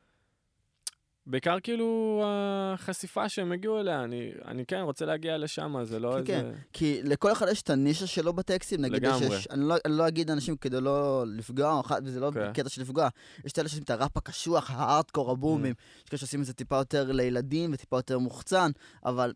בעיקר 1.26 1.60
כאילו 1.62 2.22
החשיפה 2.24 3.28
שהם 3.28 3.52
הגיעו 3.52 3.80
אליה, 3.80 4.04
אני, 4.04 4.30
אני 4.44 4.66
כן 4.66 4.80
רוצה 4.80 5.04
להגיע 5.06 5.38
לשם, 5.38 5.76
זה 5.84 5.98
לא 5.98 6.10
כן, 6.10 6.18
איזה... 6.18 6.52
כן. 6.52 6.52
כי 6.72 7.00
לכל 7.02 7.32
אחד 7.32 7.46
יש 7.50 7.62
את 7.62 7.70
הנישה 7.70 8.06
שלו 8.06 8.32
בטקסטים, 8.32 8.80
נגיד, 8.80 9.02
לגמרי. 9.02 9.26
יש, 9.26 9.46
אני, 9.50 9.64
לא, 9.64 9.74
אני 9.84 9.96
לא 9.96 10.08
אגיד 10.08 10.30
אנשים 10.30 10.56
כדי 10.56 10.80
לא 10.80 11.24
לפגוע, 11.26 11.80
וזה 12.04 12.20
לא 12.20 12.30
כן. 12.34 12.50
בקטע 12.50 12.68
של 12.68 12.82
לפגוע, 12.82 13.08
יש 13.44 13.52
את 13.52 13.58
אלה 13.58 13.68
שעושים 13.68 13.82
את 13.82 13.90
הראפ 13.90 14.16
הקשוח, 14.16 14.70
הארדקור, 14.70 15.30
הבומים, 15.30 15.72
Mm. 15.72 16.02
יש 16.04 16.08
כאלה 16.08 16.18
שעושים 16.18 16.40
את 16.40 16.46
זה 16.46 16.52
טיפה 16.52 16.76
יותר 16.76 17.12
לילדים 17.12 17.70
וטיפה 17.72 17.96
יותר 17.96 18.18
מוחצן, 18.18 18.70
אבל 19.04 19.32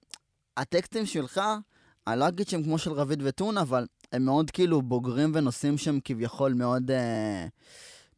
הטקסטים 0.57 1.07
שלך, 1.07 1.41
אני 2.07 2.21
לא 2.21 2.29
אגיד 2.29 2.49
שהם 2.49 2.63
כמו 2.63 2.79
של 2.79 2.93
רביד 2.93 3.23
וטון, 3.25 3.59
אבל 3.59 3.87
הם 4.13 4.25
מאוד 4.25 4.51
כאילו 4.51 4.83
בוגרים 4.83 5.33
ונושאים 5.35 5.79
שהם 5.79 6.01
כביכול 6.05 6.53
מאוד, 6.55 6.91
אה, 6.91 7.47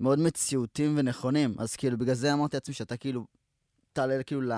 מאוד 0.00 0.18
מציאותיים 0.18 0.94
ונכונים, 0.96 1.54
אז 1.58 1.76
כאילו 1.76 1.98
בגלל 1.98 2.14
זה 2.14 2.32
אמרתי 2.32 2.56
לעצמי 2.56 2.74
שאתה 2.74 2.96
כאילו 2.96 3.26
תעלה 3.92 4.22
כאילו 4.22 4.40
ל, 4.40 4.52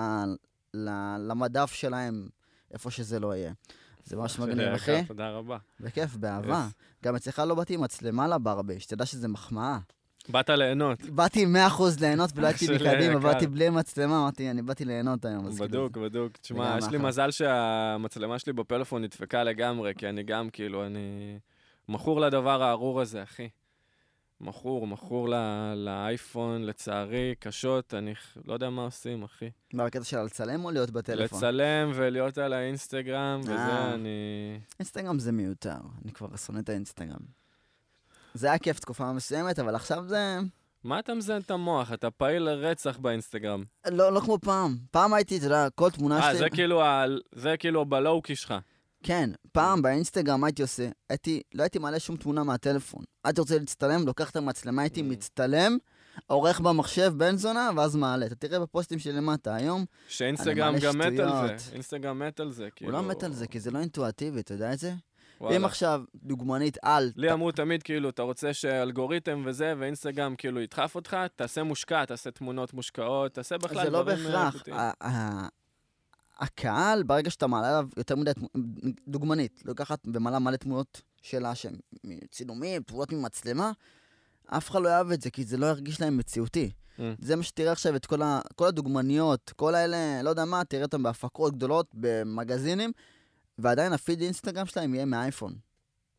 ל, 0.73 0.89
למדף 1.17 1.71
שלהם, 1.71 2.27
איפה 2.71 2.91
שזה 2.91 3.19
לא 3.19 3.35
יהיה. 3.35 3.53
זה 4.05 4.15
ממש 4.15 4.39
מגניב, 4.39 4.67
אחי. 4.67 5.05
תודה 5.07 5.29
רבה. 5.29 5.57
בכיף, 5.79 6.15
באהבה. 6.15 6.67
גם 7.03 7.15
אצלך 7.15 7.39
לא 7.39 7.55
באתי 7.55 7.73
עם 7.73 7.81
מצלמה 7.81 8.27
לברבי, 8.27 8.79
שתדע 8.79 9.05
שזה 9.05 9.27
מחמאה. 9.27 9.79
באת 10.29 10.49
ליהנות. 10.49 11.01
באתי 11.01 11.45
100% 11.45 11.47
ליהנות 11.99 12.29
ולא 12.35 12.47
הייתי 12.47 12.65
מקדימה. 12.75 13.19
באתי 13.19 13.47
בלי 13.47 13.69
מצלמה, 13.69 14.19
אמרתי, 14.21 14.51
אני 14.51 14.61
באתי 14.61 14.85
ליהנות 14.85 15.25
היום. 15.25 15.49
כאילו, 15.49 15.55
בדוק, 15.67 15.97
בדוק. 15.97 16.37
תשמע, 16.37 16.77
יש 16.77 16.87
לי. 16.87 16.97
מזל 16.97 17.31
שהמצלמה 17.31 18.39
שלי 18.39 18.53
בפלאפון 18.53 19.01
נדפקה 19.01 19.43
לגמרי, 19.43 19.93
כי 19.97 20.09
אני 20.09 20.23
גם, 20.23 20.49
כאילו, 20.49 20.85
אני 20.85 21.37
מכור 21.89 22.21
לדבר 22.21 22.63
הארור 22.63 23.01
הזה, 23.01 23.23
אחי. 23.23 23.49
מכור, 24.41 24.87
מכור 24.87 25.29
לאייפון, 25.75 26.63
לצערי, 26.63 27.35
קשות, 27.39 27.93
אני 27.93 28.13
לא 28.45 28.53
יודע 28.53 28.69
מה 28.69 28.81
עושים, 28.81 29.23
אחי. 29.23 29.49
מה, 29.73 29.85
בקטע 29.85 30.03
של 30.03 30.21
לצלם 30.21 30.65
או 30.65 30.71
להיות 30.71 30.91
בטלפון? 30.91 31.37
לצלם 31.37 31.91
ולהיות 31.95 32.37
על 32.37 32.53
האינסטגרם, 32.53 33.39
אה. 33.47 33.53
וזה, 33.53 33.93
אני... 33.93 34.59
אינסטגרם 34.79 35.19
זה 35.19 35.31
מיותר, 35.31 35.77
אני 36.03 36.11
כבר 36.11 36.35
שונא 36.35 36.59
את 36.59 36.69
האינסטגרם. 36.69 37.44
זה 38.35 38.47
היה 38.47 38.57
כיף 38.57 38.79
תקופה 38.79 39.11
מסוימת, 39.13 39.59
אבל 39.59 39.75
עכשיו 39.75 40.03
זה 40.07 40.37
מה 40.83 40.99
אתה 40.99 41.13
מזיין 41.13 41.41
את 41.41 41.51
המוח? 41.51 41.93
אתה 41.93 42.11
פעיל 42.11 42.43
לרצח 42.43 42.97
באינסטגרם. 42.97 43.63
לא, 43.91 44.13
לא 44.13 44.19
כמו 44.19 44.37
פעם. 44.39 44.77
פעם 44.91 45.13
הייתי, 45.13 45.37
אתה 45.37 45.45
יודע, 45.45 45.67
כל 45.75 45.89
תמונה 45.91 46.17
אה, 46.19 46.29
שלי... 46.29 46.37
זה 46.37 46.49
כאילו 46.49 46.81
ה- 46.81 47.05
זה 47.35 47.55
כאילו 47.59 47.85
בלואו-קי 47.85 48.35
שלך. 48.35 48.53
כן, 49.03 49.29
פעם 49.51 49.81
באינסטגרם 49.81 50.43
הייתי 50.43 50.61
עושה, 50.61 50.87
הייתי, 51.09 51.41
לא 51.53 51.63
הייתי 51.63 51.79
מעלה 51.79 51.99
שום 51.99 52.17
תמונה 52.17 52.43
מהטלפון. 52.43 53.03
הייתי 53.23 53.41
רוצה 53.41 53.57
להצטלם, 53.59 54.05
לוקח 54.05 54.29
את 54.29 54.35
המצלמה, 54.35 54.81
הייתי 54.81 54.99
Mm. 55.01 55.03
מצטלם, 55.03 55.77
עורך 56.27 56.59
במחשב 56.59 57.13
בן 57.17 57.35
זונה, 57.37 57.69
ואז 57.75 57.95
מעלה. 57.95 58.25
אתה 58.25 58.35
תראה 58.35 58.59
בפוסטים 58.59 58.99
שלי 58.99 59.13
למטה 59.13 59.55
היום, 59.55 59.85
שאינסטגרם 60.07 60.75
גם 60.81 60.97
מת 60.97 61.19
על 61.19 61.29
זה. 61.47 61.55
אינסטגרם 61.73 62.19
מת 62.19 62.39
על 62.39 62.51
זה, 62.51 62.63
הוא 62.63 62.71
כאילו... 62.75 62.91
לא 62.91 63.03
מת 63.03 63.23
על 63.23 63.33
זה, 63.33 63.47
כי 63.47 63.59
זה 63.59 63.71
לא 63.71 63.79
אינטואטיבי, 63.79 64.39
אתה 64.39 64.53
יודע 64.53 64.73
את 64.73 64.79
זה? 64.79 64.93
וואלה. 65.41 65.57
אם 65.57 65.65
עכשיו 65.65 66.01
דוגמנית 66.15 66.77
על... 66.81 67.11
לי 67.15 67.31
אמרו 67.31 67.51
תמיד, 67.51 67.83
כאילו, 67.83 68.09
אתה 68.09 68.21
רוצה 68.21 68.53
שאלגוריתם 68.53 69.43
וזה, 69.45 69.73
ואינסטגרם 69.77 70.35
כאילו 70.35 70.61
ידחף 70.61 70.95
אותך, 70.95 71.17
תעשה 71.35 71.63
מושקע, 71.63 72.05
תעשה 72.05 72.31
תמונות 72.31 72.73
מושקעות, 72.73 73.33
תעשה 73.33 73.57
בכלל 73.57 73.85
זה 73.85 73.89
לא 73.89 74.01
דברים... 74.01 74.27
אה, 74.27 74.51
בהכרח. 74.51 75.49
הקהל, 76.39 77.03
ברגע 77.03 77.29
שאתה 77.29 77.47
מעלה 77.47 77.69
עליו 77.69 77.87
יותר 77.97 78.15
מדי, 78.15 78.31
דוגמנית, 79.07 79.63
לוקחת 79.65 79.99
ומעלה 80.13 80.39
מלא 80.39 80.55
תמונות 80.55 81.01
שלה, 81.21 81.55
שהן 81.55 81.75
צילומים, 82.31 82.83
תמונות 82.83 83.11
ממצלמה, 83.11 83.71
אף 84.45 84.69
אחד 84.69 84.81
לא 84.81 84.89
יאהב 84.89 85.11
את 85.11 85.21
זה, 85.21 85.29
כי 85.29 85.43
זה 85.43 85.57
לא 85.57 85.65
ירגיש 85.65 86.01
להם 86.01 86.17
מציאותי. 86.17 86.71
Mm. 86.97 87.01
זה 87.19 87.35
מה 87.35 87.43
שתראה 87.43 87.71
עכשיו 87.71 87.95
את 87.95 88.05
כל, 88.05 88.21
ה, 88.21 88.41
כל 88.55 88.67
הדוגמניות, 88.67 89.53
כל 89.55 89.75
האלה, 89.75 90.21
לא 90.23 90.29
יודע 90.29 90.45
מה, 90.45 90.63
תראה 90.63 90.83
אותם 90.83 91.03
בהפקות 91.03 91.55
גדולות, 91.55 91.87
במגזינים, 91.93 92.91
ועדיין 93.57 93.93
הפיד 93.93 94.21
אינסטגרם 94.21 94.65
שלהם 94.65 94.93
יהיה 94.95 95.05
מאייפון. 95.05 95.53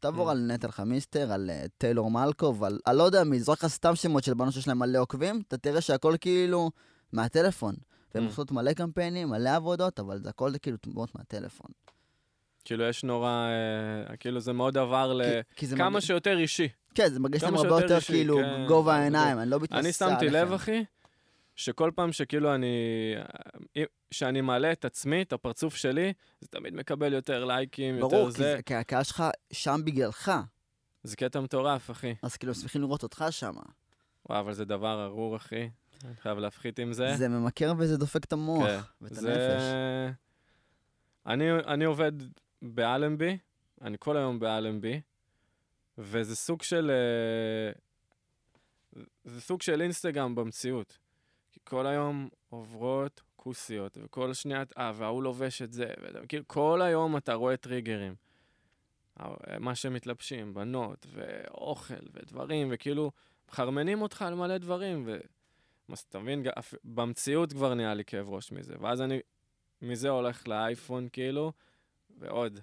תעבור 0.00 0.28
Mm. 0.28 0.32
על 0.32 0.38
נטע 0.38 0.68
חמיסטר, 0.70 1.32
על 1.32 1.50
אה, 1.50 1.64
טיילור 1.78 2.10
מלקוב, 2.10 2.64
על, 2.64 2.78
לא 2.92 3.02
יודע 3.02 3.24
מי, 3.24 3.40
זרוק 3.40 3.58
לך 3.64 3.66
סתם 3.66 3.94
שמות 3.94 4.24
של 4.24 4.34
בנות 4.34 4.52
שיש 4.52 4.68
להם 4.68 4.78
מלא 4.78 4.98
עוקבים, 4.98 5.42
אתה 5.48 5.56
תראה 5.56 5.80
שהכל 5.80 6.14
כאילו 6.20 6.70
מהטלפון. 7.12 7.74
והם 8.14 8.24
Mm. 8.24 8.26
עושות 8.28 8.50
מלא 8.52 8.72
קמפיינים, 8.72 9.28
מלא 9.28 9.56
עבודות, 9.56 10.00
אבל 10.00 10.18
זה 10.18 10.28
הכל 10.28 10.50
כאילו 10.62 10.76
תמונות 10.76 11.14
מהטלפון. 11.14 11.70
כאילו, 12.64 12.84
יש 12.84 13.04
נורא... 13.04 13.48
אה, 14.10 14.16
כאילו, 14.16 14.40
זה 14.40 14.52
מאוד 14.52 14.78
עבר 14.78 15.12
ל... 15.12 15.22
כי, 15.24 15.56
כי 15.56 15.66
זה 15.66 15.76
כמה 15.76 15.90
מרגיש, 15.90 16.06
שיותר 16.06 16.38
אישי. 16.38 16.68
כן, 16.94 17.08
זה 17.12 17.20
מרגיש 17.20 17.42
להם 17.42 17.54
הרבה 17.54 17.80
יותר 17.82 18.00
כאילו 18.00 18.36
כן, 18.36 18.64
גובה 18.68 18.92
בדיוק. 18.92 19.00
העיניים, 19.02 19.38
אני 19.38 19.50
לא 19.50 19.60
מתנשא 19.60 19.80
אני 19.80 19.92
שמתי 19.92 20.28
עליכם. 20.28 20.46
לב, 20.46 20.52
אחי, 20.52 20.84
שכל 21.56 21.90
פעם 21.94 22.12
שכאילו 22.12 22.54
אני... 22.54 22.76
שאני 24.10 24.40
מעלה 24.40 24.72
את 24.72 24.84
עצמי, 24.84 25.22
את 25.22 25.32
הפרצוף 25.32 25.76
שלי, 25.76 26.12
זה 26.40 26.48
תמיד 26.48 26.74
מקבל 26.74 27.12
יותר 27.12 27.44
לייקים, 27.44 27.94
יותר 27.94 28.08
ברור, 28.08 28.30
כי, 28.30 28.32
זה. 28.32 28.56
זה, 28.56 28.62
כי 28.62 28.74
הקהל 28.74 29.02
שלך 29.02 29.24
שם 29.52 29.80
בגללך, 29.84 30.32
זה 31.04 31.16
קטע 31.16 31.40
מטורף, 31.40 31.90
אחי. 31.90 32.14
אז 32.22 32.36
כאילו 32.36 32.54
שמחים 32.54 32.80
לראות 32.80 33.02
אותך 33.02 33.24
שם. 33.30 33.54
וואו, 34.28 34.40
אבל 34.40 34.52
זה 34.52 34.64
דבר 34.64 35.04
ארור, 35.04 35.36
אחי. 35.36 35.70
אני 36.04 36.14
חייב 36.16 36.38
להפחית 36.38 36.78
עם 36.78 36.92
זה. 36.92 37.16
זה 37.16 37.28
ממכר 37.28 37.72
וזה 37.78 37.96
דופק 37.96 38.24
את 38.24 38.32
המוח 38.32 38.66
כן. 38.66 39.04
ואת 39.04 39.14
זה... 39.14 39.32
הנפש. 39.32 39.62
אני, 41.26 41.50
אני 41.52 41.84
עובד 41.84 42.12
באלנבי, 42.62 43.38
אני 43.82 43.96
כל 44.00 44.16
היום 44.16 44.38
באלנבי, 44.38 45.00
וזה 45.98 46.36
סוג 46.36 46.62
של... 46.62 46.90
אה, 46.90 47.72
זה 49.24 49.40
סוג 49.40 49.62
של 49.62 49.82
אינסטגרם 49.82 50.34
במציאות. 50.34 50.98
כל 51.66 51.86
היום 51.86 52.28
עוברות 52.48 53.22
כוסיות, 53.36 53.98
וכל 54.02 54.34
שנייה, 54.34 54.62
אה, 54.78 54.92
וההוא 54.94 55.22
לובש 55.22 55.62
את 55.62 55.72
זה, 55.72 55.86
וזה, 56.02 56.18
כאילו, 56.28 56.44
כל 56.46 56.82
היום 56.82 57.16
אתה 57.16 57.34
רואה 57.34 57.56
טריגרים. 57.56 58.14
אה, 59.20 59.34
מה 59.60 59.74
שמתלבשים, 59.74 60.54
בנות, 60.54 61.06
ואוכל, 61.12 61.94
ודברים, 62.12 62.68
וכאילו, 62.70 63.10
מחרמנים 63.48 64.02
אותך 64.02 64.22
על 64.22 64.34
מלא 64.34 64.58
דברים, 64.58 65.02
ו... 65.06 65.18
אז 65.92 65.98
אתה 65.98 66.18
מבין, 66.18 66.46
במציאות 66.84 67.52
כבר 67.52 67.74
נהיה 67.74 67.94
לי 67.94 68.04
כאב 68.04 68.28
ראש 68.28 68.52
מזה. 68.52 68.74
ואז 68.80 69.00
אני 69.00 69.20
מזה 69.82 70.08
הולך 70.08 70.48
לאייפון, 70.48 71.08
כאילו, 71.12 71.52
ועוד, 72.18 72.60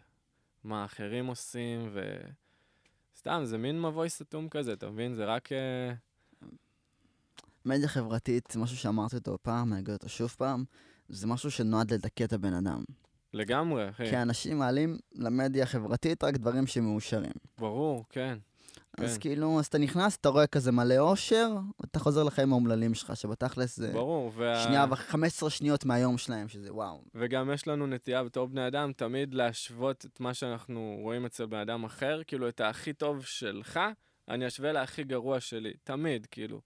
מה 0.64 0.86
אחרים 0.86 1.26
עושים, 1.26 1.90
ו... 1.92 2.18
סתם, 3.16 3.42
זה 3.44 3.58
מין 3.58 3.82
מבוי 3.82 4.10
סתום 4.10 4.50
כזה, 4.50 4.74
אתה 4.74 4.90
מבין? 4.90 5.14
זה 5.14 5.26
רק... 5.26 5.52
אה, 5.52 5.94
מדיה 7.66 7.88
חברתית, 7.88 8.56
משהו 8.56 8.78
שאמרתי 8.78 9.16
אותו 9.16 9.38
פעם, 9.42 9.74
אני 9.74 9.82
אגיד 9.82 9.94
אותו 9.94 10.10
שוב 10.10 10.36
פעם, 10.38 10.64
זה 11.10 11.28
משהו 11.28 11.52
שנועד 11.52 11.94
לדכא 11.94 12.24
את 12.24 12.34
הבן 12.34 12.54
אדם. 12.54 12.84
לגמרי, 13.34 13.90
אחי. 13.90 14.10
כי 14.10 14.18
אנשים 14.18 14.58
מעלים 14.58 14.98
למדיה 15.16 15.64
החברתית 15.64 16.24
רק 16.24 16.34
דברים 16.34 16.68
שמאושרים. 16.68 17.32
ברור, 17.58 18.06
כן. 18.10 18.38
אז 18.98 19.14
כן. 19.14 19.22
כאילו, 19.22 19.60
אז 19.60 19.66
אתה 19.66 19.78
נכנס, 19.78 20.18
אתה 20.18 20.30
רואה 20.30 20.48
כזה 20.48 20.72
מלא 20.72 21.00
אושר, 21.00 21.52
ואתה 21.82 22.00
חוזר 22.00 22.24
לחיים 22.24 22.52
האומללים 22.52 22.94
שלך, 22.94 23.16
שבתכלס 23.16 23.78
זה 23.78 23.92
ברור. 23.94 24.32
וה... 24.36 24.64
שנייה 24.64 24.86
ו-15 24.90 25.50
שניות 25.50 25.86
מהיום 25.86 26.18
שלהם, 26.18 26.48
שזה 26.48 26.74
וואו. 26.74 27.02
וגם 27.16 27.52
יש 27.54 27.68
לנו 27.68 27.88
נטייה 27.88 28.24
בתור 28.24 28.48
בני 28.48 28.68
אדם 28.68 28.92
תמיד 28.94 29.34
להשוות 29.34 30.06
את 30.06 30.20
מה 30.20 30.34
שאנחנו 30.34 30.98
רואים 31.02 31.26
אצל 31.26 31.46
בן 31.46 31.58
אדם 31.58 31.84
אחר, 31.84 32.22
כאילו 32.28 32.50
את 32.50 32.62
הכי 32.62 32.94
טוב 32.94 33.26
שלך, 33.26 33.80
אני 34.30 34.48
אשווה 34.48 34.72
להכי 34.72 35.04
גרוע 35.04 35.40
שלי. 35.40 35.74
תמיד, 35.84 36.28
כאילו. 36.32 36.62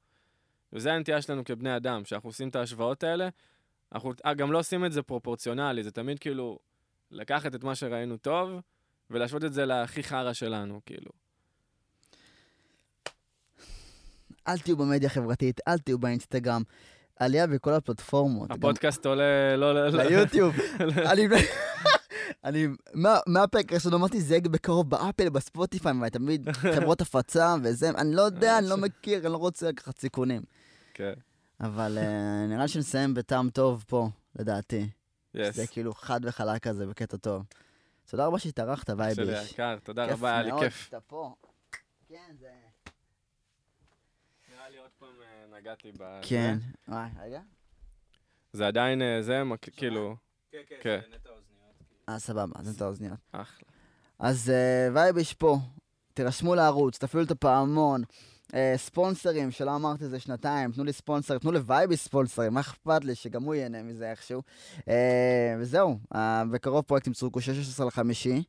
וזה 0.74 0.94
הנטייה 0.94 1.22
שלנו 1.22 1.44
כבני 1.44 1.76
אדם, 1.76 2.06
שאנחנו 2.06 2.30
עושים 2.30 2.50
את 2.50 2.56
ההשוואות 2.56 3.04
האלה, 3.04 3.30
אנחנו 3.92 4.14
אה, 4.26 4.34
גם 4.34 4.52
לא 4.52 4.60
עושים 4.60 4.86
את 4.86 4.92
זה 4.92 5.02
פרופורציונלי, 5.02 5.84
זה 5.84 5.92
תמיד 5.92 6.20
כאילו 6.20 6.60
לקחת 7.12 7.56
את 7.56 7.64
מה 7.64 7.76
שראינו 7.76 8.18
טוב, 8.18 8.50
ולהשוות 9.10 9.44
את 9.44 9.54
זה 9.54 9.66
להכי 9.66 10.04
חרא 10.04 10.34
שלנו, 10.34 10.82
כאילו. 10.86 11.12
אל 14.48 14.58
תהיו 14.58 14.78
במדיה 14.78 15.08
החברתית, 15.08 15.60
אל 15.68 15.78
תהיו 15.78 16.00
באינסטגרם. 16.00 16.62
עלייה 17.20 17.48
בכל 17.48 17.74
הפלטפורמות. 17.74 18.50
גם 18.50 18.58
הפודקאסט 18.58 19.06
עולה 19.06 19.56
לא... 19.58 19.74
ל- 19.74 19.96
ל- 19.96 20.08
ליוטיוב. 20.08 20.56
אני... 22.44 22.66
אני, 22.66 22.74
מה- 22.94 23.20
מהפרק 23.28 23.72
הראשון 23.72 23.94
אמרתי, 23.94 24.22
זה 24.22 24.34
יהיה 24.34 24.42
בקרוב 24.42 24.90
באפל, 24.90 25.30
בספוטיפיי, 25.30 25.94
תמיד 26.12 26.50
חברות 26.76 27.02
הפצה 27.02 27.56
וזה, 27.64 27.90
אני 27.90 28.16
לא 28.16 28.22
יודע, 28.22 28.58
אני 28.58 28.70
לא 28.70 28.78
מכיר, 28.78 29.20
אני 29.20 29.32
לא 29.32 29.38
רוצה 29.38 29.70
לקחת 29.70 30.00
סיכונים. 30.00 30.42
כן, 30.94 31.14
אבל 31.60 31.98
אה, 31.98 32.46
נראה 32.50 32.62
לי 32.62 32.68
שנסיים 32.68 33.14
בטעם 33.14 33.50
טוב 33.50 33.86
פה, 33.88 34.10
לדעתי. 34.40 34.90
זה 35.50 35.68
כאילו 35.68 35.94
חד 35.94 36.20
וחלק 36.24 36.64
כזה, 36.68 36.86
בקטע 36.86 37.18
טוב. 37.18 37.44
תודה 38.06 38.26
רבה 38.26 38.40
שהתארחת, 38.40 38.90
אח 38.90 38.96
שלי 39.14 39.26
וייביש. 39.26 39.50
היקר, 39.50 39.78
תודה 39.84 40.06
רבה, 40.06 40.30
היה 40.30 40.42
לי 40.42 40.50
מאוד 40.52 40.64
כיף. 40.64 40.86
שאתה 40.86 41.00
פה. 41.00 41.36
כן, 42.10 42.36
זה... 42.40 42.50
נראה 44.54 44.70
לי 44.70 44.78
עוד 44.78 44.90
פעם 45.00 45.10
אה, 45.22 45.60
נגעתי 45.60 45.92
ב... 45.98 46.20
כן. 46.22 46.58
וואי, 46.88 47.10
רגע. 47.20 47.42
זה 48.54 48.68
עדיין, 48.68 49.02
אה, 49.02 49.22
זה, 49.22 49.44
כאילו, 49.78 50.16
כן, 50.52 50.58
כן, 50.68 50.76
כן. 50.82 51.00
זה 51.00 51.30
האוזניות. 51.30 51.37
אה, 52.10 52.20
סבבה, 52.20 52.60
אז 52.60 52.76
את 52.76 52.82
האוזניות. 52.82 53.20
אחלה. 53.32 53.70
אז 54.20 54.50
אה, 54.50 54.90
וייביש 54.94 55.34
פה, 55.34 55.58
תירשמו 56.14 56.56
לערוץ, 56.56 56.98
תפעילו 56.98 57.26
את 57.26 57.32
הפעמון. 57.32 58.04
אה, 58.54 58.74
ספונסרים, 58.78 59.52
שלא 59.52 59.76
אמרתי 59.76 60.06
את 60.06 60.10
זה 60.10 60.20
שנתיים, 60.20 60.72
תנו 60.72 60.84
לי 60.84 60.94
ספונסר, 60.94 61.38
תנו 61.38 61.52
לווייביש 61.52 62.00
ספונסרים, 62.00 62.54
מה 62.54 62.60
אכפת 62.60 63.04
לי 63.04 63.16
שגם 63.16 63.44
הוא 63.44 63.56
ייהנה 63.56 63.84
מזה 63.84 64.12
איכשהו. 64.12 64.42
אה, 64.90 65.56
וזהו, 65.60 66.00
בקרוב 66.52 66.82
פרויקט 66.86 67.08
עם 67.08 67.14
צורקו 67.14 67.42
16 67.42 67.86
לחמישי. 67.88 68.44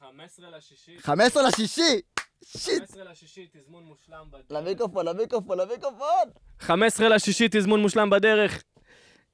15 0.00 0.50
לשישי, 0.50 0.98
15 0.98 1.42
לשישי! 1.48 2.00
שיט! 2.44 2.82
15 2.82 3.04
לשישי, 3.04 3.48
תזמון 3.52 3.84
מושלם 3.84 4.26
בדרך. 4.30 4.44
למיקרופון, 4.50 5.06
למיקרופון, 5.06 5.58
למיקרופון! 5.58 6.28
15 6.58 7.08
לשישי, 7.08 7.46
תזמון 7.50 7.80
מושלם 7.80 8.10
בדרך. 8.10 8.62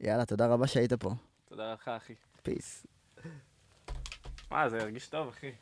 יאללה, 0.01 0.25
תודה 0.25 0.47
רבה 0.47 0.67
שהיית 0.67 0.93
פה. 0.93 1.11
תודה 1.45 1.73
לך, 1.73 1.89
אחי. 1.89 2.15
פיס. 2.43 2.87
וואי, 4.55 4.71
זה 4.71 4.83
הרגיש 4.83 5.09
טוב, 5.09 5.29
אחי. 5.29 5.53